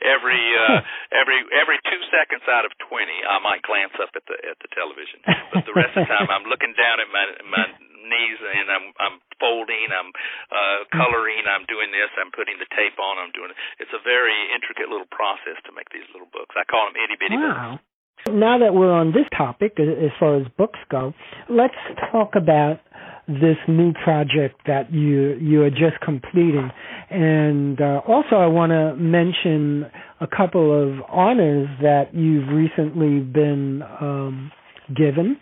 [0.01, 0.81] every uh,
[1.21, 4.71] every every two seconds out of twenty, I might glance up at the at the
[4.73, 5.21] television,
[5.53, 7.67] but the rest of the time I'm looking down at my my
[8.09, 10.11] knees and I'm I'm folding, I'm
[10.49, 13.53] uh, coloring, I'm doing this, I'm putting the tape on, I'm doing.
[13.77, 16.57] It's a very intricate little process to make these little books.
[16.57, 17.77] I call them itty bitty wow.
[17.77, 17.85] books.
[18.31, 21.13] Now that we're on this topic, as far as books go,
[21.51, 21.75] let's
[22.13, 22.79] talk about
[23.29, 26.71] this new project that you you are just completing.
[27.11, 29.87] And uh, also, I want to mention
[30.21, 34.51] a couple of honors that you've recently been um,
[34.97, 35.39] given,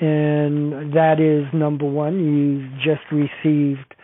[0.00, 3.94] and that is number one, you've just received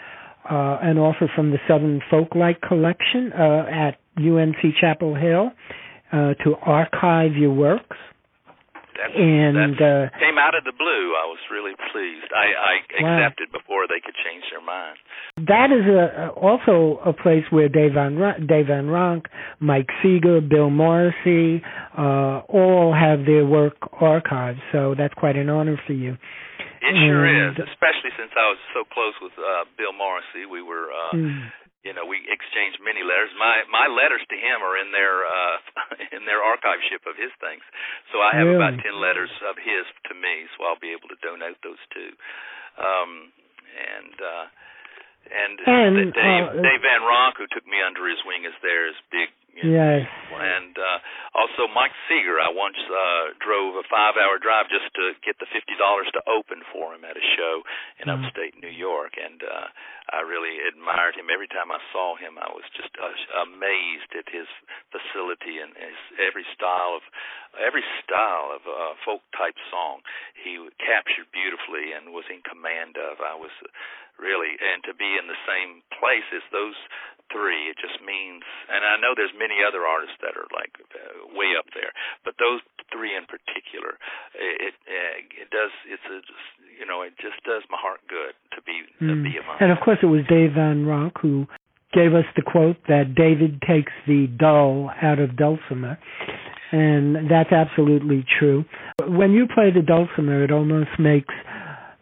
[0.51, 5.51] uh, an offer from the Southern Folklife Collection uh, at UNC Chapel Hill
[6.13, 7.97] uh, to archive your works.
[8.97, 11.15] And that uh, came out of the blue.
[11.17, 12.31] I was really pleased.
[12.33, 14.99] I, I accepted before they could change their mind.
[15.47, 18.17] That is a, also a place where Dave Van,
[18.47, 19.27] Dave Van Ronk,
[19.61, 21.63] Mike Seeger, Bill Morrissey,
[21.97, 24.61] uh, all have their work archived.
[24.73, 26.17] So that's quite an honor for you.
[26.87, 30.47] It sure is, especially since I was so close with uh, Bill Morrissey.
[30.47, 30.89] We were.
[30.93, 31.51] Uh, mm
[31.87, 33.31] you know, we exchanged many letters.
[33.39, 35.57] My my letters to him are in their uh,
[36.19, 37.63] in their archiveship of his things.
[38.11, 38.59] So I have really?
[38.59, 40.51] about ten letters of his to me.
[40.59, 42.11] So I'll be able to donate those too.
[42.83, 43.31] Um,
[43.79, 44.47] and uh,
[45.31, 48.91] and, and Dave uh, Dave Van Ronk, who took me under his wing, is there.
[48.91, 49.31] Is big
[49.65, 50.05] yes.
[50.37, 50.99] And uh,
[51.33, 55.73] also Mike Seeger, I once uh, drove a five-hour drive just to get the fifty
[55.81, 57.65] dollars to open for him at a show
[58.03, 58.17] in mm.
[58.17, 59.69] upstate New York, and uh,
[60.13, 61.33] I really admired him.
[61.33, 63.09] Every time I saw him, I was just uh,
[63.49, 64.47] amazed at his
[64.93, 67.05] facility and his every style of
[67.57, 70.05] every style of uh, folk type song
[70.37, 73.19] he captured beautifully and was in command of.
[73.25, 73.53] I was
[74.21, 76.77] really, and to be in the same place as those
[77.33, 78.43] three, it just means.
[78.71, 81.91] And I know there's many other artists that are like uh, way up there,
[82.25, 82.63] but those
[82.93, 83.99] three in particular,
[84.35, 85.73] it it, uh, it does.
[85.87, 86.49] It's a just,
[86.79, 89.11] you know, it just does my heart good to be mm.
[89.11, 89.25] to hmm.
[89.25, 89.57] be among.
[89.61, 91.47] And of course, it was Dave Van Ronk who
[91.93, 95.99] gave us the quote that David takes the dull out of dulcimer.
[96.73, 98.65] And that's absolutely true.
[99.07, 101.33] When you play the dulcimer, it almost makes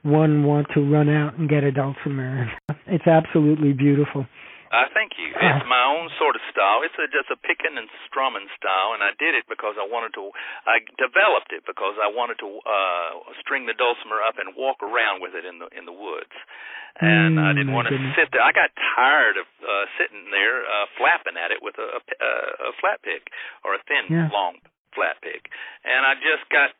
[0.02, 2.50] one want to run out and get a dulcimer.
[2.86, 4.26] It's absolutely beautiful.
[4.74, 5.30] Uh, thank you.
[5.54, 6.82] It's my own sort of style.
[6.82, 10.10] It's a, just a picking and strumming style, and I did it because I wanted
[10.18, 10.34] to.
[10.66, 15.22] I developed it because I wanted to uh, string the dulcimer up and walk around
[15.22, 16.34] with it in the in the woods,
[16.98, 18.42] and mm, I didn't want to sit there.
[18.42, 22.32] I got tired of uh, sitting there uh, flapping at it with a, a,
[22.68, 23.30] a flat pick
[23.62, 24.26] or a thin, yeah.
[24.34, 24.58] long
[24.98, 25.54] flat pick,
[25.86, 26.74] and I just got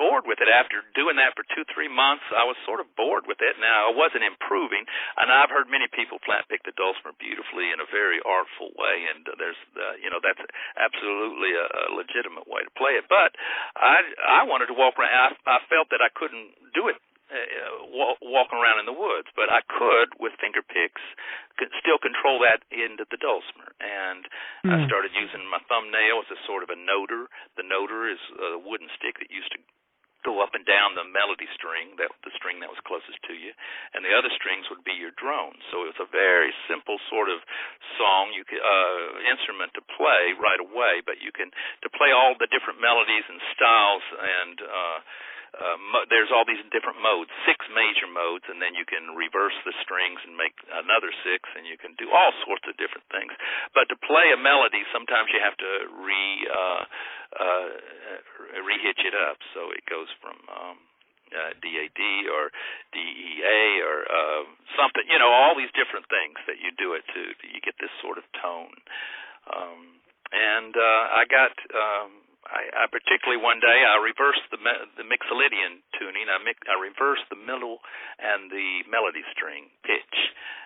[0.00, 3.28] bored with it after doing that for two three months i was sort of bored
[3.28, 4.88] with it now i wasn't improving
[5.20, 9.04] and i've heard many people flat pick the dulcimer beautifully in a very artful way
[9.12, 10.40] and uh, there's uh, you know that's
[10.80, 13.36] absolutely a, a legitimate way to play it but
[13.76, 16.96] i i wanted to walk around i, I felt that i couldn't do it
[17.30, 17.86] uh,
[18.26, 20.98] walking around in the woods, but I could with finger picks
[21.54, 23.70] could still control that into the dulcimer.
[23.78, 24.26] And
[24.66, 24.74] mm.
[24.74, 24.90] I hmm.
[24.90, 27.30] started using my thumbnail as a sort of a noter.
[27.54, 29.62] The noter is a wooden stick that used to
[30.24, 33.52] go up and down the melody string, that the string that was closest to you,
[33.96, 35.56] and the other strings would be your drone.
[35.72, 37.40] So it was a very simple sort of
[37.96, 41.48] song, you could, uh, instrument to play right away, but you can
[41.84, 44.98] to play all the different melodies and styles and uh,
[45.50, 49.56] uh, mo- there's all these different modes, six major modes, and then you can reverse
[49.66, 53.34] the strings and make another six, and you can do all sorts of different things.
[53.74, 55.72] But to play a melody, sometimes you have to
[56.06, 56.82] re uh,
[57.36, 57.68] uh,
[58.64, 60.76] rehitch it up, so it goes from um,
[61.30, 62.50] uh, DAD or
[62.90, 64.42] DEA or uh,
[64.74, 65.06] something.
[65.06, 68.18] You know, all these different things that you do it to, you get this sort
[68.18, 68.74] of tone.
[69.46, 70.00] Um,
[70.32, 71.54] and uh, I got.
[71.70, 74.58] Um, I, I particularly one day I reversed the
[74.98, 76.26] the Mixolydian tuning.
[76.26, 77.78] I mix, I reversed the middle
[78.18, 80.16] and the melody string pitch,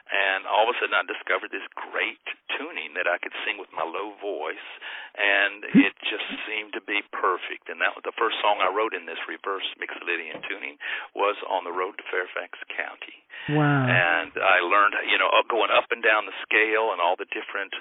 [0.09, 2.25] and all of a sudden I discovered this great
[2.57, 4.69] tuning that I could sing with my low voice,
[5.17, 7.69] and it just seemed to be perfect.
[7.69, 10.81] And that was the first song I wrote in this reverse Mixolydian tuning
[11.13, 13.21] was on the road to Fairfax County.
[13.53, 13.85] Wow!
[13.85, 17.77] And I learned, you know, going up and down the scale and all the different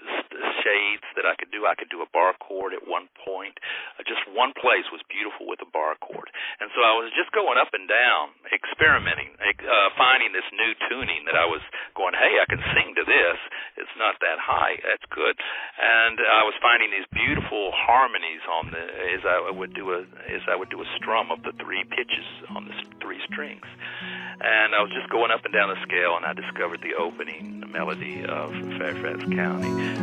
[0.59, 1.63] shades that I could do.
[1.63, 3.55] I could do a bar chord at one point
[4.01, 6.33] just one place was beautiful with a bar chord.
[6.57, 11.29] And so I was just going up and down, experimenting, uh, finding this new tuning
[11.29, 11.61] that I was
[11.93, 13.37] going, hey, I can sing to this.
[13.77, 14.81] It's not that high.
[14.81, 15.37] That's good.
[15.77, 18.83] And I was finding these beautiful harmonies on the
[19.13, 22.25] as I would do a as I would do a strum of the three pitches
[22.49, 23.65] on the three strings.
[24.41, 27.63] And I was just going up and down the scale, and I discovered the opening
[27.71, 30.02] melody of Fairfax County.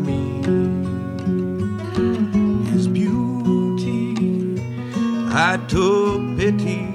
[5.71, 6.90] To pity.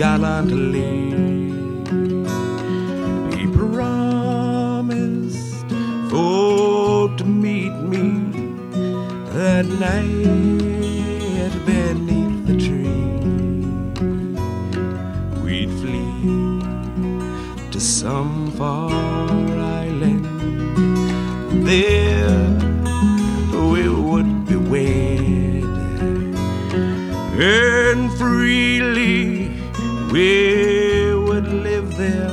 [0.00, 0.92] gallantly.
[3.36, 4.56] He promised
[6.08, 8.06] for to meet me
[9.34, 13.10] that night beneath the tree.
[15.44, 16.62] We'd flee
[17.70, 19.30] to some far
[19.84, 20.24] island.
[21.66, 22.58] There
[23.70, 25.64] we would be wed
[27.38, 29.59] and freely
[30.10, 32.26] we would live there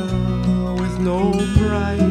[0.82, 2.07] with no pride.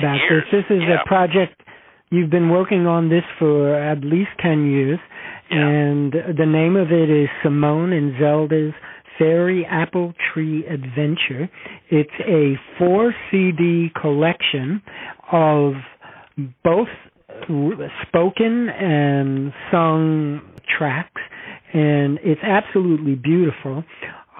[0.00, 0.44] about years.
[0.50, 0.64] this.
[0.68, 1.02] This is yeah.
[1.02, 1.60] a project
[2.10, 4.98] you've been working on this for at least 10 years,
[5.50, 5.58] yeah.
[5.58, 8.74] and the name of it is Simone and Zelda's
[9.18, 11.48] Fairy Apple Tree Adventure.
[11.90, 14.82] It's a four CD collection
[15.30, 15.74] of
[16.64, 16.88] both
[18.06, 20.40] spoken and sung
[20.78, 21.20] tracks,
[21.72, 23.84] and it's absolutely beautiful.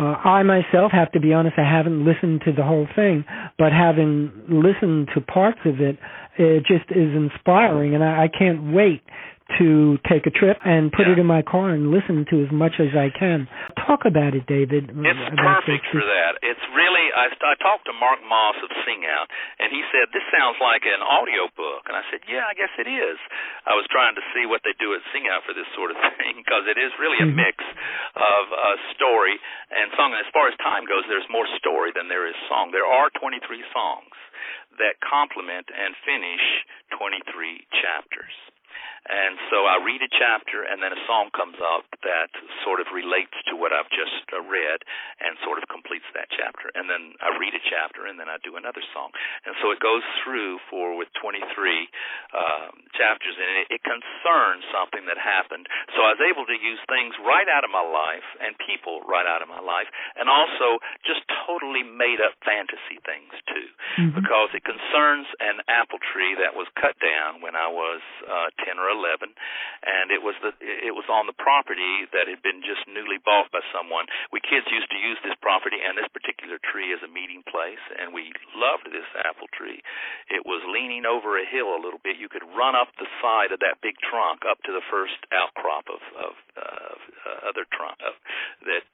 [0.00, 3.22] Uh, I myself have to be honest, I haven't listened to the whole thing,
[3.58, 5.98] but having listened to parts of it,
[6.40, 9.02] it just is inspiring, and I, I can't wait
[9.58, 11.18] to take a trip and put yeah.
[11.18, 13.50] it in my car and listen to as much as I can.
[13.74, 14.94] Talk about it, David.
[14.94, 15.94] It's perfect this.
[15.94, 16.38] for that.
[16.44, 19.26] It's really I, I talked to Mark Moss of Sing Out,
[19.58, 22.70] and he said this sounds like an audio book, and I said, yeah, I guess
[22.78, 23.18] it is.
[23.66, 25.98] I was trying to see what they do at Sing Out for this sort of
[26.18, 27.42] thing because it is really a mm-hmm.
[27.42, 27.58] mix
[28.14, 29.34] of uh, story
[29.74, 30.14] and song.
[30.14, 32.70] And as far as time goes, there's more story than there is song.
[32.70, 33.42] There are 23
[33.74, 34.09] songs
[34.80, 36.44] that complement and finish
[36.98, 38.49] 23 chapters.
[39.08, 42.28] And so I read a chapter, and then a song comes up that
[42.60, 44.84] sort of relates to what I've just uh, read
[45.24, 46.68] and sort of completes that chapter.
[46.76, 49.08] And then I read a chapter, and then I do another song.
[49.48, 51.40] And so it goes through for with 23
[52.36, 55.64] um, chapters, and it, it concerns something that happened.
[55.96, 59.24] So I was able to use things right out of my life and people right
[59.24, 59.88] out of my life,
[60.20, 60.76] and also
[61.08, 64.12] just totally made up fantasy things too, mm-hmm.
[64.12, 68.76] because it concerns an apple tree that was cut down when I was uh, 10
[68.76, 72.84] or 11, and it was the it was on the property that had been just
[72.90, 74.10] newly bought by someone.
[74.34, 77.82] We kids used to use this property and this particular tree as a meeting place,
[77.96, 79.80] and we loved this apple tree.
[80.28, 82.18] It was leaning over a hill a little bit.
[82.18, 85.86] You could run up the side of that big trunk up to the first outcrop
[85.88, 87.00] of of, uh, of
[87.50, 88.14] other trunk uh,
[88.66, 88.84] that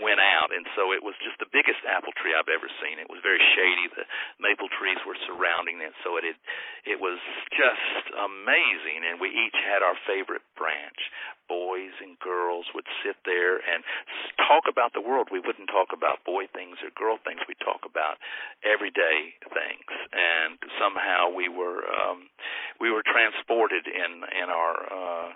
[0.00, 2.98] went out, and so it was just the biggest apple tree I've ever seen.
[2.98, 3.86] It was very shady.
[3.94, 4.04] The
[4.42, 6.38] maple trees were surrounding it, so it had,
[6.84, 7.18] it was
[7.54, 9.06] just amazing.
[9.06, 11.12] And we each had our favorite branch.
[11.44, 13.84] Boys and girls would sit there and
[14.40, 15.28] talk about the world.
[15.28, 17.44] We wouldn't talk about boy things or girl things.
[17.44, 18.16] We'd talk about
[18.64, 22.32] everyday things, and somehow we were um,
[22.80, 24.74] we were transported in in our.
[24.88, 25.30] Uh,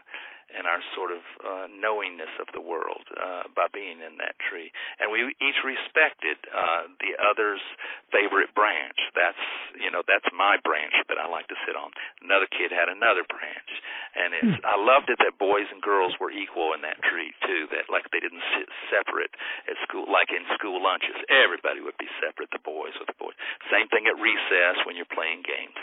[0.57, 4.73] and our sort of uh, knowingness of the world uh, by being in that tree.
[4.97, 7.61] And we each respected uh, the other's
[8.09, 8.97] favorite branch.
[9.12, 9.45] That's
[9.77, 11.93] you know that's my branch that I like to sit on.
[12.25, 13.70] Another kid had another branch,
[14.16, 14.65] and it's hmm.
[14.65, 17.69] I loved it that boys and girls were equal in that tree too.
[17.69, 19.33] That like they didn't sit separate
[19.69, 21.16] at school, like in school lunches.
[21.29, 22.49] Everybody would be separate.
[22.49, 23.37] The boys with the boys.
[23.69, 25.77] Same thing at recess when you're playing games.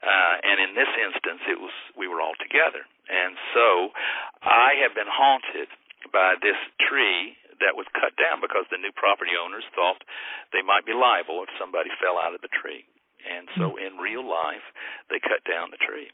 [0.00, 3.94] Uh, and in this instance, it was we were all together and so
[4.42, 5.68] I have been haunted
[6.12, 10.04] by this tree that was cut down because the new property owners thought
[10.52, 12.84] they might be liable if somebody fell out of the tree.
[13.26, 13.80] And so hmm.
[13.80, 14.62] in real life,
[15.10, 16.12] they cut down the tree.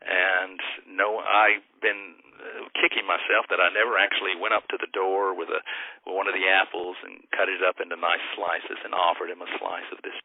[0.00, 4.88] And no, I've been uh, kicking myself that I never actually went up to the
[4.96, 5.60] door with a
[6.08, 9.44] with one of the apples and cut it up into nice slices and offered him
[9.44, 10.16] a slice of this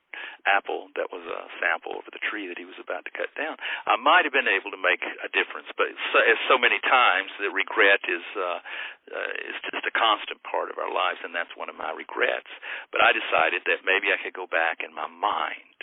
[0.47, 3.59] apple that was a sample of the tree that he was about to cut down.
[3.83, 7.35] I might have been able to make a difference, but so, as so many times,
[7.35, 8.63] the regret is uh,
[9.11, 12.49] uh, is just a constant part of our lives, and that's one of my regrets.
[12.95, 15.75] But I decided that maybe I could go back in my mind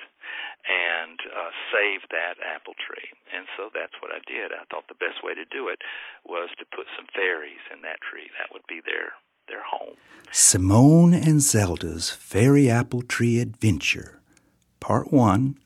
[0.69, 3.11] and uh, save that apple tree.
[3.35, 4.53] And so that's what I did.
[4.53, 5.81] I thought the best way to do it
[6.25, 8.31] was to put some fairies in that tree.
[8.39, 9.13] That would be their
[9.49, 9.97] their home.
[10.31, 14.21] Simone and Zelda's Fairy Apple Tree Adventure
[14.81, 15.59] Part 1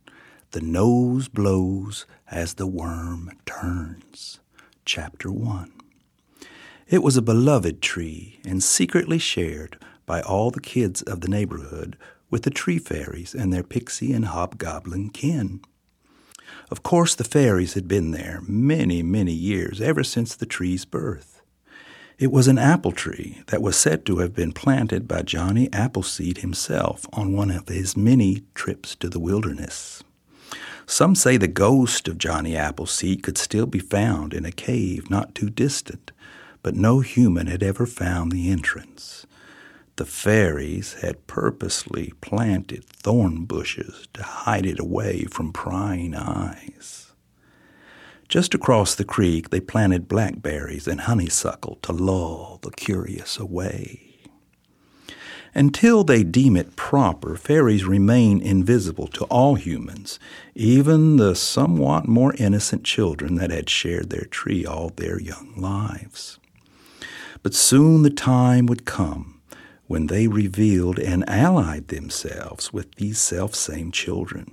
[0.52, 4.40] The Nose Blows as the Worm Turns.
[4.84, 5.72] Chapter 1
[6.88, 11.96] It was a beloved tree and secretly shared by all the kids of the neighborhood
[12.30, 15.60] with the tree fairies and their pixie and hobgoblin kin.
[16.70, 21.42] Of course, the fairies had been there many, many years, ever since the tree's birth.
[22.18, 26.38] It was an apple tree that was said to have been planted by Johnny Appleseed
[26.38, 30.02] himself on one of his many trips to the wilderness.
[30.86, 35.34] Some say the ghost of Johnny Appleseed could still be found in a cave not
[35.34, 36.12] too distant,
[36.62, 39.25] but no human had ever found the entrance.
[39.96, 47.12] The fairies had purposely planted thorn bushes to hide it away from prying eyes.
[48.28, 54.02] Just across the creek, they planted blackberries and honeysuckle to lull the curious away.
[55.54, 60.18] Until they deem it proper, fairies remain invisible to all humans,
[60.54, 66.38] even the somewhat more innocent children that had shared their tree all their young lives.
[67.42, 69.35] But soon the time would come
[69.86, 74.52] when they revealed and allied themselves with these self-same children.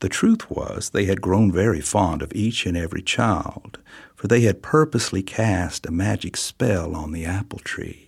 [0.00, 3.78] The truth was, they had grown very fond of each and every child,
[4.14, 8.06] for they had purposely cast a magic spell on the apple tree.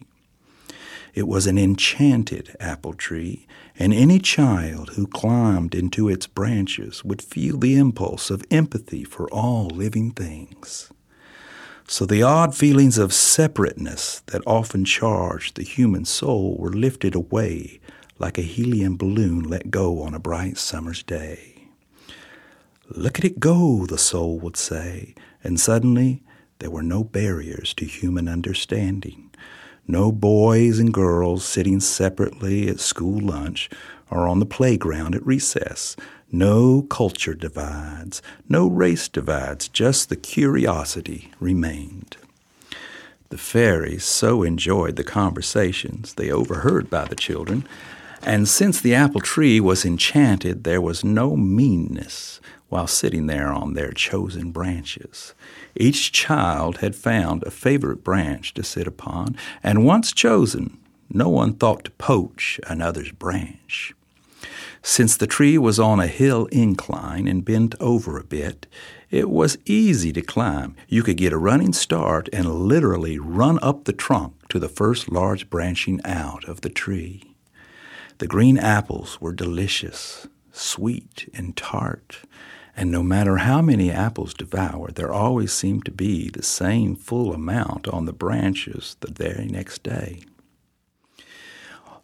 [1.15, 7.23] It was an enchanted apple tree, and any child who climbed into its branches would
[7.23, 10.93] feel the impulse of empathy for all living things.
[11.91, 17.81] So the odd feelings of separateness that often charged the human soul were lifted away
[18.21, 21.67] like a helium balloon let go on a bright summer's day.
[22.89, 26.23] Look at it go, the soul would say, and suddenly
[26.61, 29.29] there were no barriers to human understanding.
[29.89, 33.69] No boys and girls sitting separately at school lunch
[34.13, 35.97] or on the playground at recess.
[36.33, 42.17] No culture divides, no race divides, just the curiosity remained.
[43.31, 47.67] The fairies so enjoyed the conversations they overheard by the children,
[48.23, 53.75] and since the apple tree was enchanted, there was no meanness while sitting there on
[53.75, 55.35] their chosen branches.
[55.75, 60.79] Each child had found a favorite branch to sit upon, and once chosen,
[61.09, 63.95] no one thought to poach another's branch.
[64.83, 68.67] Since the tree was on a hill incline and bent over a bit,
[69.11, 70.75] it was easy to climb.
[70.89, 75.11] You could get a running start and literally run up the trunk to the first
[75.11, 77.35] large branching out of the tree.
[78.19, 82.21] The green apples were delicious, sweet, and tart,
[82.77, 87.35] and no matter how many apples devoured, there always seemed to be the same full
[87.35, 90.21] amount on the branches the very next day.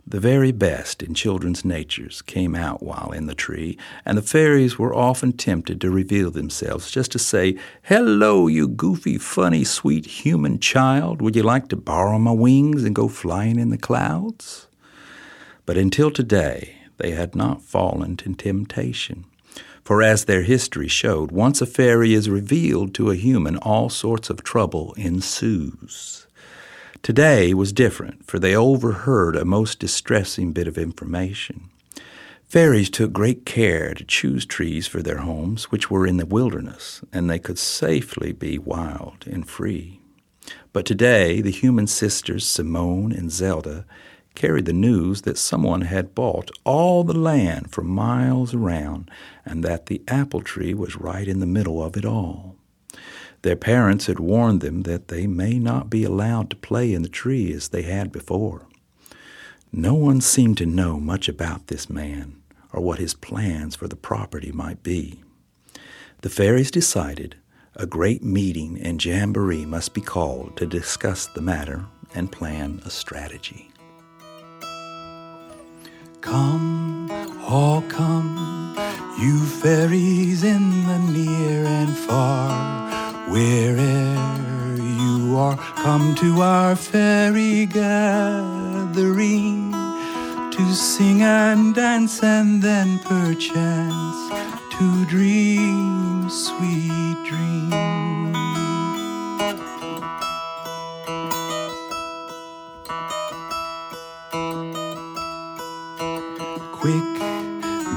[0.08, 4.78] The very best in children's natures came out while in the tree, and the fairies
[4.78, 10.60] were often tempted to reveal themselves just to say, Hello, you goofy, funny, sweet human
[10.60, 11.20] child.
[11.20, 14.68] Would you like to borrow my wings and go flying in the clouds?
[15.64, 19.24] But until today, they had not fallen to temptation.
[19.82, 24.30] For as their history showed, once a fairy is revealed to a human, all sorts
[24.30, 26.25] of trouble ensues.
[27.06, 31.70] Today was different, for they overheard a most distressing bit of information.
[32.42, 37.04] Fairies took great care to choose trees for their homes, which were in the wilderness,
[37.12, 40.00] and they could safely be wild and free.
[40.72, 43.86] But today, the human sisters Simone and Zelda
[44.34, 49.12] carried the news that someone had bought all the land for miles around,
[49.44, 52.55] and that the apple tree was right in the middle of it all.
[53.46, 57.08] Their parents had warned them that they may not be allowed to play in the
[57.08, 58.66] tree as they had before.
[59.70, 62.42] No one seemed to know much about this man
[62.72, 65.22] or what his plans for the property might be.
[66.22, 67.36] The fairies decided
[67.76, 71.86] a great meeting and jamboree must be called to discuss the matter
[72.16, 73.70] and plan a strategy.
[76.20, 77.08] Come,
[77.42, 78.74] all come,
[79.20, 82.85] you fairies in the near and far
[83.28, 88.86] Where'er you are, come to our fairy gathering
[90.52, 94.30] to sing and dance and then perchance
[94.78, 97.74] to dream sweet dreams.
[106.72, 107.20] Quick,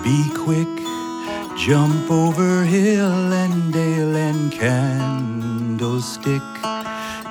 [0.04, 0.89] be quick
[1.70, 6.42] Jump over hill and dale and candlestick.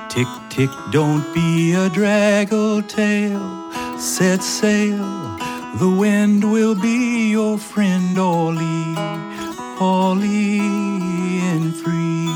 [0.07, 3.69] Tick, tick, don't be a draggle tail.
[3.99, 5.03] Set sail,
[5.77, 8.95] the wind will be your friend, Ollie,
[9.77, 10.59] Ollie
[11.51, 12.29] and free.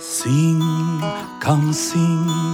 [0.00, 0.60] Sing,
[1.38, 2.49] come sing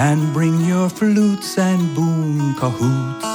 [0.00, 3.26] and bring your flutes and boom cahoots,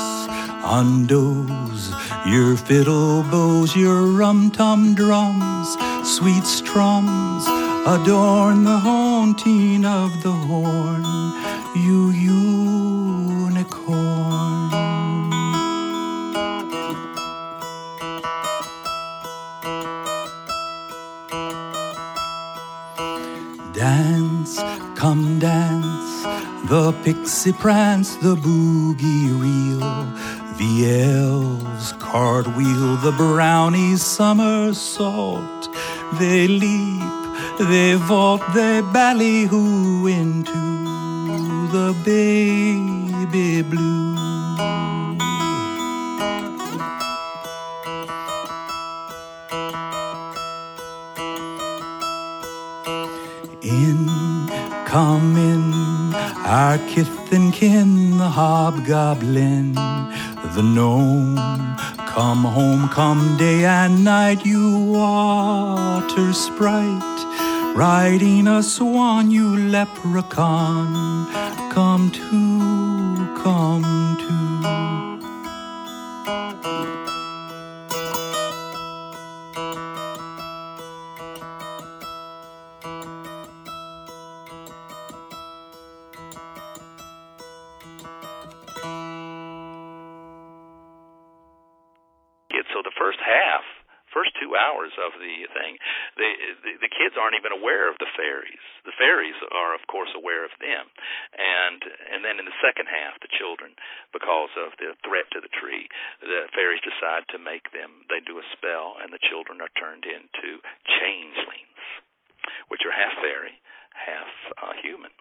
[0.63, 1.93] undos,
[2.25, 7.45] your fiddle bows, your rum tum drums, sweet strums,
[7.85, 11.03] adorn the haunting of the horn,
[11.75, 13.61] you unicorn.
[23.71, 24.59] Dance,
[24.95, 25.74] come dance
[26.67, 29.79] the pixie prance, the boogie reel,
[30.57, 35.69] the elves cartwheel, the brownies somersault.
[36.19, 37.03] They leap,
[37.59, 40.65] they vault, they ballyhoo into
[41.71, 44.15] the baby blue.
[53.61, 54.07] In,
[54.85, 55.54] come in
[56.55, 61.35] our kith and kin, the hobgoblin, the gnome.
[62.15, 67.19] Come home, come day and night, you water sprite.
[67.75, 71.27] Riding a swan, you leprechaun.
[71.73, 72.94] Come to,
[94.85, 95.77] hours of the thing,
[96.17, 96.29] the,
[96.61, 98.61] the the kids aren't even aware of the fairies.
[98.85, 100.85] The fairies are, of course, aware of them,
[101.33, 101.81] and
[102.13, 103.73] and then in the second half, the children,
[104.13, 105.89] because of the threat to the tree,
[106.21, 108.05] the fairies decide to make them.
[108.09, 110.61] They do a spell, and the children are turned into
[111.01, 111.81] changelings,
[112.69, 113.57] which are half fairy,
[113.97, 114.29] half
[114.61, 115.11] uh, human.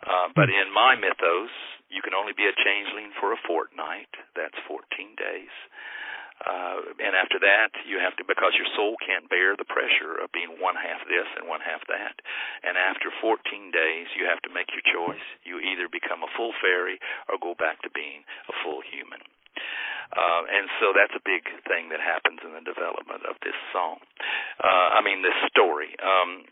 [0.00, 1.52] Uh, but in my mythos,
[1.92, 4.08] you can only be a changeling for a fortnight.
[4.32, 4.80] That's 14
[5.16, 5.52] days.
[6.40, 10.32] Uh, and after that, you have to, because your soul can't bear the pressure of
[10.32, 12.16] being one half this and one half that.
[12.64, 13.36] And after 14
[13.68, 15.24] days, you have to make your choice.
[15.44, 16.96] You either become a full fairy
[17.28, 19.20] or go back to being a full human.
[20.10, 24.02] Uh, and so that's a big thing that happens in the development of this song.
[24.58, 25.94] Uh, I mean, this story.
[26.02, 26.48] Um,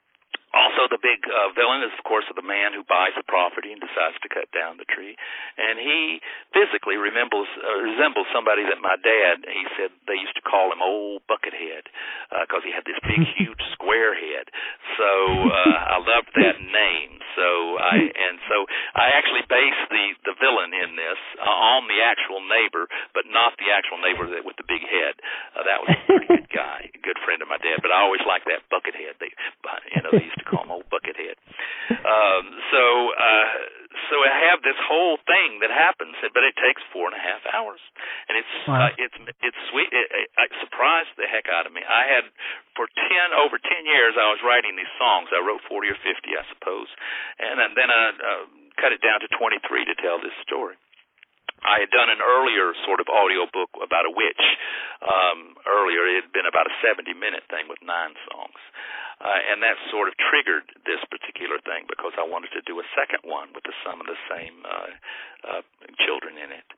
[0.57, 3.81] also, the big uh, villain is, of course, the man who buys the property and
[3.85, 5.13] decides to cut down the tree.
[5.61, 6.25] And he
[6.57, 9.45] physically resembles uh, resembles somebody that my dad.
[9.45, 11.85] He said they used to call him Old Buckethead
[12.49, 14.49] because uh, he had this big, huge square head.
[14.97, 15.09] So
[15.53, 17.21] uh, I loved that name.
[17.37, 18.65] So I and so
[18.97, 23.53] I actually based the the villain in this uh, on the actual neighbor, but not
[23.61, 25.21] the actual neighbor that with the big head.
[25.53, 27.85] Uh, that was a pretty good guy, a good friend of my dad.
[27.85, 29.21] But I always liked that Buckethead.
[29.21, 29.31] They,
[29.93, 31.37] you know, these to call him old buckethead.
[31.91, 32.83] Um, so,
[33.17, 33.47] uh,
[34.09, 37.43] so I have this whole thing that happens, but it takes four and a half
[37.53, 37.81] hours,
[38.29, 38.89] and it's wow.
[38.89, 39.91] uh, it's it's sweet.
[39.91, 41.83] It, it, it surprised the heck out of me.
[41.83, 42.25] I had
[42.77, 45.29] for ten over ten years I was writing these songs.
[45.33, 46.89] I wrote forty or fifty, I suppose,
[47.41, 48.45] and then I uh,
[48.79, 50.77] cut it down to twenty three to tell this story.
[51.65, 54.45] I had done an earlier sort of audio book about a witch.
[55.03, 58.61] Um, earlier, it had been about a 70 minute thing with nine songs.
[59.19, 62.87] Uh, and that sort of triggered this particular thing because I wanted to do a
[62.95, 64.91] second one with the, some of the same uh,
[65.43, 65.63] uh,
[66.07, 66.69] children in it.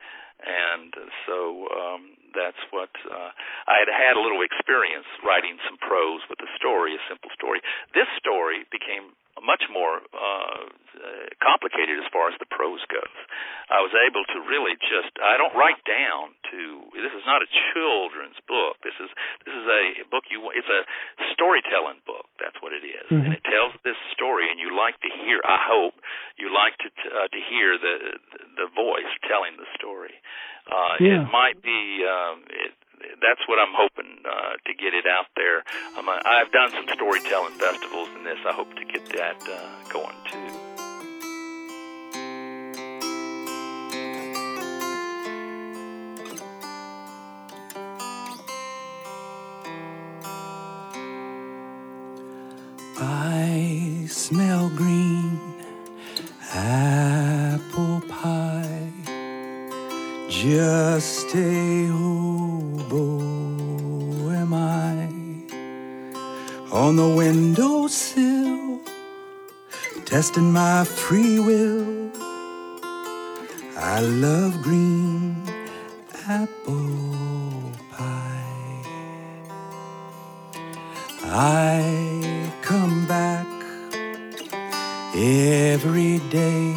[0.41, 0.97] And
[1.29, 3.31] so um, that's what uh,
[3.69, 7.61] I had had a little experience writing some prose with a story, a simple story.
[7.93, 9.13] This story became
[9.43, 10.65] much more uh,
[11.41, 13.19] complicated as far as the prose goes.
[13.73, 16.61] I was able to really just I don't write down to
[16.93, 18.77] this is not a children's book.
[18.85, 19.09] This is
[19.47, 20.83] this is a book you it's a
[21.33, 22.29] storytelling book.
[22.37, 23.07] That's what it is.
[23.09, 23.25] Mm-hmm.
[23.25, 25.97] And it tells this story and you like to hear I hope
[26.37, 27.95] you like to uh, to hear the
[28.61, 30.15] the voice telling the story.
[30.69, 31.23] Uh yeah.
[31.23, 32.75] it might be um it
[33.23, 35.63] that's what I'm hoping uh, to get it out there.
[35.97, 38.39] Um, I've done some storytelling festivals in this.
[38.47, 40.71] I hope to get that uh, going too.
[53.03, 55.41] I smell green
[56.53, 58.93] apple pie.
[60.29, 62.20] Just a hobo
[66.91, 68.81] on the windowsill,
[70.05, 72.11] testing my free will.
[73.77, 75.37] I love green
[76.27, 78.83] apple pie.
[81.23, 83.47] I come back
[85.15, 86.75] every day.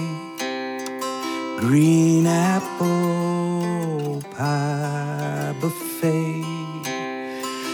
[1.58, 6.44] Green apple pie buffet.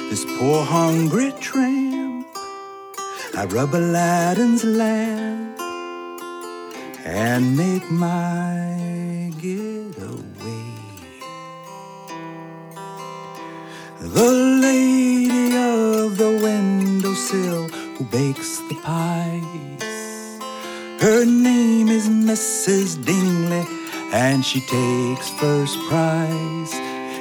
[0.10, 1.79] This poor hungry tramp,
[3.40, 5.58] I rub Aladdin's lamp
[7.06, 10.74] and make my getaway.
[14.02, 14.32] The
[14.68, 19.84] lady of the windowsill who bakes the pies.
[21.00, 23.06] Her name is Mrs.
[23.06, 23.64] Dingley,
[24.12, 26.74] and she takes first prize.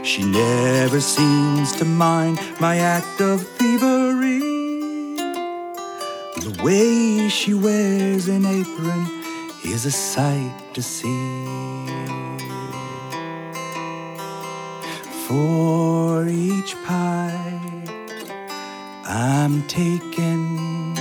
[0.05, 4.48] She never seems to mind my act of thievery.
[6.59, 9.07] The way she wears an apron
[9.65, 11.07] is a sight to see.
[15.29, 17.61] For each pie
[19.07, 20.99] I'm taking,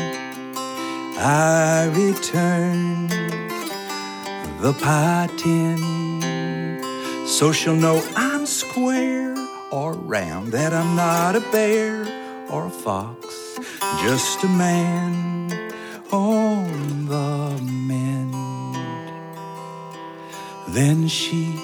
[1.17, 3.07] I return
[4.61, 6.83] the pie tin.
[7.25, 9.35] So she'll know I'm square
[9.71, 12.05] or round, that I'm not a bear
[12.51, 13.59] or a fox,
[14.03, 15.36] just a man
[17.07, 18.33] the mend.
[20.67, 21.55] Then she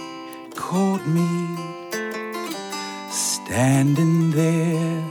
[0.56, 1.32] caught me
[3.12, 5.04] standing there,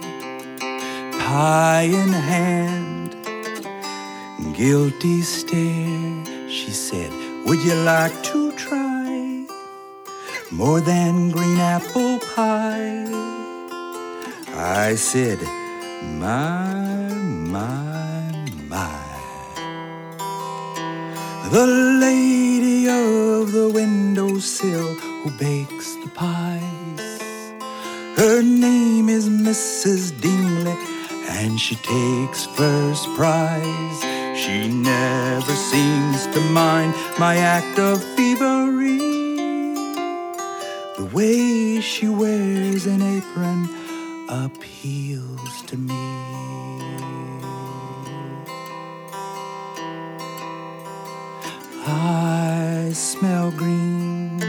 [1.20, 3.10] pie in hand,
[4.56, 6.48] guilty stare.
[6.48, 7.10] She said,
[7.46, 9.46] Would you like to try
[10.50, 13.04] more than green apple pie?
[14.54, 15.40] I said,
[16.18, 17.12] My,
[17.52, 17.91] my.
[21.53, 27.20] The lady of the windowsill who bakes the pies.
[28.16, 30.19] Her name is Mrs.
[30.19, 30.74] Dingley,
[31.29, 34.01] and she takes first prize.
[34.35, 38.97] She never seems to mind my act of thievery.
[40.97, 43.69] The way she wears an apron
[44.31, 46.02] appeals to me.
[53.57, 54.43] Green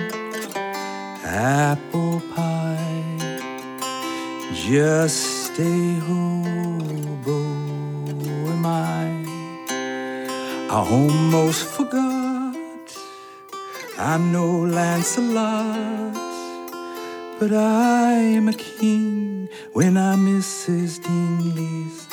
[1.24, 3.04] apple pie,
[4.54, 7.40] just a hobo
[8.52, 9.26] am I.
[10.70, 12.56] I almost forgot
[13.98, 16.16] I'm no Lancelot,
[17.40, 21.04] but I'm a king when I'm Mrs.
[21.04, 22.08] Dingley's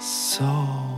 [0.00, 0.97] soft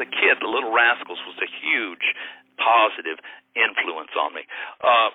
[0.00, 2.04] a kid, the Little Rascals was a huge
[2.58, 3.20] positive
[3.56, 4.44] influence on me.
[4.80, 5.10] Uh,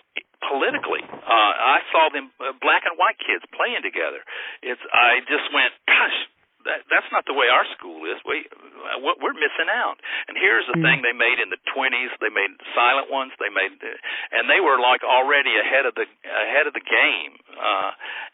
[0.50, 4.22] politically, uh, I saw them uh, black and white kids playing together.
[4.66, 6.18] It's I just went, gosh,
[6.66, 8.18] that that's not the way our school is.
[8.26, 8.50] We
[9.22, 10.02] we're missing out.
[10.28, 13.78] And here's the thing: they made in the 20s, they made silent ones, they made,
[14.34, 17.38] and they were like already ahead of the ahead of the game.
[17.54, 17.92] Uh,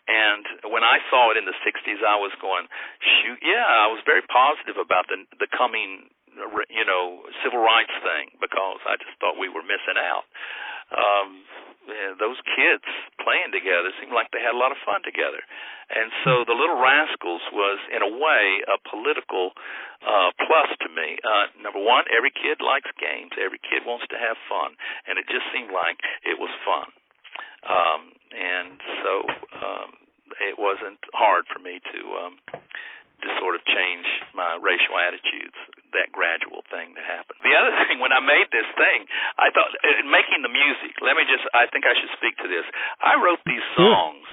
[0.07, 2.65] and when I saw it in the 60s, I was going,
[2.99, 6.07] shoot, yeah, I was very positive about the the coming,
[6.69, 10.25] you know, civil rights thing because I just thought we were missing out.
[10.91, 11.43] Um,
[11.87, 12.85] yeah, those kids
[13.17, 15.41] playing together seemed like they had a lot of fun together.
[15.91, 19.51] And so the Little Rascals was, in a way, a political
[20.05, 21.17] uh, plus to me.
[21.19, 23.33] Uh, number one, every kid likes games.
[23.35, 24.77] Every kid wants to have fun,
[25.09, 26.87] and it just seemed like it was fun.
[27.65, 28.01] Um,
[28.31, 29.13] and so
[29.57, 29.89] um,
[30.39, 32.33] it wasn't hard for me to um,
[33.21, 35.55] to sort of change my racial attitudes.
[35.93, 37.39] That gradual thing that happened.
[37.43, 39.05] The other thing, when I made this thing,
[39.37, 40.97] I thought in making the music.
[41.01, 41.43] Let me just.
[41.53, 42.65] I think I should speak to this.
[43.01, 44.25] I wrote these songs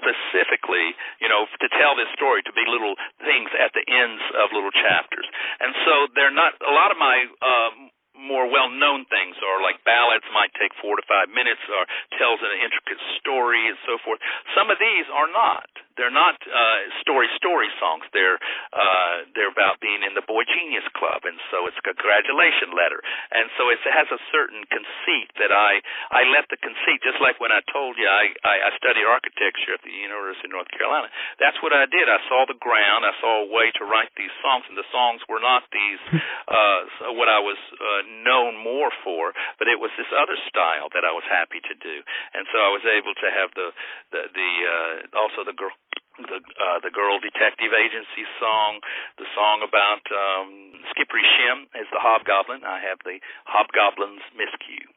[0.00, 4.52] specifically, you know, to tell this story, to be little things at the ends of
[4.56, 5.28] little chapters.
[5.60, 10.24] And so they're not a lot of my um more well-known things are like ballads
[10.30, 11.82] might take four to five minutes or
[12.14, 14.22] tells an intricate story and so forth.
[14.54, 15.68] Some of these are not.
[15.94, 18.02] They're not uh, story story songs.
[18.10, 18.38] They're
[18.74, 22.98] uh, they're about being in the Boy Genius Club, and so it's a congratulation letter.
[23.30, 25.78] And so it has a certain conceit that I
[26.10, 29.78] I let the conceit just like when I told you I I, I studied architecture
[29.78, 31.06] at the University of North Carolina.
[31.38, 32.10] That's what I did.
[32.10, 33.06] I saw the ground.
[33.06, 36.02] I saw a way to write these songs, and the songs were not these
[36.50, 39.30] uh, what I was uh, known more for,
[39.62, 42.02] but it was this other style that I was happy to do.
[42.34, 43.68] And so I was able to have the
[44.10, 45.70] the, the uh, also the girl
[46.18, 48.78] the uh, the girl detective agency song,
[49.18, 52.62] the song about um, Skippery Shim as the hobgoblin.
[52.62, 53.18] I have the
[53.50, 54.93] hobgoblin's miscue.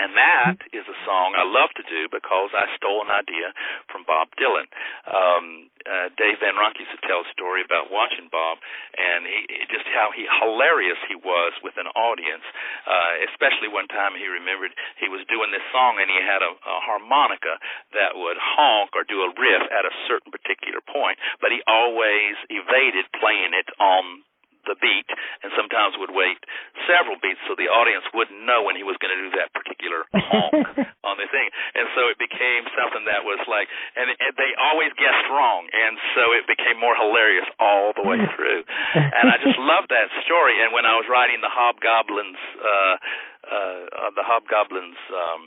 [0.00, 3.52] And that is a song I love to do because I stole an idea
[3.92, 4.64] from Bob Dylan.
[5.04, 8.56] Um, uh, Dave Van to tell a story about watching Bob
[8.96, 12.44] and he, just how he hilarious he was with an audience.
[12.88, 16.52] Uh, especially one time he remembered he was doing this song and he had a,
[16.56, 17.60] a harmonica
[17.92, 22.38] that would honk or do a riff at a certain particular point, but he always
[22.48, 24.24] evaded playing it on
[24.66, 25.08] the beat
[25.42, 26.38] and sometimes would wait
[26.86, 30.06] several beats so the audience wouldn't know when he was going to do that particular
[30.14, 31.48] honk on the thing.
[31.74, 33.66] And so it became something that was like,
[33.98, 35.66] and, and they always guessed wrong.
[35.70, 38.62] And so it became more hilarious all the way through.
[38.94, 40.58] And I just loved that story.
[40.62, 42.94] And when I was writing the Hobgoblins, uh,
[43.42, 45.42] uh, uh the Hobgoblins, um,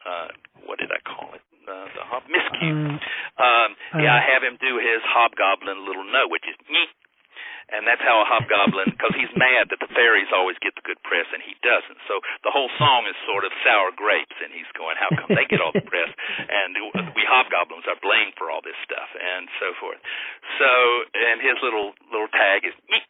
[0.00, 0.28] uh,
[0.66, 1.44] what did I call it?
[1.60, 2.98] Uh, the hob miscue.
[3.38, 3.70] Um,
[4.00, 6.56] yeah, I have him do his hobgoblin little note, which is
[7.70, 10.98] and that's how a hobgoblin because he's mad that the fairies always get the good
[11.06, 11.98] press and he doesn't.
[12.10, 15.46] So the whole song is sort of sour grapes and he's going how come they
[15.46, 16.10] get all the press?
[16.50, 16.74] And
[17.14, 20.00] we hobgoblins are blamed for all this stuff and so forth.
[20.58, 20.70] So
[21.14, 23.00] and his little little tag is me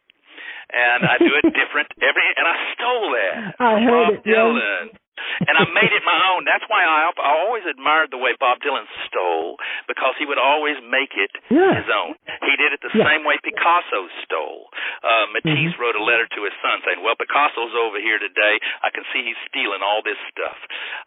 [0.71, 3.35] and I do it different every and I stole that.
[3.59, 4.87] I heard Bob it, Dylan.
[4.93, 5.10] yeah
[5.47, 6.45] and I made it my own.
[6.45, 9.57] That's why I, I always admired the way Bob Dylan stole
[9.89, 11.77] because he would always make it yeah.
[11.77, 12.17] his own.
[12.45, 13.07] He did it the yeah.
[13.07, 14.69] same way Picasso stole.
[15.03, 15.81] uh, Matisse mm-hmm.
[15.81, 18.61] wrote a letter to his son saying, "Well, Picasso's over here today.
[18.83, 20.59] I can see he's stealing all this stuff."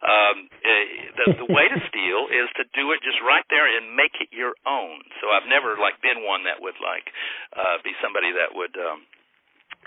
[0.02, 0.86] Um, uh,
[1.18, 4.30] the, the way to steal is to do it just right there and make it
[4.34, 5.04] your own.
[5.20, 7.10] So I've never like been one that would like
[7.54, 8.74] uh, be somebody that would.
[8.76, 9.06] Um,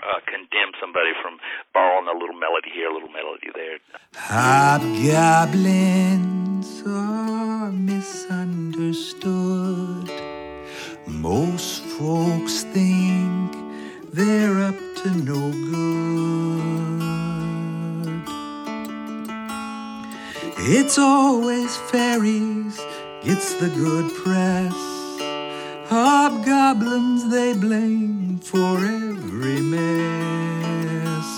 [0.02, 1.38] uh, condemn somebody from
[1.72, 3.78] borrowing a little melody here, a little melody there.
[4.14, 10.10] Hobgoblins are misunderstood.
[11.06, 13.52] Most folks think
[14.12, 15.88] they're up to no good.
[20.70, 22.78] It's always fairies
[23.22, 24.74] gets the good press.
[25.90, 31.28] Hobgoblins they blame for every mess.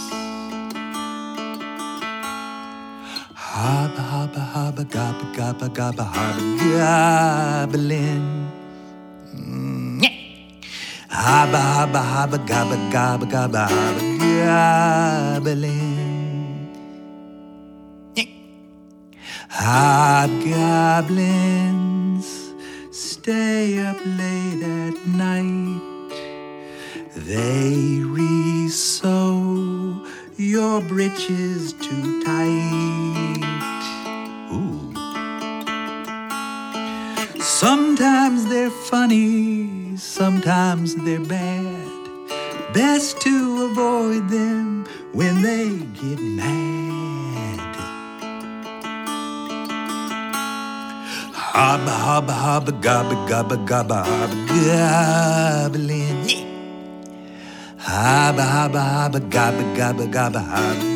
[3.34, 8.22] Hobba, hobba, hobba, gobba, gobba, gobba, hobgoblin.
[9.34, 10.02] Mm,
[11.10, 13.64] Hobba, hobba, hobba, gobba, gobba, gobba,
[19.48, 21.99] hobgoblin.
[23.02, 25.80] Stay up late at night.
[27.16, 30.06] They re-sew
[30.36, 33.42] your breeches too tight.
[34.52, 34.92] Ooh.
[37.40, 41.88] Sometimes they're funny, sometimes they're bad.
[42.74, 45.70] Best to avoid them when they
[46.02, 47.19] get mad.
[51.52, 56.18] Hobba, hobba, hobba, gobba, gobba, gobba, hobba, goblin.
[57.86, 60.86] Hobba, hobba, hobba, gobba, gobba, gobba, hobba,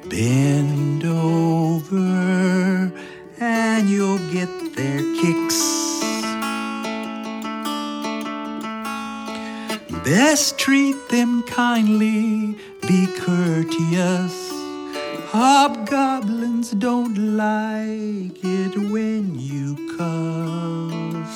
[0.09, 2.91] Bend over
[3.39, 5.74] and you'll get their kicks.
[10.05, 14.51] Best treat them kindly, be courteous.
[15.33, 21.33] Hobgoblins don't like it when you cuss.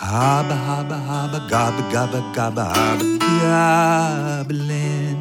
[0.00, 3.06] Hobba, hobba, hobba, gobba, gobba, gobba, hobba,
[4.48, 5.20] goblin.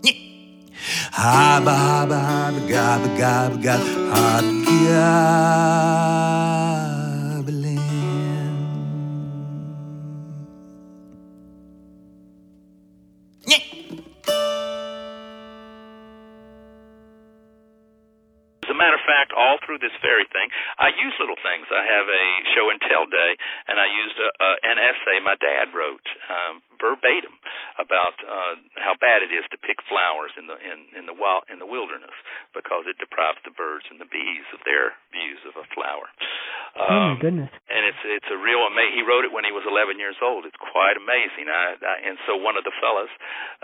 [0.02, 0.14] Yeah.
[1.12, 4.46] Hobba, hobba, hobba, gobba, gobba, gobba,
[19.06, 21.70] fact, all through this fairy thing, I use little things.
[21.70, 23.32] I have a show and tell day,
[23.70, 27.38] and I used a, a, an essay my dad wrote um, verbatim
[27.78, 31.46] about uh, how bad it is to pick flowers in the in in the wild
[31.48, 32.14] in the wilderness
[32.52, 36.10] because it deprives the birds and the bees of their views of a flower.
[36.76, 37.50] Oh my Um, goodness.
[37.72, 40.44] and it's it's a real ama- he wrote it when he was 11 years old.
[40.44, 41.48] It's quite amazing.
[41.48, 43.08] I, I and so one of the fellas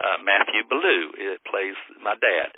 [0.01, 2.49] uh Matthew Ballou it plays my dad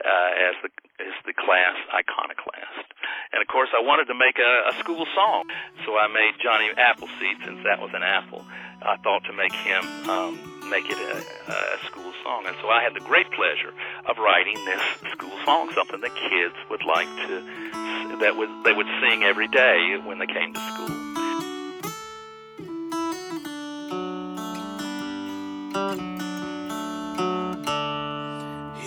[0.00, 0.70] uh as the
[1.04, 2.88] as the class iconoclast.
[3.32, 5.44] And of course I wanted to make a, a school song
[5.84, 8.44] so I made Johnny Appleseed since that was an apple.
[8.82, 10.32] I thought to make him um
[10.68, 13.72] make it a, a school song and so I had the great pleasure
[14.06, 14.82] of writing this
[15.12, 19.96] school song something that kids would like to that would they would sing every day
[20.04, 21.08] when they came to school.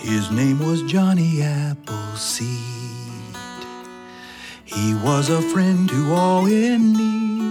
[0.02, 2.48] His name was Johnny Appleseed.
[4.64, 7.41] He was a friend to all in need.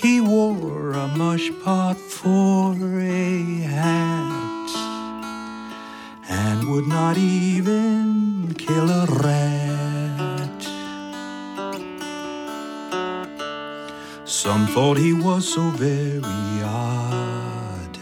[0.00, 3.42] He wore a mush pot for a
[3.74, 4.70] hat
[6.28, 10.62] and would not even kill a rat.
[14.24, 16.22] Some thought he was so very
[16.62, 17.98] odd,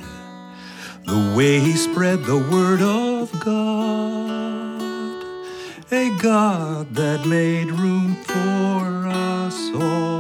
[1.07, 4.83] the way he spread the word of God,
[5.91, 10.16] a God that made room for us all.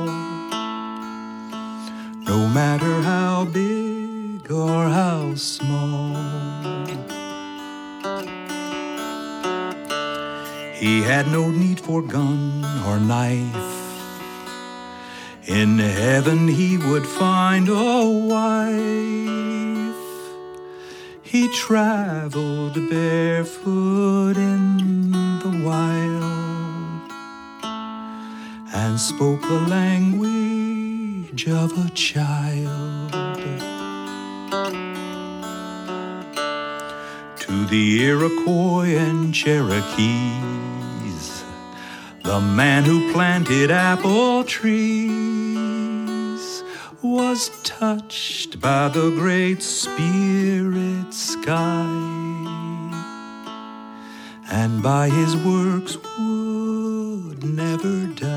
[2.56, 6.16] Matter how big or how small.
[10.72, 13.74] He had no need for gun or knife.
[15.46, 18.76] In heaven he would find a wife.
[21.22, 25.10] He traveled barefoot in
[25.44, 27.12] the wild
[28.72, 30.35] and spoke the language
[31.44, 33.12] of a child.
[37.40, 39.84] To the Iroquois and Cherokees,
[42.22, 45.12] the man who planted apple trees
[47.02, 51.84] was touched by the great spirit sky,
[54.50, 58.35] and by his works would never die.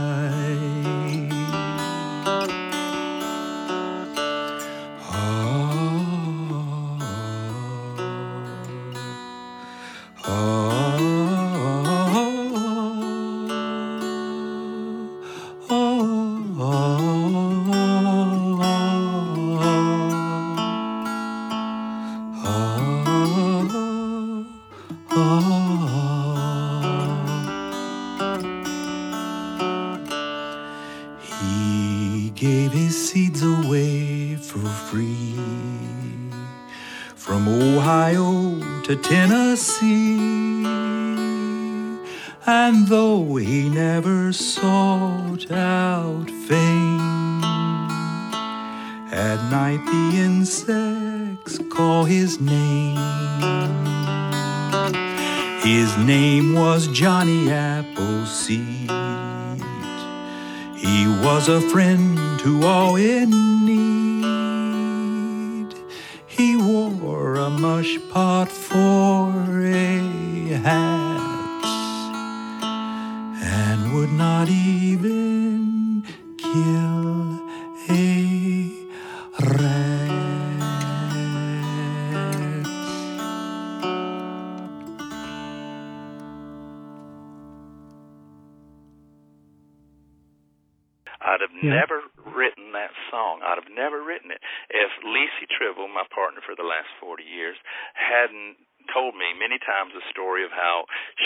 [93.40, 93.48] Song.
[93.48, 97.56] I'd have never written it if Lacey Tribble, my partner for the last 40 years,
[97.96, 98.60] hadn't
[98.94, 100.86] told me many times the story of how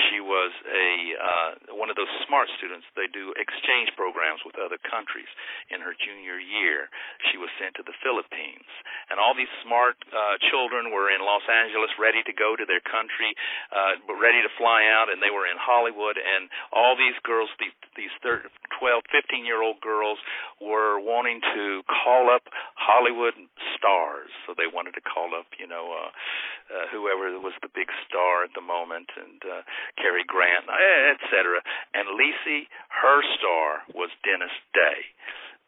[0.10, 2.86] she was a uh, one of those smart students.
[2.96, 5.30] They do exchange programs with other countries.
[5.72, 6.92] In her junior year,
[7.32, 8.68] she was sent to the Philippines,
[9.10, 12.84] and all these smart uh, children were in Los Angeles, ready to go to their
[12.84, 13.32] country,
[13.72, 17.76] uh, ready to fly out, and they were in Hollywood, and all these girls, these
[17.96, 18.50] these 13,
[18.80, 20.18] 12, 15 year old girls,
[20.60, 23.34] were wanting to call up Hollywood
[23.78, 24.30] stars.
[24.46, 26.10] So they wanted to call up, you know, uh,
[26.74, 29.62] uh, whoever was the big star at the moment, and uh,
[30.00, 31.62] Cary Grant, et cetera.
[31.94, 35.06] And Lacey, her star was Dennis Day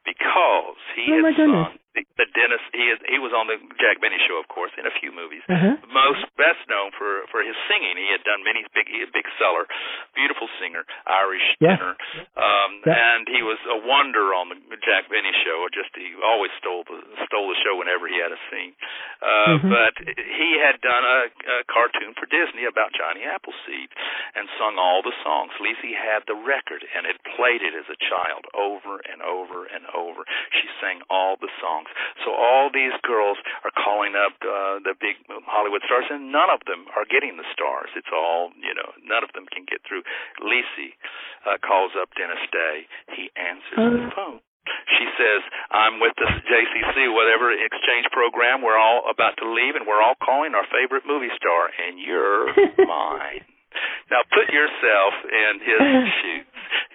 [0.05, 2.61] because he Oh, had sung the, the Dennis.
[2.75, 5.41] He is, he was on the Jack Benny show, of course, in a few movies.
[5.49, 5.79] Uh-huh.
[5.89, 7.95] Most best known for for his singing.
[7.97, 9.65] He had done many big he, a big seller,
[10.13, 11.75] beautiful singer, Irish Yeah.
[11.79, 11.95] tenor,
[12.37, 12.93] um, Yeah.
[13.15, 15.65] and he was a wonder on the Jack Benny show.
[15.71, 16.99] Just he always stole the
[17.31, 18.75] stole the show whenever he had a scene.
[19.21, 19.69] Uh, Mhm.
[19.71, 23.89] But he had done a, a cartoon for Disney about Johnny Appleseed
[24.35, 25.51] and sung all the songs.
[25.59, 29.85] Lacey had the record and had played it as a child over and over and
[29.93, 30.25] over.
[30.51, 31.84] She sang all the songs.
[32.23, 36.61] So all these girls are calling up uh, the big Hollywood stars, and none of
[36.65, 37.89] them are getting the stars.
[37.95, 38.89] It's all you know.
[39.05, 40.03] None of them can get through.
[40.41, 40.97] Lacey
[41.45, 42.87] uh, calls up Dennis Day.
[43.15, 44.15] He answers the Uh.
[44.15, 44.39] phone.
[44.97, 48.61] She says, "I'm with the JCC, whatever exchange program.
[48.65, 52.49] We're all about to leave, and we're all calling our favorite movie star, and you're
[52.89, 53.45] mine."
[54.11, 55.81] Now put yourself in his
[56.21, 56.45] shoes.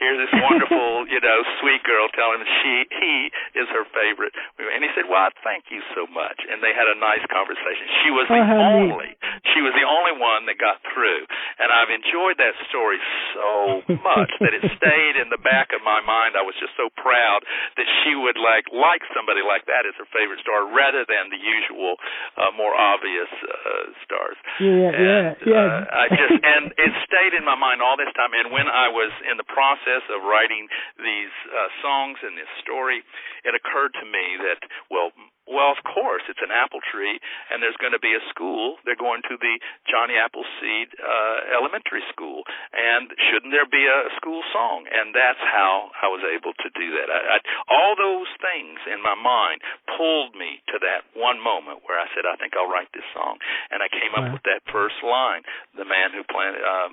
[0.01, 3.17] Here's this wonderful, you know, sweet girl telling him she he
[3.53, 6.97] is her favorite, and he said, "Well, thank you so much." And they had a
[6.97, 7.85] nice conversation.
[8.01, 8.97] She was the neat.
[8.97, 9.11] only
[9.53, 11.29] she was the only one that got through,
[11.61, 12.97] and I've enjoyed that story
[13.37, 16.37] so much that it stayed in the back of my mind.
[16.37, 17.45] I was just so proud
[17.77, 21.41] that she would like like somebody like that as her favorite star rather than the
[21.41, 22.01] usual
[22.41, 24.39] uh, more obvious uh, stars.
[24.65, 25.69] Yeah, and, yeah, yeah.
[25.85, 28.33] Uh, I just and it stayed in my mind all this time.
[28.35, 30.69] And when I was in the process of writing
[30.99, 33.03] these uh, songs and this story,
[33.45, 34.61] it occurred to me that
[34.91, 35.13] well
[35.51, 37.19] well, of course, it's an apple tree,
[37.51, 38.79] and there's going to be a school.
[38.87, 39.59] They're going to the
[39.91, 44.87] Johnny Appleseed uh, Elementary School, and shouldn't there be a school song?
[44.87, 47.11] And that's how I was able to do that.
[47.11, 47.37] I, I,
[47.67, 49.59] all those things in my mind
[49.99, 53.43] pulled me to that one moment where I said, "I think I'll write this song,"
[53.75, 55.43] and I came up with that first line.
[55.75, 56.91] The man who planted, uh,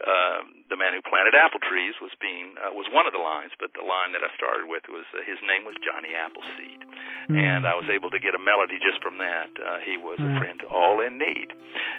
[0.00, 0.40] uh,
[0.72, 3.68] the man who planted apple trees was being uh, was one of the lines, but
[3.76, 6.80] the line that I started with was uh, his name was Johnny Appleseed,
[7.28, 7.36] mm.
[7.36, 9.50] and I was able able to get a melody just from that.
[9.58, 11.50] Uh, he was a friend to all in need,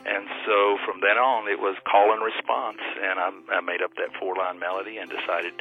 [0.07, 3.91] and so from then on it was call and response, and I, I made up
[3.99, 5.51] that four line melody and decided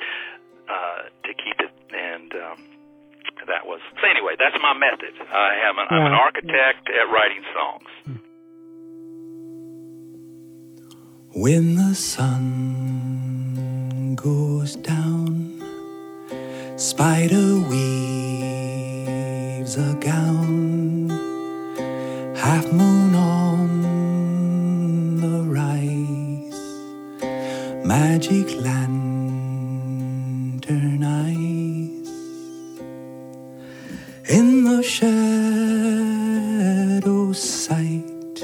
[0.71, 2.31] uh, to keep it and.
[2.39, 2.79] Um,
[3.47, 4.07] that was so.
[4.09, 5.15] Anyway, that's my method.
[5.31, 7.89] I am an, I'm an architect at writing songs.
[11.35, 12.99] When the sun
[14.17, 15.63] goes down,
[16.77, 18.59] spider weaves
[19.77, 20.28] a gown,
[22.49, 23.69] half moon on
[25.21, 26.61] the rise,
[27.85, 28.93] magic lantern
[31.05, 32.09] eyes.
[34.31, 35.23] In the shadow
[37.33, 38.43] sight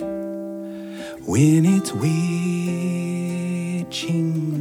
[1.26, 2.26] When it's witching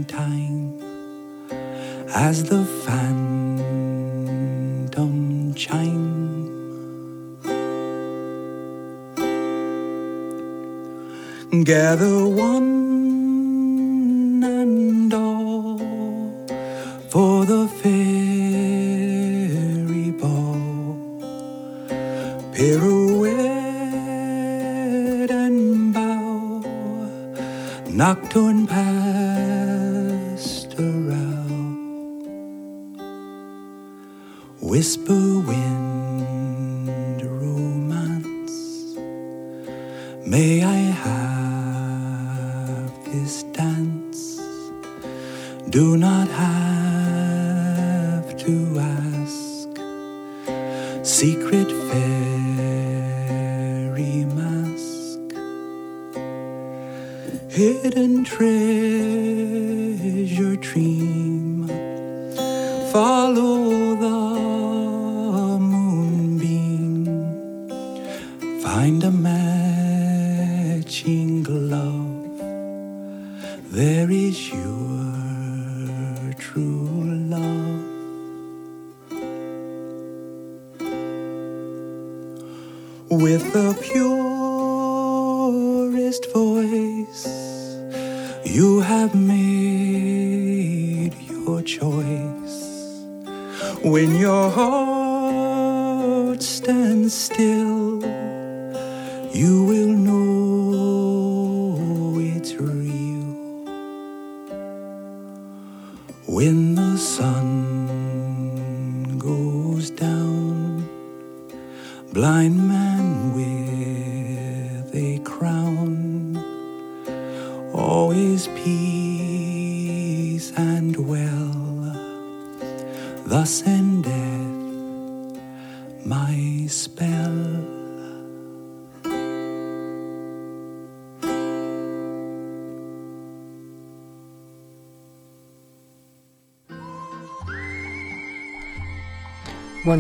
[0.05, 0.81] time
[2.15, 3.20] as the phantom
[11.63, 12.70] Gather one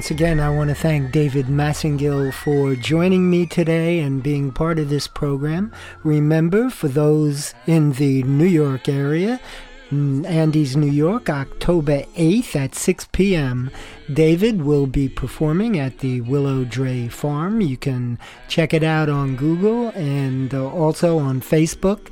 [0.01, 4.79] Once again, I want to thank David Massengill for joining me today and being part
[4.79, 5.71] of this program.
[6.03, 9.39] Remember, for those in the New York area,
[9.91, 13.69] Andes New York, October 8th at 6 p.m.
[14.11, 17.61] David will be performing at the Willow Dray Farm.
[17.61, 18.17] You can
[18.47, 22.07] check it out on Google and uh, also on Facebook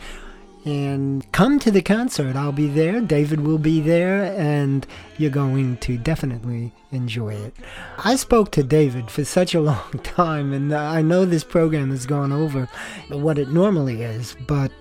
[0.65, 2.35] and come to the concert.
[2.35, 3.01] I'll be there.
[3.01, 4.85] David will be there, and
[5.17, 7.55] you're going to definitely enjoy it.
[8.03, 12.05] I spoke to David for such a long time, and I know this program has
[12.05, 12.67] gone over
[13.09, 14.71] what it normally is, but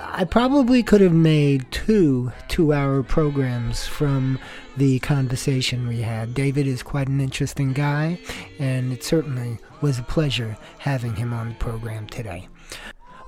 [0.00, 4.38] I probably could have made two two hour programs from
[4.76, 6.34] the conversation we had.
[6.34, 8.20] David is quite an interesting guy,
[8.58, 12.48] and it certainly was a pleasure having him on the program today.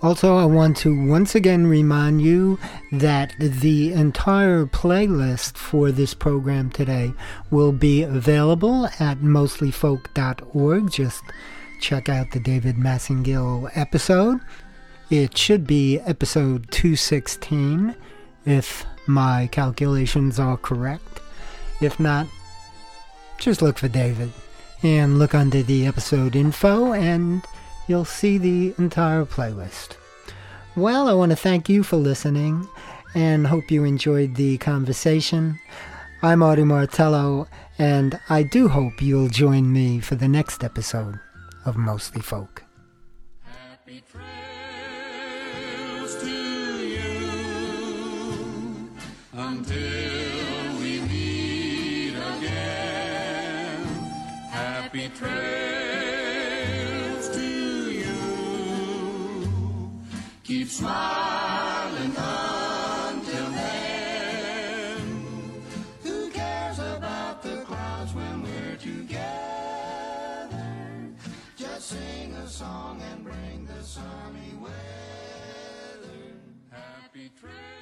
[0.03, 2.59] Also, I want to once again remind you
[2.91, 7.13] that the entire playlist for this program today
[7.51, 10.91] will be available at mostlyfolk.org.
[10.91, 11.23] Just
[11.83, 14.41] check out the David Massengill episode.
[15.11, 17.95] It should be episode 216
[18.47, 21.21] if my calculations are correct.
[21.83, 22.27] If not,
[23.37, 24.33] just look for David
[24.83, 27.43] and look under the episode info and
[27.91, 29.97] you'll see the entire playlist.
[30.77, 32.69] Well, I want to thank you for listening
[33.17, 35.59] and hope you enjoyed the conversation.
[36.23, 37.49] I'm Artie Martello,
[37.79, 41.19] and I do hope you'll join me for the next episode
[41.65, 42.63] of Mostly Folk.
[43.43, 44.05] Happy
[49.33, 53.85] until we meet again.
[54.53, 55.70] Happy trails
[60.51, 65.23] Keep smiling until then.
[66.03, 70.59] Who cares about the clouds when we're together?
[71.57, 74.75] Just sing a song and bring the sunny weather.
[76.73, 77.80] Happy trails.